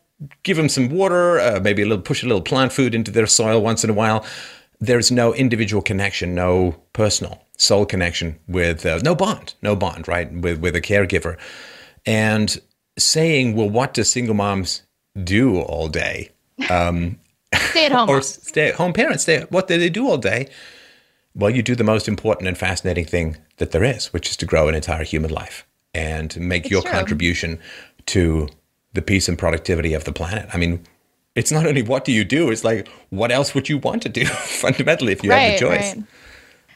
[0.45, 3.27] give them some water, uh, maybe a little push a little plant food into their
[3.27, 4.25] soil once in a while.
[4.79, 10.33] There's no individual connection, no personal soul connection with uh, no bond, no bond, right,
[10.33, 11.37] with with a caregiver,
[12.07, 12.57] and
[12.99, 14.83] saying, well, what do single moms
[15.25, 16.31] do all day?
[16.71, 17.19] Um,
[17.73, 18.09] Stay at home.
[18.09, 19.23] or stay at home parents.
[19.25, 20.47] Stay, what do they do all day?
[21.35, 24.47] Well, you do the most important and fascinating thing that there is, which is to
[24.47, 26.91] grow an entire human life and make it's your true.
[26.91, 27.59] contribution
[28.07, 28.49] to
[28.93, 30.49] the peace and productivity of the planet.
[30.53, 30.83] I mean,
[31.35, 34.09] it's not only what do you do, it's like what else would you want to
[34.09, 35.97] do fundamentally if you right, had the choice.
[35.97, 36.05] Right.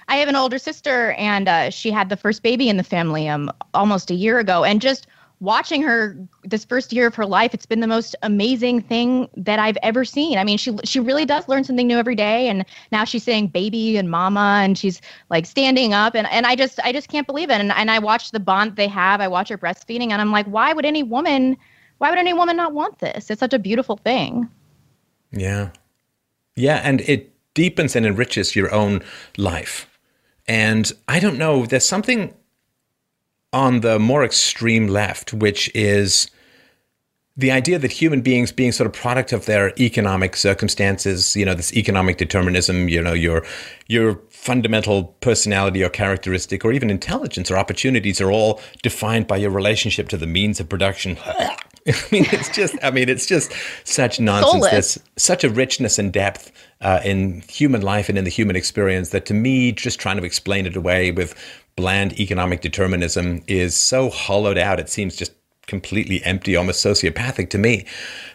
[0.09, 3.27] I have an older sister, and uh, she had the first baby in the family
[3.29, 4.63] um, almost a year ago.
[4.63, 5.07] And just
[5.45, 9.59] watching her this first year of her life it's been the most amazing thing that
[9.59, 10.39] i've ever seen.
[10.39, 13.49] I mean she she really does learn something new every day and now she's saying
[13.49, 17.27] baby and mama and she's like standing up and, and i just i just can't
[17.27, 17.61] believe it.
[17.61, 20.47] And, and i watch the bond they have i watch her breastfeeding and i'm like
[20.47, 21.57] why would any woman
[21.99, 23.31] why would any woman not want this?
[23.31, 24.49] It's such a beautiful thing.
[25.31, 25.71] Yeah.
[26.57, 29.03] Yeah and it deepens and enriches your own
[29.37, 29.89] life.
[30.47, 32.35] And i don't know there's something
[33.55, 36.29] on the more extreme left, which is
[37.37, 41.55] the idea that human beings being sort of product of their economic circumstances, you know,
[41.55, 43.45] this economic determinism, you know, your
[43.87, 49.51] your fundamental personality or characteristic or even intelligence or opportunities are all defined by your
[49.51, 51.17] relationship to the means of production.
[51.87, 53.53] I mean, it's just, I mean, it's just
[53.85, 54.53] such nonsense.
[54.53, 54.71] Soulless.
[54.71, 56.51] There's such a richness and depth
[56.81, 60.25] uh, in human life and in the human experience that to me, just trying to
[60.25, 61.35] explain it away with
[61.77, 65.33] bland economic determinism is so hollowed out, it seems just
[65.67, 67.87] completely empty, almost sociopathic to me.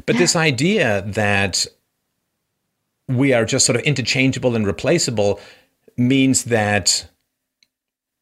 [0.05, 1.65] But this idea that
[3.07, 5.39] we are just sort of interchangeable and replaceable
[5.97, 7.07] means that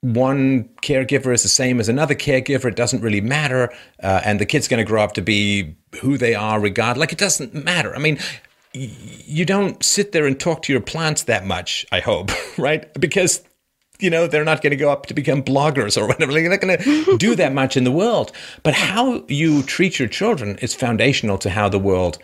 [0.01, 2.65] one caregiver is the same as another caregiver.
[2.65, 3.73] It doesn't really matter.
[4.01, 6.97] Uh, and the kid's going to grow up to be who they are, regard.
[6.97, 7.95] Like it doesn't matter.
[7.95, 8.19] I mean,
[8.73, 12.91] you don't sit there and talk to your plants that much, I hope, right?
[12.99, 13.41] Because
[13.99, 16.31] you know, they're not going to go up to become bloggers or whatever.
[16.31, 18.31] They're not going to do that much in the world.
[18.63, 22.17] But how you treat your children is foundational to how the world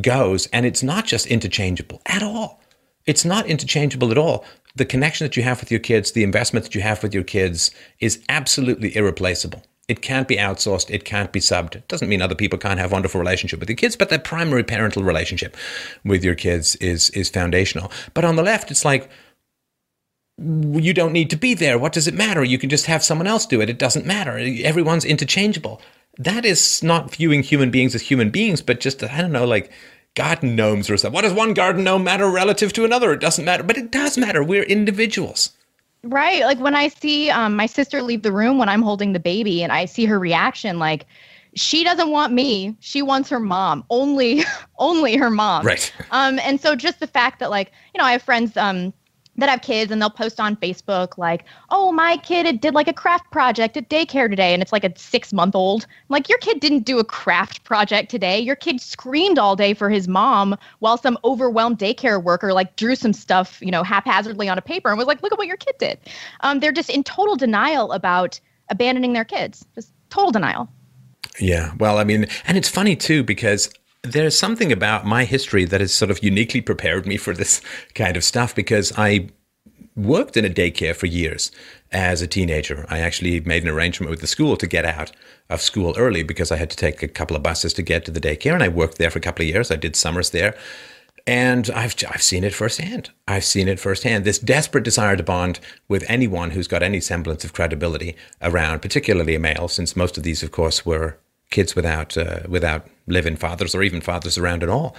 [0.00, 0.46] goes.
[0.48, 2.60] And it's not just interchangeable at all.
[3.06, 4.44] It's not interchangeable at all.
[4.76, 7.24] The connection that you have with your kids, the investment that you have with your
[7.24, 7.70] kids
[8.00, 9.62] is absolutely irreplaceable.
[9.88, 10.90] It can't be outsourced.
[10.90, 11.74] It can't be subbed.
[11.74, 14.62] It doesn't mean other people can't have wonderful relationship with your kids, but that primary
[14.62, 15.56] parental relationship
[16.04, 17.90] with your kids is is foundational.
[18.12, 19.08] But on the left, it's like,
[20.38, 21.78] you don't need to be there.
[21.78, 22.44] What does it matter?
[22.44, 23.68] You can just have someone else do it.
[23.68, 24.38] It doesn't matter.
[24.38, 25.80] Everyone's interchangeable.
[26.16, 29.72] That is not viewing human beings as human beings, but just, I don't know, like
[30.14, 31.14] garden gnomes or something.
[31.14, 33.12] What does one garden gnome matter relative to another?
[33.12, 34.44] It doesn't matter, but it does matter.
[34.44, 35.52] We're individuals.
[36.04, 36.44] Right.
[36.44, 39.64] Like when I see um, my sister leave the room when I'm holding the baby
[39.64, 41.06] and I see her reaction, like,
[41.54, 44.44] she doesn't want me she wants her mom only
[44.78, 48.12] only her mom right um and so just the fact that like you know i
[48.12, 48.92] have friends um
[49.38, 52.92] that have kids and they'll post on Facebook like, "Oh, my kid did like a
[52.92, 55.86] craft project at daycare today," and it's like a six month old.
[56.08, 58.38] Like your kid didn't do a craft project today.
[58.38, 62.94] Your kid screamed all day for his mom while some overwhelmed daycare worker like drew
[62.94, 65.56] some stuff, you know, haphazardly on a paper and was like, "Look at what your
[65.56, 65.98] kid did."
[66.40, 69.64] Um, they're just in total denial about abandoning their kids.
[69.74, 70.68] Just total denial.
[71.40, 71.72] Yeah.
[71.78, 73.70] Well, I mean, and it's funny too because
[74.02, 77.60] there's something about my history that has sort of uniquely prepared me for this
[77.94, 79.28] kind of stuff because I
[79.96, 81.50] worked in a daycare for years
[81.90, 82.86] as a teenager.
[82.88, 85.10] I actually made an arrangement with the school to get out
[85.50, 88.10] of school early because I had to take a couple of buses to get to
[88.12, 89.70] the daycare, and I worked there for a couple of years.
[89.70, 90.56] I did summers there.
[91.26, 93.10] And I've, I've seen it firsthand.
[93.26, 94.24] I've seen it firsthand.
[94.24, 99.34] This desperate desire to bond with anyone who's got any semblance of credibility around, particularly
[99.34, 101.18] a male, since most of these, of course, were
[101.50, 104.94] kids without uh, without live-in fathers or even fathers around at all.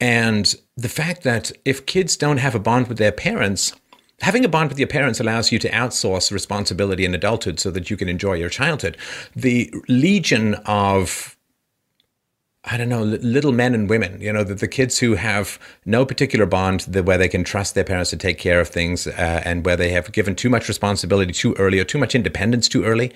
[0.00, 3.74] And the fact that if kids don't have a bond with their parents,
[4.20, 7.90] having a bond with your parents allows you to outsource responsibility in adulthood so that
[7.90, 8.96] you can enjoy your childhood.
[9.34, 11.36] The legion of
[12.64, 16.04] I don't know, little men and women, you know, the, the kids who have no
[16.04, 19.42] particular bond the, where they can trust their parents to take care of things uh,
[19.44, 22.84] and where they have given too much responsibility too early or too much independence too
[22.84, 23.12] early.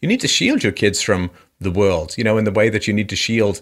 [0.00, 2.86] You need to shield your kids from the world, you know, in the way that
[2.86, 3.60] you need to shield,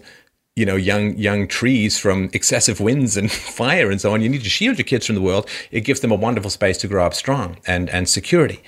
[0.55, 4.21] you know, young young trees from excessive winds and fire and so on.
[4.21, 5.49] You need to shield your kids from the world.
[5.71, 8.61] It gives them a wonderful space to grow up strong and and security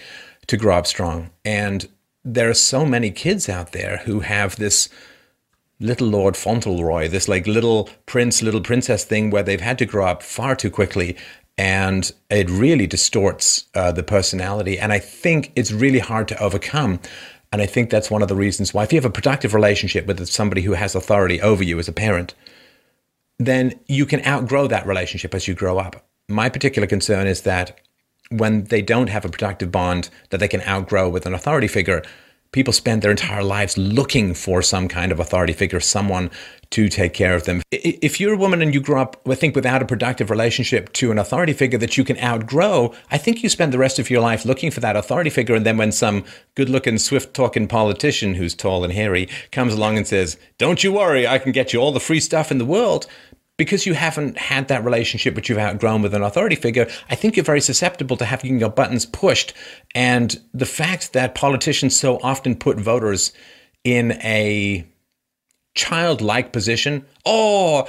[0.48, 1.30] to grow up strong.
[1.46, 1.88] And
[2.24, 4.90] there are so many kids out there who have this
[5.80, 10.08] little Lord Fauntleroy, this like little prince, little princess thing where they've had to grow
[10.08, 11.16] up far too quickly.
[11.58, 14.78] And it really distorts uh, the personality.
[14.80, 17.00] And I think it's really hard to overcome.
[17.52, 20.06] And I think that's one of the reasons why, if you have a productive relationship
[20.06, 22.34] with somebody who has authority over you as a parent,
[23.40, 26.06] then you can outgrow that relationship as you grow up.
[26.28, 27.80] My particular concern is that
[28.30, 32.04] when they don't have a productive bond that they can outgrow with an authority figure,
[32.52, 36.32] people spend their entire lives looking for some kind of authority figure, someone
[36.70, 37.62] to take care of them.
[37.72, 41.12] If you're a woman and you grow up, I think, without a productive relationship to
[41.12, 44.22] an authority figure that you can outgrow, I think you spend the rest of your
[44.22, 45.56] life looking for that authority figure.
[45.56, 46.26] And then when some
[46.56, 50.92] good looking, swift talking politician who's tall and hairy comes along and says, Don't you
[50.92, 53.08] worry, I can get you all the free stuff in the world,
[53.58, 57.36] because you haven't had that relationship which you've outgrown with an authority figure, I think
[57.36, 59.54] you're very susceptible to having your buttons pushed.
[59.96, 63.34] And the fact that politicians so often put voters
[63.84, 64.88] in a
[65.74, 67.88] childlike position, oh,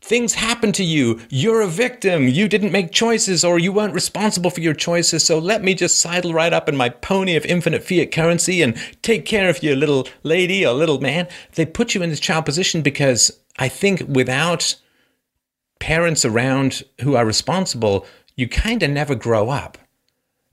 [0.00, 1.20] things happen to you.
[1.28, 2.26] You're a victim.
[2.26, 5.24] You didn't make choices or you weren't responsible for your choices.
[5.24, 8.74] So let me just sidle right up in my pony of infinite fiat currency and
[9.02, 11.28] take care of you, little lady or little man.
[11.54, 14.76] They put you in this child position because I think without
[15.80, 18.06] parents around who are responsible,
[18.36, 19.76] you kind of never grow up.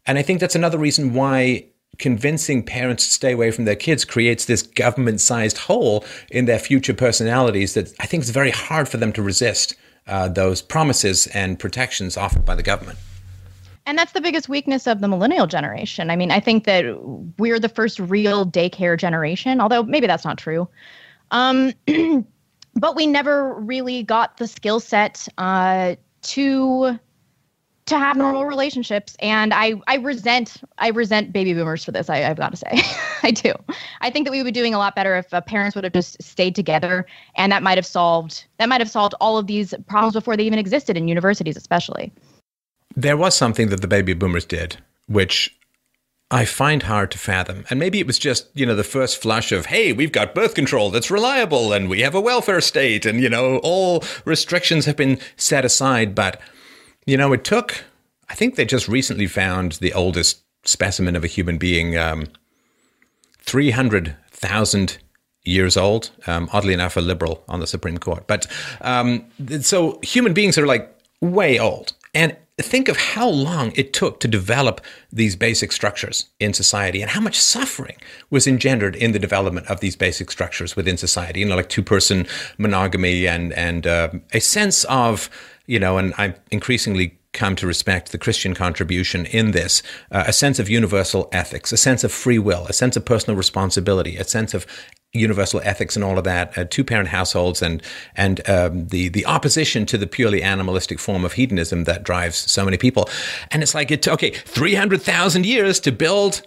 [0.05, 1.67] And I think that's another reason why
[1.99, 6.59] convincing parents to stay away from their kids creates this government sized hole in their
[6.59, 9.75] future personalities that I think is very hard for them to resist
[10.07, 12.97] uh, those promises and protections offered by the government.
[13.86, 16.09] And that's the biggest weakness of the millennial generation.
[16.09, 16.86] I mean, I think that
[17.38, 20.67] we're the first real daycare generation, although maybe that's not true.
[21.32, 21.73] Um,
[22.78, 26.99] but we never really got the skill set uh, to
[27.88, 29.15] to have normal relationships.
[29.19, 32.82] And I, I resent i resent baby boomers for this I, I've got to say.
[33.23, 33.53] I do.
[34.01, 35.93] I think that we would be doing a lot better if uh, parents would have
[35.93, 37.05] just stayed together
[37.36, 40.43] and that might have solved that might have solved all of these problems before they
[40.43, 42.11] even existed in universities especially.
[42.95, 45.57] There was something that the baby boomers did which
[46.30, 47.65] I find hard to fathom.
[47.69, 50.55] And maybe it was just, you know, the first flush of, hey, we've got birth
[50.55, 54.97] control that's reliable and we have a welfare state and, you know, all restrictions have
[54.97, 56.13] been set aside.
[56.13, 56.41] But,
[57.05, 57.86] you know, it took,
[58.30, 62.28] I think they just recently found the oldest specimen of a human being, um,
[63.39, 64.97] 300,000
[65.43, 66.11] years old.
[66.28, 68.28] Um, oddly enough, a liberal on the Supreme Court.
[68.28, 68.47] But
[68.82, 69.25] um,
[69.61, 71.93] so human beings are like way old.
[72.13, 74.82] And think of how long it took to develop
[75.12, 77.97] these basic structures in society and how much suffering
[78.30, 81.41] was engendered in the development of these basic structures within society.
[81.41, 82.26] You know like two person
[82.58, 85.30] monogamy and and uh, a sense of
[85.68, 90.34] you know and i'm increasingly come to respect the Christian contribution in this uh, a
[90.34, 94.24] sense of universal ethics, a sense of free will, a sense of personal responsibility, a
[94.24, 94.66] sense of
[95.14, 97.82] universal ethics and all of that, uh, two parent households, and
[98.16, 102.66] and um, the the opposition to the purely animalistic form of hedonism that drives so
[102.66, 103.10] many people.
[103.51, 106.41] And it's like it okay, three hundred thousand years to build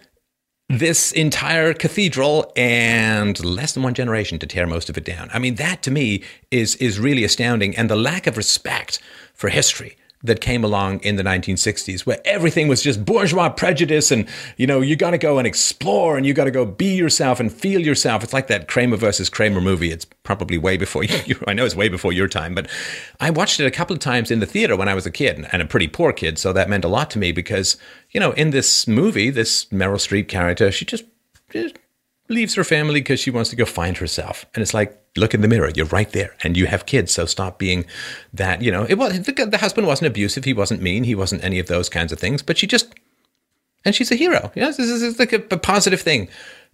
[0.68, 5.28] this entire cathedral and less than one generation to tear most of it down.
[5.32, 9.00] I mean, that to me is is really astounding, and the lack of respect
[9.34, 14.28] for history that came along in the 1960s where everything was just bourgeois prejudice and
[14.56, 17.40] you know you got to go and explore and you got to go be yourself
[17.40, 18.22] and feel yourself.
[18.22, 19.90] It's like that kramer versus kramer movie.
[19.90, 22.68] It's probably way before you i know it's way before your time but
[23.18, 25.44] i watched it a couple of times in the theater when i was a kid
[25.50, 27.76] and a pretty poor kid so that meant a lot to me because
[28.10, 31.04] you know in this movie this meryl streep character she just,
[31.50, 31.76] just
[32.30, 34.46] leaves her family because she wants to go find herself.
[34.54, 37.26] And it's like, look in the mirror, you're right there, and you have kids, so
[37.26, 37.84] stop being
[38.32, 38.62] that.
[38.62, 41.58] You know, it was the, the husband wasn't abusive, he wasn't mean, he wasn't any
[41.58, 42.94] of those kinds of things, but she just,
[43.84, 44.52] and she's a hero.
[44.54, 46.28] Yes, this is like a, a positive thing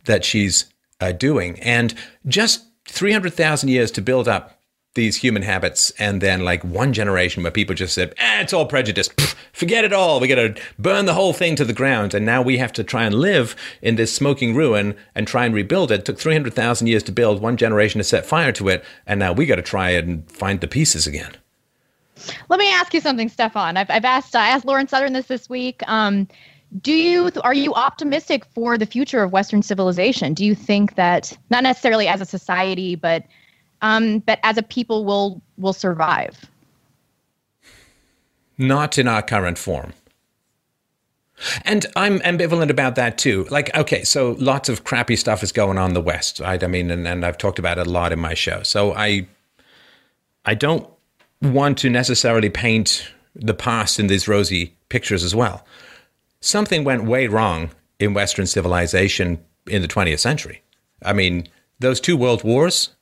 [0.04, 0.66] that she's
[1.00, 1.94] uh, doing, and
[2.26, 4.55] just three hundred thousand years to build up
[4.96, 8.66] these human habits and then like one generation where people just said eh, it's all
[8.66, 9.08] prejudice.
[9.08, 10.18] Pfft, forget it all.
[10.18, 12.12] We got to burn the whole thing to the ground.
[12.12, 15.54] And now we have to try and live in this smoking ruin and try and
[15.54, 17.40] rebuild it, it took 300,000 years to build.
[17.40, 18.84] One generation to set fire to it.
[19.06, 21.36] And now we got to try and find the pieces again.
[22.48, 23.76] Let me ask you something stefan.
[23.76, 25.82] I've, I've asked i asked lauren southern this this week.
[25.86, 26.26] Um,
[26.80, 30.34] do you are you optimistic for the future of western civilization?
[30.34, 33.24] Do you think that not necessarily as a society but
[33.86, 36.44] um, but as a people will will survive.
[38.58, 39.92] Not in our current form.
[41.64, 43.46] And I'm ambivalent about that too.
[43.50, 46.62] Like, okay, so lots of crappy stuff is going on in the West, right?
[46.62, 48.62] I mean, and, and I've talked about it a lot in my show.
[48.62, 49.28] So I,
[50.46, 50.88] I don't
[51.42, 55.66] want to necessarily paint the past in these rosy pictures as well.
[56.40, 60.62] Something went way wrong in Western civilization in the 20th century.
[61.04, 61.48] I mean,
[61.80, 62.95] those two world wars,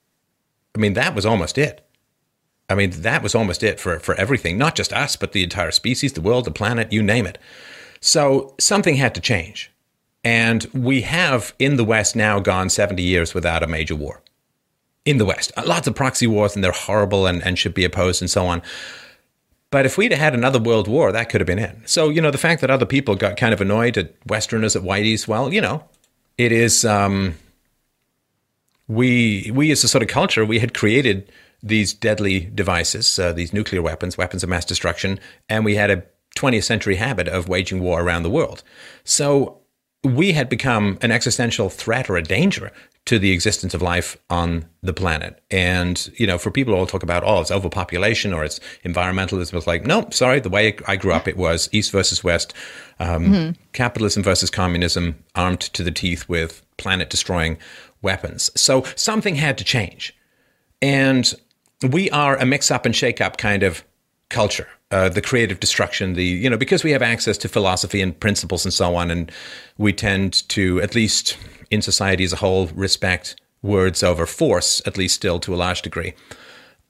[0.75, 1.85] I mean, that was almost it.
[2.69, 5.71] I mean, that was almost it for, for everything, not just us, but the entire
[5.71, 7.39] species, the world, the planet, you name it.
[8.01, 9.71] So something had to change.
[10.25, 14.23] And we have in the West now gone 70 years without a major war.
[15.05, 15.53] In the West.
[15.63, 18.63] Lots of proxy wars, and they're horrible and, and should be opposed and so on.
[19.71, 21.77] But if we'd had another world war, that could have been it.
[21.85, 24.83] So, you know, the fact that other people got kind of annoyed at Westerners at
[24.83, 25.85] Whitey's, well, you know,
[26.39, 26.87] it is.
[26.87, 27.35] Um,
[28.89, 31.31] we we as a sort of culture we had created
[31.63, 35.19] these deadly devices, uh, these nuclear weapons, weapons of mass destruction,
[35.49, 36.05] and we had a
[36.37, 38.63] 20th century habit of waging war around the world.
[39.05, 39.61] So
[40.03, 42.71] we had become an existential threat or a danger
[43.07, 45.43] to the existence of life on the planet.
[45.51, 49.55] And, you know, for people who all talk about, oh, it's overpopulation or it's environmentalism,
[49.55, 52.55] it's like, no, sorry, the way I grew up, it was East versus West,
[52.99, 53.51] um, mm-hmm.
[53.73, 57.59] capitalism versus communism, armed to the teeth with planet destroying
[58.05, 58.51] weapons.
[58.55, 60.15] So something had to change.
[60.81, 61.35] And
[61.91, 63.85] we are a mix up and shake up kind of
[64.29, 64.69] culture.
[64.91, 68.65] Uh, the creative destruction, the you know, because we have access to philosophy and principles
[68.65, 69.33] and so on, and
[69.77, 71.37] we tend to, at least
[71.71, 75.83] in society as a whole, respect words over force, at least still to a large
[75.83, 76.15] degree.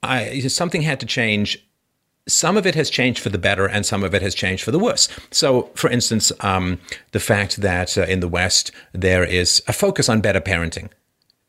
[0.03, 1.65] I, something had to change.
[2.27, 4.71] Some of it has changed for the better, and some of it has changed for
[4.71, 5.09] the worse.
[5.31, 6.81] So, for instance, um,
[7.13, 10.91] the fact that uh, in the West there is a focus on better parenting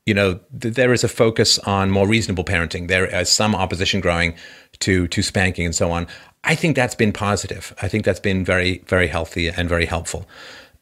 [0.06, 2.88] you know, th- there is a focus on more reasonable parenting.
[2.88, 4.36] There is some opposition growing
[4.80, 6.08] to to spanking and so on.
[6.44, 7.74] I think that's been positive.
[7.82, 10.28] I think that's been very very healthy and very helpful.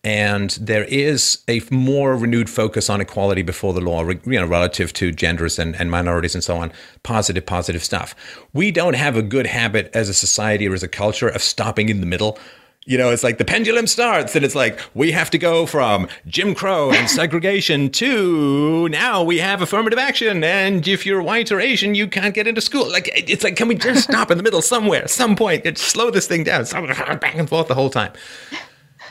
[0.06, 4.92] And there is a more renewed focus on equality before the law, you know, relative
[4.94, 6.74] to genders and, and minorities and so on.
[7.04, 8.14] Positive, positive stuff.
[8.52, 11.88] We don't have a good habit as a society or as a culture of stopping
[11.88, 12.38] in the middle
[12.86, 16.08] you know, it's like the pendulum starts and it's like we have to go from
[16.28, 20.44] Jim Crow and segregation to now we have affirmative action.
[20.44, 22.92] And if you're white or Asian, you can't get into school.
[22.92, 26.12] Like, it's like, can we just stop in the middle somewhere, some point, and slow
[26.12, 26.64] this thing down?
[26.74, 28.12] back and forth the whole time.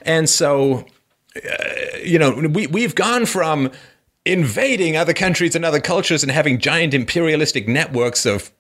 [0.03, 0.85] And so,
[1.37, 1.65] uh,
[2.03, 3.71] you know, we, we've gone from
[4.27, 8.53] invading other countries and other cultures and having giant imperialistic networks of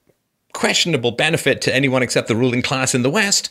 [0.55, 3.51] questionable benefit to anyone except the ruling class in the West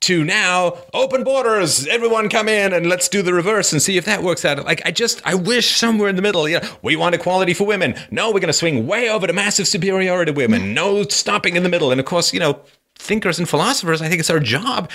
[0.00, 4.06] to now open borders everyone come in and let's do the reverse and see if
[4.06, 4.64] that works out.
[4.64, 7.66] Like i just i wish somewhere in the middle you know we want equality for
[7.66, 7.94] women.
[8.10, 10.74] No we're going to swing way over to massive superiority women.
[10.74, 11.90] No stopping in the middle.
[11.90, 12.60] And of course you know
[12.96, 14.90] thinkers and philosophers i think it's our job.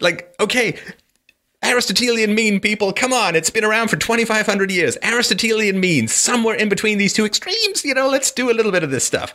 [0.00, 0.78] Like okay
[1.62, 4.96] Aristotelian mean people, come on, it's been around for 2,500 years.
[5.02, 8.84] Aristotelian means somewhere in between these two extremes, you know, let's do a little bit
[8.84, 9.34] of this stuff.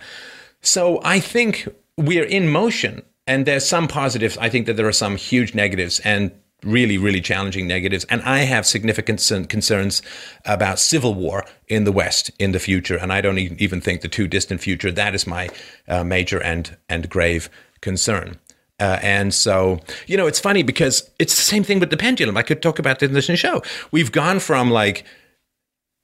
[0.61, 1.67] So I think
[1.97, 4.37] we're in motion and there's some positives.
[4.37, 6.31] I think that there are some huge negatives and
[6.63, 8.05] really, really challenging negatives.
[8.05, 9.19] And I have significant
[9.49, 10.01] concerns
[10.45, 12.97] about civil war in the West in the future.
[12.97, 14.91] And I don't even think the too distant future.
[14.91, 15.49] That is my
[15.87, 17.49] uh, major and and grave
[17.81, 18.37] concern.
[18.79, 22.35] Uh, and so, you know, it's funny because it's the same thing with the pendulum.
[22.35, 23.61] I could talk about this in the show.
[23.91, 25.05] We've gone from like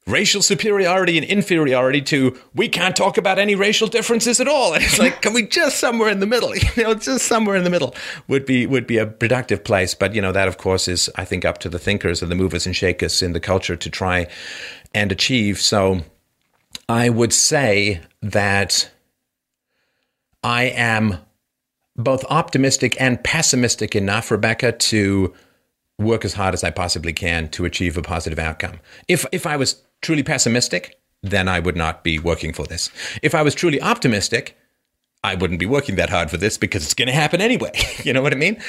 [0.08, 4.72] racial superiority and inferiority to we can't talk about any racial differences at all.
[4.72, 6.48] And it's like, can we just somewhere in the middle?
[6.76, 7.94] You know, just somewhere in the middle
[8.28, 9.94] would be would be a productive place.
[9.94, 12.36] But you know, that of course is I think up to the thinkers and the
[12.36, 14.28] movers and shakers in the culture to try
[14.94, 15.60] and achieve.
[15.60, 16.02] So
[16.88, 18.90] I would say that
[20.42, 21.18] I am
[21.96, 25.34] both optimistic and pessimistic enough, Rebecca, to
[25.98, 28.78] work as hard as I possibly can to achieve a positive outcome.
[29.08, 32.90] If if I was truly pessimistic, then I would not be working for this.
[33.22, 34.56] If I was truly optimistic,
[35.24, 37.72] I wouldn't be working that hard for this because it's going to happen anyway.
[38.04, 38.62] you know what I mean?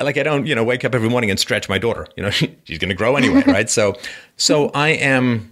[0.00, 2.08] Like I don't, you know, wake up every morning and stretch my daughter.
[2.16, 3.70] You know, she's going to grow anyway, right?
[3.70, 3.96] So,
[4.36, 5.50] so I am.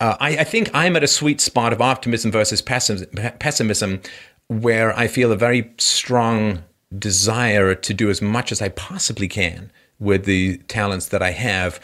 [0.00, 4.00] Uh, I, I, think I'm at a sweet spot of optimism versus pessimism,
[4.48, 6.64] where I feel a very strong
[6.98, 9.70] desire to do as much as I possibly can
[10.00, 11.78] with the talents that I have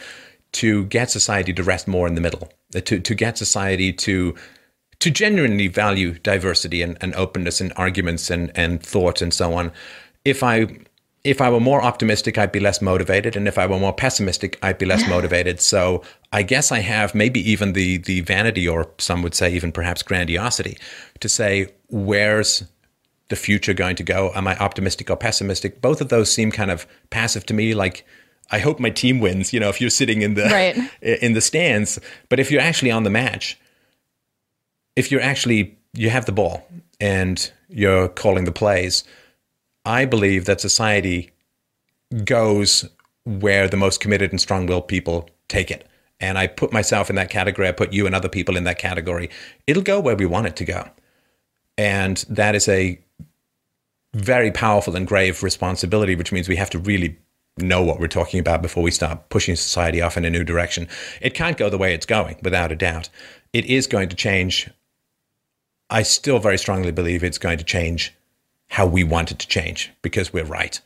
[0.53, 4.35] to get society to rest more in the middle, uh, to, to get society to
[4.99, 9.71] to genuinely value diversity and, and openness and arguments and, and thought and so on.
[10.25, 10.67] If I
[11.23, 14.57] if I were more optimistic, I'd be less motivated, and if I were more pessimistic,
[14.61, 15.59] I'd be less motivated.
[15.59, 19.71] So I guess I have maybe even the the vanity, or some would say even
[19.71, 20.77] perhaps grandiosity,
[21.19, 22.63] to say where's
[23.29, 24.31] the future going to go?
[24.33, 25.81] Am I optimistic or pessimistic?
[25.81, 28.05] Both of those seem kind of passive to me, like
[28.51, 29.53] I hope my team wins.
[29.53, 30.77] You know, if you're sitting in the right.
[31.23, 33.59] in the stands, but if you're actually on the match,
[34.95, 36.67] if you're actually you have the ball
[36.99, 39.03] and you're calling the plays,
[39.85, 41.31] I believe that society
[42.23, 42.89] goes
[43.23, 45.87] where the most committed and strong-willed people take it.
[46.19, 47.67] And I put myself in that category.
[47.67, 49.29] I put you and other people in that category.
[49.67, 50.89] It'll go where we want it to go.
[51.77, 52.99] And that is a
[54.13, 57.17] very powerful and grave responsibility, which means we have to really
[57.61, 60.87] know what we're talking about before we start pushing society off in a new direction.
[61.21, 63.09] It can't go the way it's going, without a doubt.
[63.53, 64.69] It is going to change.
[65.89, 68.13] I still very strongly believe it's going to change
[68.69, 70.79] how we want it to change because we're right.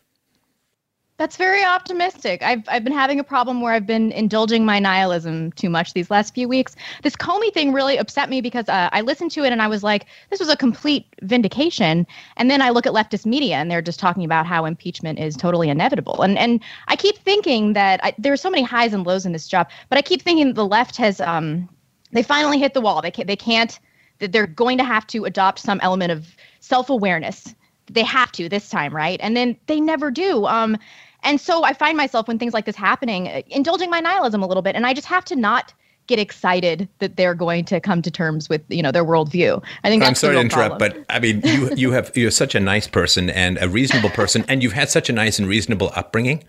[1.24, 2.44] That's very optimistic.
[2.44, 6.12] I've I've been having a problem where I've been indulging my nihilism too much these
[6.12, 6.76] last few weeks.
[7.02, 9.84] This Comey thing really upset me because uh, I listened to it and I was
[9.84, 12.06] like, this was a complete vindication.
[12.36, 15.38] And then I look at leftist media and they're just talking about how impeachment is
[15.38, 16.24] totally inevitable.
[16.24, 19.32] And and I keep thinking that I, there are so many highs and lows in
[19.32, 21.70] this job, but I keep thinking the left has um
[22.12, 23.02] they finally hit the wall.
[23.02, 23.80] They can't they can't
[24.20, 27.56] that they're going to have to adopt some element of self awareness
[27.88, 29.20] they have to this time, right?
[29.22, 30.46] And then they never do.
[30.46, 30.78] Um,
[31.24, 34.48] and so I find myself when things like this happening, uh, indulging my nihilism a
[34.48, 35.74] little bit, and I just have to not
[36.08, 39.64] get excited that they're going to come to terms with you know their worldview.
[39.84, 41.06] I think I'm sorry to interrupt, problem.
[41.08, 44.44] but I mean you you have you're such a nice person and a reasonable person,
[44.48, 46.44] and you've had such a nice and reasonable upbringing.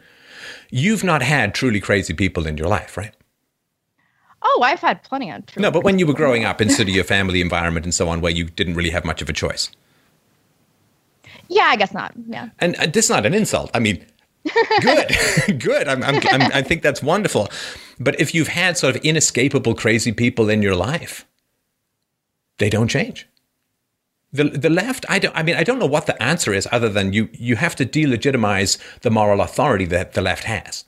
[0.70, 3.14] You've not had truly crazy people in your life, right?
[4.43, 5.43] Oh, I've had plenty of.
[5.57, 8.09] No, but when you were growing up in sort of your family environment and so
[8.09, 9.70] on, where you didn't really have much of a choice.
[11.49, 12.12] Yeah, I guess not.
[12.28, 12.49] Yeah.
[12.59, 13.70] And uh, this is not an insult.
[13.74, 14.05] I mean,
[14.80, 15.16] good,
[15.59, 15.88] good.
[15.88, 17.49] I'm, I'm, I'm, i think that's wonderful.
[17.99, 21.26] But if you've had sort of inescapable crazy people in your life,
[22.59, 23.28] they don't change.
[24.32, 25.36] The, the left, I don't.
[25.36, 27.28] I mean, I don't know what the answer is, other than you.
[27.32, 30.84] You have to delegitimize the moral authority that the left has.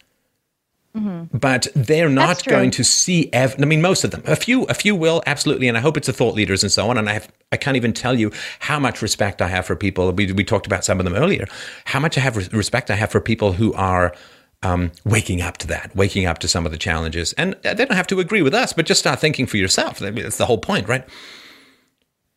[0.97, 1.37] Mm-hmm.
[1.37, 3.31] But they're not going to see.
[3.33, 4.23] Ev- I mean, most of them.
[4.25, 6.89] A few, a few will absolutely, and I hope it's the thought leaders and so
[6.89, 6.97] on.
[6.97, 10.11] And I have, I can't even tell you how much respect I have for people.
[10.13, 11.47] We we talked about some of them earlier.
[11.85, 14.15] How much I have respect I have for people who are.
[14.63, 17.93] Um, waking up to that, waking up to some of the challenges, and they don't
[17.93, 20.01] have to agree with us, but just start thinking for yourself.
[20.01, 21.07] I mean, that's the whole point, right?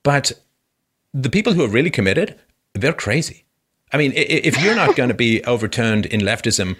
[0.03, 0.33] But
[1.13, 2.37] the people who are really committed,
[2.73, 3.45] they're crazy.
[3.93, 6.75] I mean, if you're not going to be overturned in leftism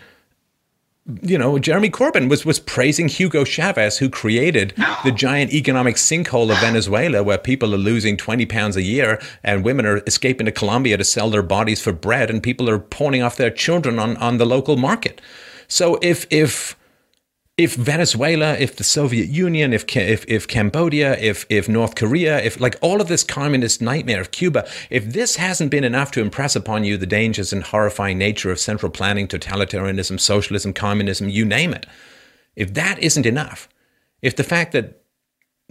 [1.22, 4.74] you know, Jeremy Corbyn was was praising Hugo Chavez, who created
[5.04, 9.64] the giant economic sinkhole of Venezuela, where people are losing twenty pounds a year, and
[9.64, 13.24] women are escaping to Colombia to sell their bodies for bread, and people are pawning
[13.24, 15.22] off their children on on the local market.
[15.68, 16.76] So if if
[17.60, 22.58] if Venezuela, if the Soviet Union, if if if Cambodia, if if North Korea, if
[22.62, 26.56] like all of this communist nightmare of Cuba, if this hasn't been enough to impress
[26.56, 31.74] upon you the dangers and horrifying nature of central planning, totalitarianism, socialism, communism, you name
[31.74, 31.86] it,
[32.56, 33.68] if that isn't enough,
[34.22, 34.99] if the fact that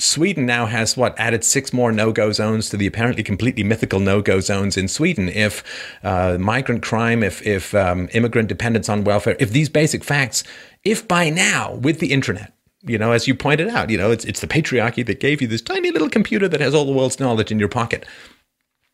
[0.01, 4.39] Sweden now has what added six more no-go zones to the apparently completely mythical no-go
[4.39, 5.29] zones in Sweden.
[5.29, 5.65] If
[6.05, 10.45] uh, migrant crime, if if um, immigrant dependence on welfare, if these basic facts,
[10.85, 12.53] if by now with the internet,
[12.83, 15.49] you know, as you pointed out, you know, it's it's the patriarchy that gave you
[15.49, 18.07] this tiny little computer that has all the world's knowledge in your pocket.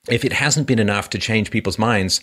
[0.08, 2.22] If it hasn't been enough to change people's minds,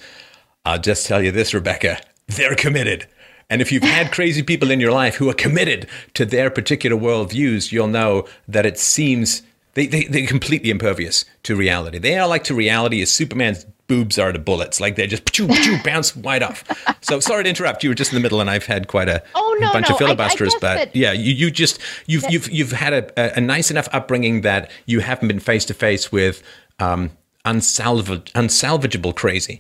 [0.66, 3.08] I'll just tell you this, Rebecca, they're committed.
[3.52, 7.00] And if you've had crazy people in your life who are committed to their particular
[7.00, 11.98] worldviews, you'll know that it seems they, they, they're completely impervious to reality.
[11.98, 14.80] They are like to reality as Superman's boobs are to bullets.
[14.80, 16.64] Like they're just choo, choo, bounce wide off.
[17.02, 17.84] So sorry to interrupt.
[17.84, 19.96] You were just in the middle, and I've had quite a, oh, no, bunch no.
[19.96, 20.54] of filibusters.
[20.54, 23.42] I, I but that, yeah, you, you just you've that, you've you've had a, a,
[23.42, 26.42] nice enough upbringing that you haven't been face to face with
[26.80, 27.12] um,
[27.46, 29.60] unsalvage, unsalvageable crazy.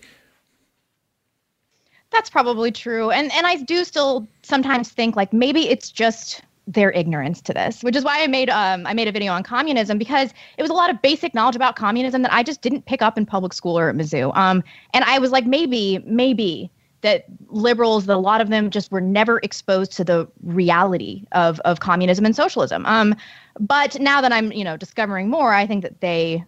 [2.11, 3.09] That's probably true.
[3.11, 7.83] And and I do still sometimes think like maybe it's just their ignorance to this,
[7.83, 10.69] which is why I made um I made a video on communism because it was
[10.69, 13.53] a lot of basic knowledge about communism that I just didn't pick up in public
[13.53, 14.35] school or at Mizzou.
[14.35, 14.63] Um
[14.93, 16.69] and I was like maybe maybe
[17.01, 21.59] that liberals that a lot of them just were never exposed to the reality of
[21.61, 22.85] of communism and socialism.
[22.85, 23.15] Um
[23.59, 26.43] but now that I'm, you know, discovering more, I think that they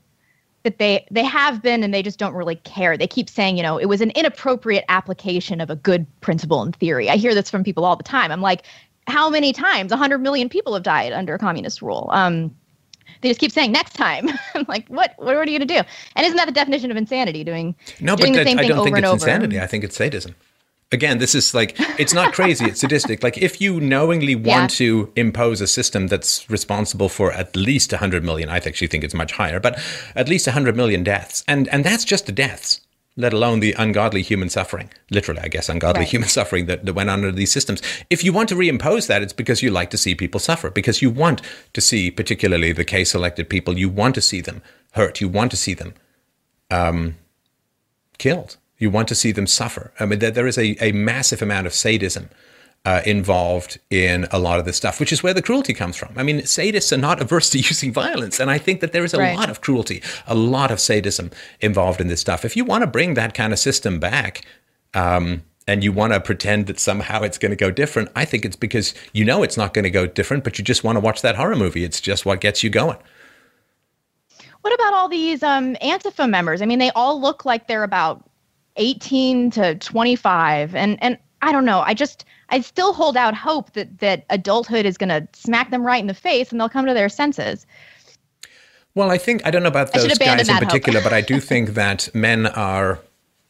[0.63, 2.97] that they they have been and they just don't really care.
[2.97, 6.71] They keep saying, you know, it was an inappropriate application of a good principle in
[6.71, 7.09] theory.
[7.09, 8.31] I hear this from people all the time.
[8.31, 8.63] I'm like,
[9.07, 9.91] how many times?
[9.91, 12.09] 100 million people have died under communist rule.
[12.11, 12.55] Um,
[13.21, 14.29] they just keep saying next time.
[14.55, 15.13] I'm like, what?
[15.17, 15.81] What are you going to do?
[16.15, 17.43] And isn't that the definition of insanity?
[17.43, 19.31] Doing no, doing but the same I thing don't over think and it's over.
[19.31, 19.59] insanity.
[19.59, 20.35] I think it's sadism
[20.93, 23.23] again, this is like, it's not crazy, it's sadistic.
[23.23, 24.77] Like, if you knowingly want Yeah.
[24.85, 29.13] to impose a system that's responsible for at least 100 million, I actually think it's
[29.13, 29.77] much higher, but
[30.15, 32.79] at least 100 million deaths, and, and that's just the deaths.
[33.15, 36.09] Let alone the ungodly human suffering, literally, I guess, ungodly Right.
[36.09, 37.79] human suffering that, that went under these systems.
[38.09, 41.01] If you want to reimpose that, it's because you like to see people suffer, because
[41.03, 41.41] you want
[41.73, 44.63] to see, particularly the K-selected people, you want to see them
[44.93, 45.93] hurt, you want to see them
[46.71, 47.17] um,
[48.17, 48.57] killed.
[48.83, 49.85] You want to see them suffer.
[49.99, 52.29] I mean, there, there is a, a massive amount of sadism
[52.85, 56.11] uh, involved in a lot of this stuff, which is where the cruelty comes from.
[56.17, 58.41] I mean, sadists are not averse to using violence.
[58.41, 59.37] And I think that there is a Right.
[59.37, 61.31] lot of cruelty, a lot of sadism
[61.61, 62.43] involved in this stuff.
[62.43, 64.45] If you want to bring that kind of system back,
[64.93, 68.43] um, and you want to pretend that somehow it's going to go different, I think
[68.43, 70.99] it's because you know it's not going to go different, but you just want to
[70.99, 71.85] watch that horror movie.
[71.85, 72.97] It's just what gets you going.
[74.59, 76.61] What about all these um, Antifa members?
[76.61, 78.29] I mean, they all look like they're about
[78.75, 81.81] 18 to 25, and and I don't know.
[81.81, 85.85] I just I still hold out hope that that adulthood is going to smack them
[85.85, 87.65] right in the face and they'll come to their senses.
[88.95, 91.69] Well, I think I don't know about those guys in particular, but I do think
[91.69, 92.99] that men are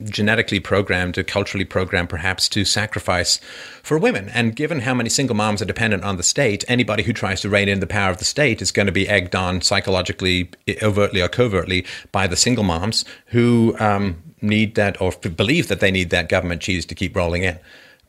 [0.04, 3.40] genetically programmed, or culturally programmed, perhaps, to sacrifice
[3.84, 4.30] for women.
[4.30, 7.50] And given how many single moms are dependent on the state, anybody who tries to
[7.50, 10.50] rein in the power of the state is going to be egged on psychologically,
[10.82, 15.92] overtly or covertly, by the single moms who um, need that or believe that they
[15.92, 17.58] need that government cheese to keep rolling in.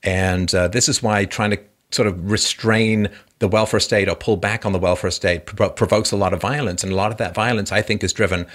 [0.03, 1.59] And uh, this is why trying to
[1.91, 3.09] sort of restrain
[3.39, 6.41] the welfare state or pull back on the welfare state provo- provokes a lot of
[6.41, 8.47] violence, and a lot of that violence, I think, is driven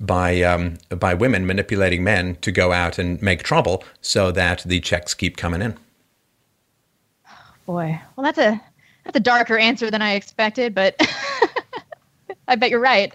[0.00, 4.80] by um, by women manipulating men to go out and make trouble so that the
[4.80, 5.76] checks keep coming in.
[7.66, 8.60] Boy, well, that's a
[9.04, 10.96] that's a darker answer than I expected, but
[12.48, 13.12] I bet you're right.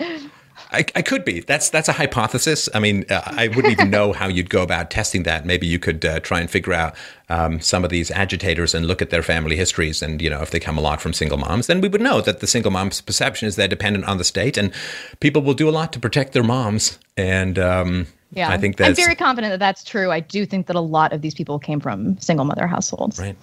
[0.74, 1.42] I, I could be.
[1.42, 2.68] That's that's a hypothesis.
[2.74, 5.46] I mean, uh, I wouldn't even know how you'd go about testing that.
[5.46, 6.96] Maybe you could uh, try and figure out
[7.30, 10.52] um, some of these agitators and look at their family histories, and you know, if
[10.52, 13.02] they come a lot from single moms, then we would know that the single mom's
[13.02, 14.74] perception is they're dependent on the state, and
[15.20, 16.98] people will do a lot to protect their moms.
[17.16, 20.12] And um, Yeah, I think that's, I'm very confident that that's true.
[20.12, 23.20] I do think that a lot of these people came from single mother households.
[23.20, 23.38] right.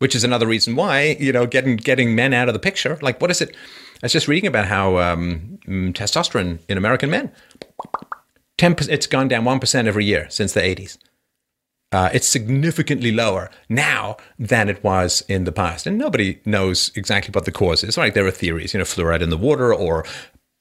[0.00, 2.98] Which is another reason why you know getting getting men out of the picture.
[3.00, 3.56] Like, what is it?
[4.04, 7.32] I was just reading about how um, mm, testosterone in American men,
[8.58, 10.98] 10%, it's gone down one percent every year since the eighties.
[11.90, 17.32] Uh, it's significantly lower now than it was in the past, and nobody knows exactly
[17.32, 17.96] what the cause is.
[17.96, 20.04] Like there are theories, you know, fluoride in the water or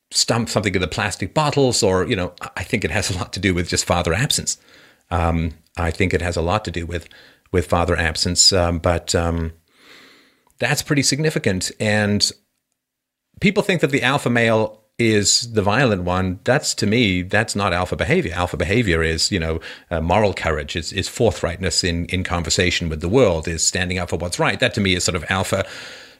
[0.10, 3.34] stump something in the plastic bottles, or you know, I think it has a lot
[3.34, 4.58] to do with just father absence.
[5.12, 7.10] Um, I think it has a lot to do with
[7.52, 9.52] with father absence, um, but um,
[10.60, 11.74] that's pretty significant.
[11.78, 12.32] And
[13.40, 16.40] people think that the alpha male is the violent one.
[16.44, 18.34] That's to me, that's not alpha behavior.
[18.34, 23.02] Alpha behavior is, you know, uh, moral courage, is, is forthrightness in, in conversation with
[23.02, 24.60] the world, is standing up for what's right.
[24.60, 25.66] That to me is sort of alpha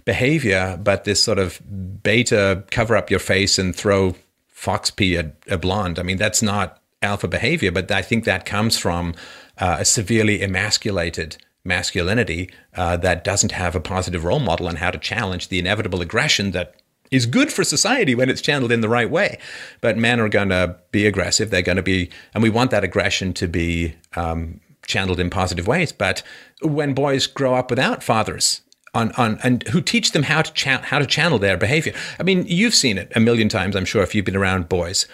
[0.06, 0.80] behavior.
[0.82, 1.62] But this sort of
[2.02, 4.16] beta cover up your face and throw
[4.50, 7.72] fox pee at a blonde, I mean, that's not alpha behavior.
[7.72, 9.14] But I think that comes from
[9.60, 14.92] uh, a severely emasculated masculinity uh, that doesn't have a positive role model on how
[14.92, 16.76] to challenge the inevitable aggression that
[17.14, 19.38] is good for society when it's channeled in the right way.
[19.82, 21.50] But men are going to be aggressive.
[21.50, 25.68] They're going to be, and we want that aggression to be um, channeled in positive
[25.68, 25.92] ways.
[25.92, 26.24] But
[26.62, 28.62] when boys grow up without fathers
[28.94, 31.94] on, on and who teach them how to cha- how to channel their behavior.
[32.20, 35.08] I mean, you've seen it a million times, I'm sure, if you've been around boys.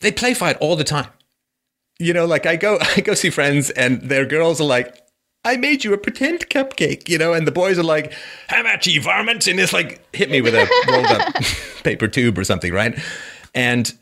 [0.00, 1.08] They play fight all the time.
[1.98, 5.00] You know, like I go I go see friends and their girls are like,
[5.44, 8.12] I made you a pretend cupcake, you know, and the boys are like,
[8.48, 9.46] How about you, varmint?
[9.46, 12.98] And it's like hit me with a rolled up paper tube or something, right?
[13.54, 13.92] And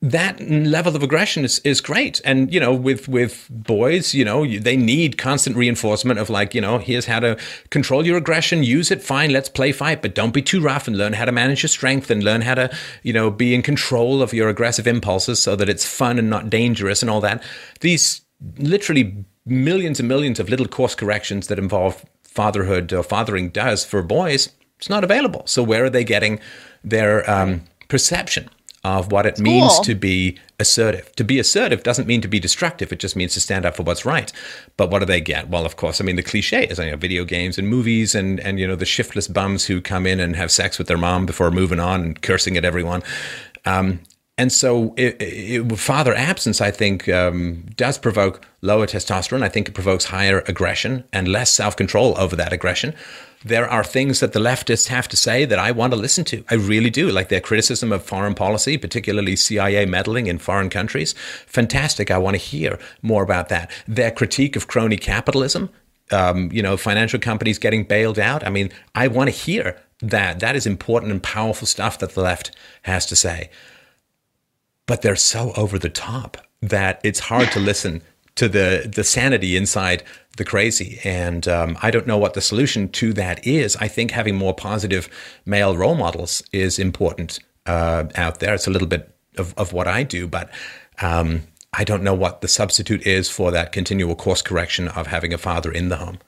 [0.00, 2.20] that level of aggression is, is great.
[2.24, 6.60] And, you know, with, with boys, you know, they need constant reinforcement of like, you
[6.60, 7.36] know, here's how to
[7.70, 10.96] control your aggression, use it, fine, let's play fight, but don't be too rough and
[10.96, 12.70] learn how to manage your strength and learn how to,
[13.02, 16.48] you know, be in control of your aggressive impulses so that it's fun and not
[16.48, 17.42] dangerous and all that.
[17.80, 18.20] These
[18.58, 24.02] literally millions and millions of little course corrections that involve fatherhood or fathering does for
[24.02, 25.42] boys, it's not available.
[25.46, 26.40] So where are they getting
[26.84, 28.50] their um, perception?
[28.84, 31.14] of what it means to be assertive.
[31.16, 32.92] To be assertive doesn't mean to be destructive.
[32.92, 34.32] It just means to stand up for what's right.
[34.76, 35.48] But what do they get?
[35.48, 38.38] Well, of course, I mean, the cliche is, you know, video games and movies and,
[38.40, 41.26] and, you know, the shiftless bums who come in and have sex with their mom
[41.26, 43.02] before moving on and cursing at everyone.
[43.64, 44.00] Um,
[44.38, 49.42] and so, it, it, father absence, I think, um, does provoke lower testosterone.
[49.42, 52.94] I think it provokes higher aggression and less self control over that aggression
[53.44, 56.44] there are things that the leftists have to say that I want to listen to.
[56.50, 57.10] I really do.
[57.10, 61.14] Like their criticism of foreign policy, particularly CIA meddling in foreign countries.
[61.46, 62.10] Fantastic.
[62.10, 63.70] I want to hear more about that.
[63.86, 65.70] Their critique of crony capitalism,
[66.10, 68.44] um, you know, financial companies getting bailed out.
[68.44, 70.40] I mean, I want to hear that.
[70.40, 73.50] That is important and powerful stuff that the left has to say.
[74.88, 78.02] But they're so over the top that it's hard to listen
[78.34, 80.02] to the the sanity inside
[80.36, 80.98] the crazy.
[81.04, 83.76] And um, I don't know what the solution to that is.
[83.76, 85.08] I think having more positive
[85.44, 88.54] male role models is important uh, out there.
[88.54, 90.50] It's a little bit of, of what I do, but
[91.02, 91.42] um,
[91.72, 95.38] I don't know what the substitute is for that continual course correction of having a
[95.38, 96.18] father in the home.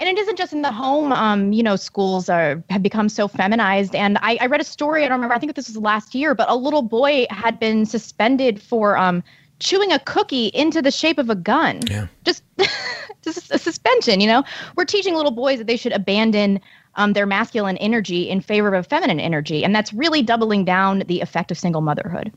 [0.00, 1.12] And it isn't just in the home.
[1.12, 3.94] Um, you know, schools are have become so feminized.
[3.94, 5.04] And I, I read a story.
[5.04, 5.34] I don't remember.
[5.34, 9.22] I think this was last year, but a little boy had been suspended for um,
[9.60, 11.80] chewing a cookie into the shape of a gun.
[11.88, 12.06] Yeah.
[12.24, 12.42] Just,
[13.22, 14.42] just a suspension, you know?
[14.76, 16.60] We're teaching little boys that they should abandon
[16.96, 19.64] um, their masculine energy in favor of feminine energy.
[19.64, 22.32] And that's really doubling down the effect of single motherhood.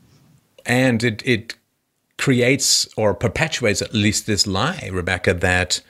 [0.66, 1.56] And it, it
[2.18, 5.80] creates or perpetuates at least this lie, Rebecca, that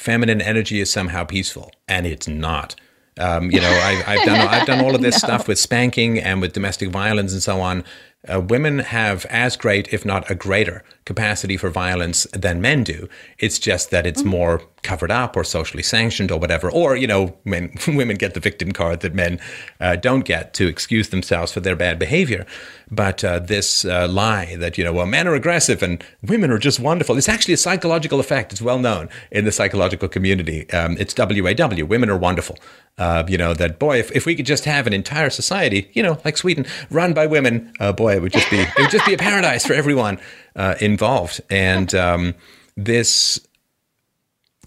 [0.00, 1.70] feminine energy is somehow peaceful.
[1.86, 2.74] And it's not.
[3.18, 5.26] Um, you know, I, have done I've done all of this no.
[5.26, 7.84] stuff with spanking and with domestic violence and so on,
[8.26, 13.08] uh, women have as great, if not a greater, capacity for violence than men do.
[13.40, 14.30] It's just that it's mm-hmm.
[14.30, 16.70] more covered up or socially sanctioned or whatever.
[16.70, 19.40] Or, you know, men, women get the victim card that men
[19.80, 22.46] uh, don't get to excuse themselves for their bad behavior.
[22.92, 26.58] But uh, this uh, lie that, you know, well, men are aggressive and women are
[26.58, 28.52] just wonderful, it's actually a psychological effect.
[28.52, 30.70] It's well known in the psychological community.
[30.70, 32.56] Um, it's WAW, women are wonderful.
[32.98, 36.02] Uh, you know, that boy, if, if we could just have an entire society, you
[36.02, 39.06] know, like Sweden, run by women, uh, boy, it would just be, it would just
[39.06, 40.18] be a paradise for everyone
[40.56, 41.40] uh, involved.
[41.50, 42.34] And um,
[42.76, 43.40] this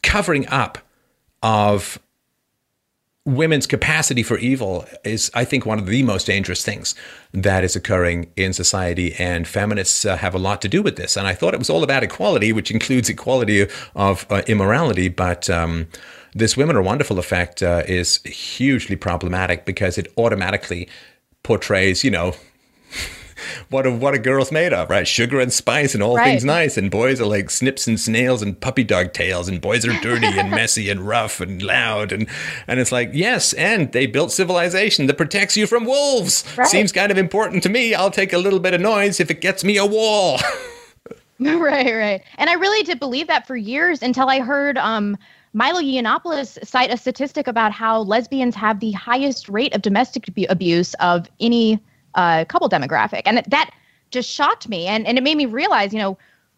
[0.02, 0.78] covering up
[1.42, 2.00] of
[3.26, 6.94] women's capacity for evil is, I think, one of the most dangerous things
[7.34, 9.16] that is occurring in society.
[9.16, 11.16] And feminists uh, have a lot to do with this.
[11.16, 13.66] And I thought it was all about equality, which includes equality
[13.96, 15.08] of uh, immorality.
[15.08, 15.88] But um,
[16.34, 20.90] this women are wonderful effect uh, is hugely problematic because it automatically
[21.44, 22.34] portrays, you know,
[23.70, 25.08] what a what a girl's made of, right?
[25.08, 26.26] Sugar and spice and all right.
[26.26, 26.78] things nice.
[26.78, 30.28] And boys are like snips and snails and puppy dog tails, and boys are dirty
[30.28, 32.12] and messy and rough and loud.
[32.12, 32.28] And
[32.68, 36.44] and it's like, yes, and they built civilization that protects you from wolves.
[36.58, 36.68] Right.
[36.68, 37.94] Seems kind of important to me.
[37.94, 40.40] I'll take a little bit of noise if it gets me a wall.
[41.40, 42.24] right, right.
[42.38, 45.18] And I really did believe that for years until I heard um
[45.56, 50.96] Milo Yiannopoulos cite a statistic about how lesbians have the highest rate of domestic abuse
[50.96, 51.80] of any
[52.16, 53.72] uh, couple demographic, and that
[54.12, 56.18] just shocked me, and and it made me realize, you know,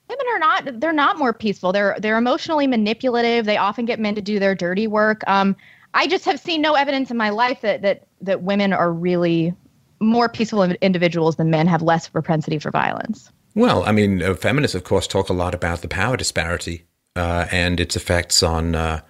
[0.10, 1.72] women are not they're not more peaceful.
[1.72, 3.46] They're they're emotionally manipulative.
[3.46, 5.22] They often get men to do their dirty work.
[5.28, 5.56] Um,
[5.94, 9.54] I just have seen no evidence in my life that that that women are really
[10.02, 13.32] more peaceful individuals than men have less propensity for violence.
[13.56, 16.84] Well, I mean, uh, feminists, of course, talk a lot about the power disparity
[17.16, 19.02] uh, and its effects on uh,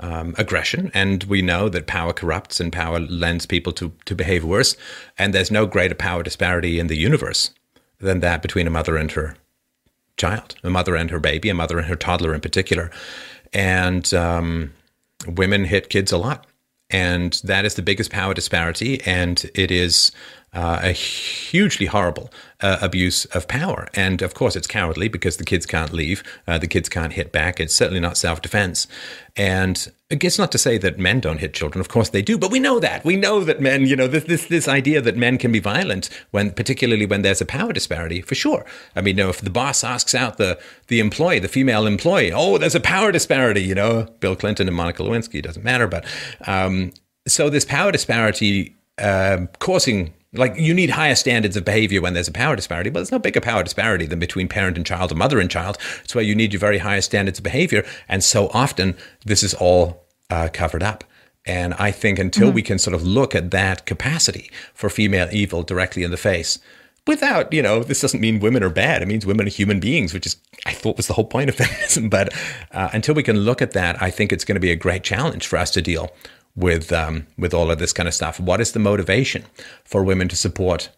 [0.00, 0.90] um, aggression.
[0.94, 4.76] And we know that power corrupts and power lends people to, to behave worse.
[5.18, 7.50] And there's no greater power disparity in the universe
[7.98, 9.36] than that between a mother and her
[10.16, 12.90] child, a mother and her baby, a mother and her toddler in particular.
[13.52, 14.72] And um,
[15.26, 16.46] women hit kids a lot.
[16.92, 19.00] And that is the biggest power disparity.
[19.02, 20.10] And it is
[20.52, 23.88] uh, a hugely horrible uh, abuse of power.
[23.94, 27.30] And of course, it's cowardly because the kids can't leave, uh, the kids can't hit
[27.30, 27.60] back.
[27.60, 28.86] It's certainly not self defense.
[29.36, 31.80] And it's not to say that men don't hit children.
[31.80, 33.04] Of course they do, but we know that.
[33.04, 36.10] We know that men, you know, this this this idea that men can be violent
[36.32, 38.66] when, particularly when there's a power disparity, for sure.
[38.96, 40.58] I mean, you know, if the boss asks out the
[40.88, 44.76] the employee, the female employee, oh, there's a power disparity, you know, Bill Clinton and
[44.76, 46.04] Monica Lewinsky doesn't matter, but
[46.46, 46.92] um,
[47.28, 52.28] so this power disparity uh, causing like you need higher standards of behavior when there's
[52.28, 55.16] a power disparity, but there's no bigger power disparity than between parent and child or
[55.16, 55.76] mother and child.
[56.04, 57.84] It's where you need your very highest standards of behavior.
[58.08, 61.04] And so often this is all uh, covered up.
[61.46, 62.54] And I think until mm-hmm.
[62.54, 66.58] we can sort of look at that capacity for female evil directly in the face,
[67.06, 69.02] without, you know, this doesn't mean women are bad.
[69.02, 70.36] It means women are human beings, which is,
[70.66, 72.08] I thought, was the whole point of feminism.
[72.08, 72.32] But
[72.72, 75.02] uh, until we can look at that, I think it's going to be a great
[75.02, 76.10] challenge for us to deal
[76.56, 78.40] with um, with all of this kind of stuff.
[78.40, 79.44] What is the motivation
[79.84, 80.90] for women to support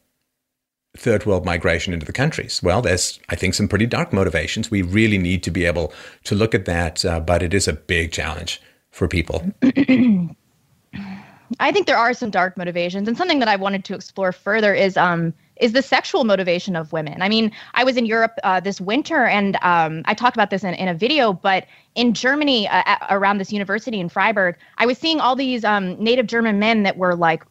[0.96, 2.60] third world migration into the countries?
[2.62, 4.70] Well, there's I think some pretty dark motivations.
[4.70, 5.92] We really need to be able
[6.24, 8.60] to look at that, uh, but it is a big challenge
[8.90, 9.52] for people.
[11.60, 14.74] I think there are some dark motivations, and something that I wanted to explore further
[14.74, 17.22] is um, is the sexual motivation of women.
[17.22, 20.64] I mean, I was in Europe uh, this winter, and um, I talked about this
[20.64, 24.86] in, in a video, but in Germany, uh, at, around this university in Freiburg, I
[24.86, 27.44] was seeing all these um, native German men that were like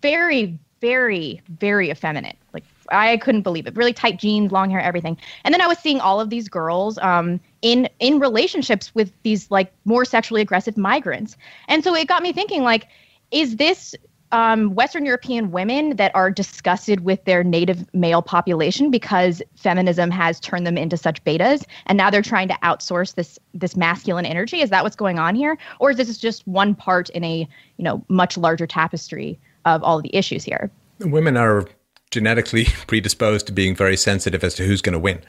[0.00, 2.36] very, very, very effeminate.
[2.52, 3.76] Like, I couldn't believe it.
[3.76, 5.16] Really tight jeans, long hair, everything.
[5.44, 9.48] And then I was seeing all of these girls um, in in relationships with these
[9.52, 11.36] like more sexually aggressive migrants.
[11.68, 12.88] And so it got me thinking, like,
[13.30, 13.94] is this
[14.32, 20.38] um, Western European women that are disgusted with their native male population because feminism has
[20.40, 24.60] turned them into such betas, and now they're trying to outsource this this masculine energy.
[24.60, 27.84] Is that what's going on here, or is this just one part in a you
[27.84, 30.70] know much larger tapestry of all of the issues here?
[31.00, 31.66] Women are
[32.10, 35.20] genetically predisposed to being very sensitive as to who's going to win.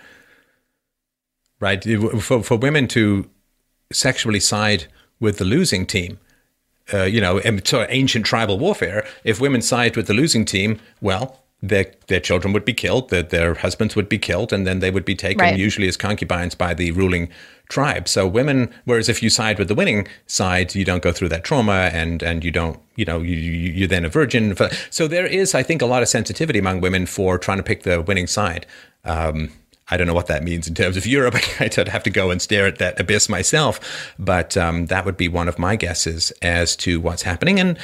[1.60, 1.84] Right,
[2.22, 3.30] for for women to
[3.91, 4.88] sexually side
[5.19, 6.19] with the losing team
[6.93, 10.80] uh, you know, sort of ancient tribal warfare, if women side with the losing team,
[11.01, 14.80] well, their their children would be killed, their, their husbands would be killed, and then
[14.80, 15.57] they would be taken right.
[15.57, 17.30] usually as concubines by the ruling
[17.69, 18.07] tribe.
[18.07, 21.43] So women, whereas if you side with the winning side, you don't go through that
[21.43, 24.55] trauma, and and you don't, you know, you you're then a virgin.
[24.89, 27.84] So there is, I think, a lot of sensitivity among women for trying to pick
[27.84, 28.65] the winning side.
[29.05, 29.51] Um,
[29.91, 31.35] I don't know what that means in terms of Europe.
[31.59, 34.13] I'd have to go and stare at that abyss myself.
[34.18, 37.59] But um, that would be one of my guesses as to what's happening.
[37.59, 37.77] And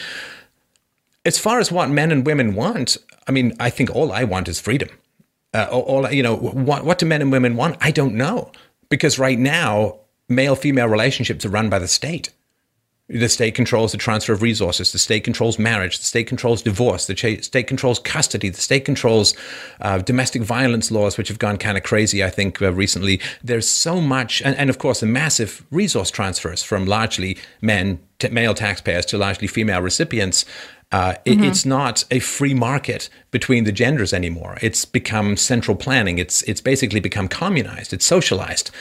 [1.26, 2.98] as far as what men and women want,
[3.28, 4.90] I mean, I think all I want is freedom.
[5.54, 7.78] Uh, all you know, what, what do men and women want?
[7.82, 8.52] I don't know
[8.90, 12.32] because right now, male female relationships are run by the state.
[13.10, 14.92] The state controls the transfer of resources.
[14.92, 15.98] The state controls marriage.
[15.98, 17.06] The state controls divorce.
[17.08, 18.50] The state controls custody.
[18.50, 19.34] The state controls
[19.80, 23.22] uh, domestic violence laws, which have gone kind of crazy, I think, uh, recently.
[23.42, 28.30] There's so much, and, and, of course, the massive resource transfers from largely men, to
[28.30, 30.44] male taxpayers, to largely female recipients.
[30.92, 31.44] Uh, it, mm-hmm.
[31.46, 34.58] It's not a free market between the genders anymore.
[34.62, 36.18] It's become central planning.
[36.18, 37.94] It's it's basically become communized.
[37.94, 38.72] It's socialized.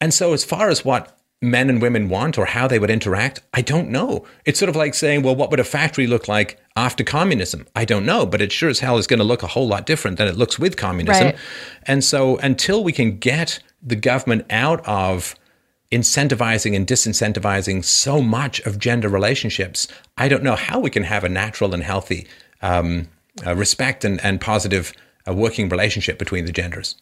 [0.00, 3.40] And so, as far as what men and women want or how they would interact?
[3.52, 4.26] I don't know.
[4.44, 7.66] It's sort of like saying, well, what would a factory look like after communism?
[7.76, 9.86] I don't know, but it sure as hell is going to look a whole lot
[9.86, 11.26] different than it looks with communism.
[11.26, 11.36] Right.
[11.84, 15.34] And so until we can get the government out of
[15.92, 19.86] incentivizing and disincentivizing so much of gender relationships,
[20.16, 22.26] I don't know how we can have a natural and healthy
[22.62, 23.08] um,
[23.46, 24.92] uh, respect and, and positive
[25.28, 26.96] uh, working relationship between the genders.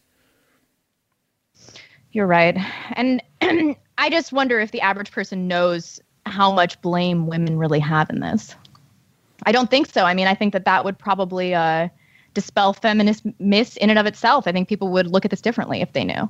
[2.12, 2.56] You're right.
[2.92, 3.22] And
[3.98, 8.20] I just wonder if the average person knows how much blame women really have in
[8.20, 8.54] this.
[9.44, 10.04] I don't think so.
[10.04, 11.88] I mean, I think that that would probably uh,
[12.34, 14.46] dispel feminist myths in and of itself.
[14.46, 16.28] I think people would look at this differently if they knew.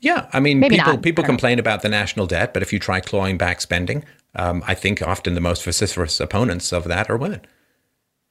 [0.00, 1.02] Yeah, I mean, Maybe people not.
[1.02, 4.04] people complain about the national debt, but if you try clawing back spending,
[4.34, 7.42] um, I think often the most vociferous opponents of that are women.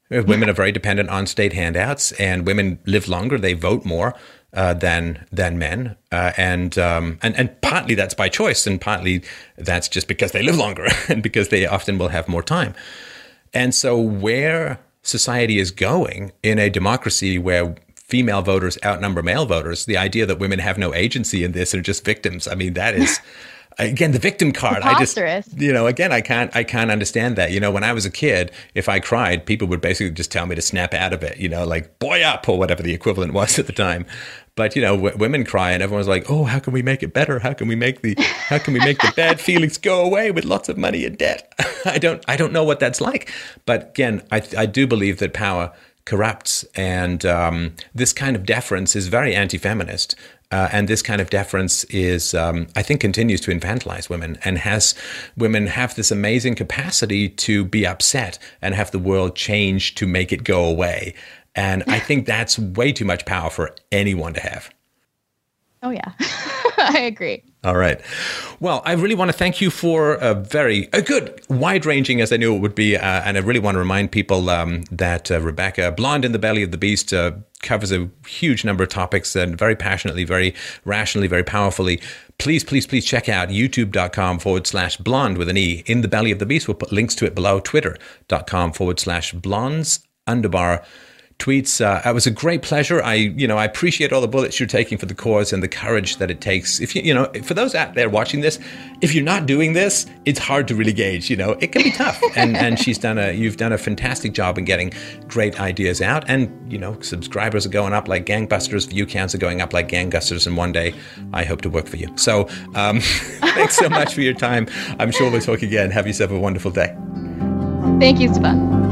[0.09, 3.39] Women are very dependent on state handouts, and women live longer.
[3.39, 4.15] They vote more
[4.55, 9.21] uh, than than men, uh, and um, and and partly that's by choice, and partly
[9.57, 12.73] that's just because they live longer and because they often will have more time.
[13.53, 19.85] And so, where society is going in a democracy where female voters outnumber male voters,
[19.85, 22.73] the idea that women have no agency in this and are just victims, I mean,
[22.73, 23.19] that is.
[23.77, 25.15] again the victim card i just
[25.57, 27.51] you know again i can't i can't understand that.
[27.51, 30.45] You know when i was a kid if i cried people would basically just tell
[30.45, 33.33] me to snap out of it you know like boy up or whatever the equivalent
[33.33, 34.05] was at the time.
[34.55, 37.13] But you know w- women cry and everyone's like oh how can we make it
[37.13, 37.39] better?
[37.39, 40.45] How can we make the how can we make the bad feelings go away with
[40.45, 41.53] lots of money and debt?
[41.85, 43.31] I don't i don't know what that's like.
[43.65, 45.73] But again i i do believe that power
[46.05, 50.15] corrupts and um, this kind of deference is very anti-feminist
[50.51, 54.57] uh, and this kind of deference is, um, I think, continues to infantilize women and
[54.59, 54.95] has
[55.35, 60.31] women have this amazing capacity to be upset and have the world change to make
[60.31, 61.15] it go away.
[61.55, 64.69] And I think that's way too much power for anyone to have.
[65.81, 66.11] Oh, yeah.
[66.77, 67.43] I agree.
[67.65, 67.99] All right.
[68.59, 72.31] Well, I really want to thank you for a very a good, wide ranging as
[72.31, 72.95] I knew it would be.
[72.95, 76.37] Uh, and I really want to remind people um, that uh, Rebecca, Blonde in the
[76.37, 77.31] Belly of the Beast, uh,
[77.63, 80.53] covers a huge number of topics and very passionately, very
[80.85, 81.99] rationally, very powerfully.
[82.37, 86.29] Please, please, please check out youtube.com forward slash blonde with an E in the belly
[86.29, 86.67] of the beast.
[86.67, 87.59] We'll put links to it below.
[87.59, 90.85] Twitter.com forward slash blondes underbar
[91.39, 91.83] tweets.
[91.83, 93.01] Uh, it was a great pleasure.
[93.03, 95.67] I, you know, I appreciate all the bullets you're taking for the cause and the
[95.67, 96.79] courage that it takes.
[96.79, 98.59] If you, you know, for those out there watching this,
[99.01, 101.29] if you're not doing this, it's hard to really gauge.
[101.29, 102.21] You know, it can be tough.
[102.35, 104.93] and and she's done a, you've done a fantastic job in getting
[105.27, 106.27] great ideas out.
[106.29, 108.87] And you know, subscribers are going up like gangbusters.
[108.87, 110.47] View counts are going up like gangbusters.
[110.47, 110.93] And one day,
[111.33, 112.11] I hope to work for you.
[112.17, 114.67] So, um, thanks so much for your time.
[114.99, 115.91] I'm sure we'll talk again.
[115.91, 116.95] Have yourself a wonderful day.
[117.99, 118.84] Thank you, Stefan.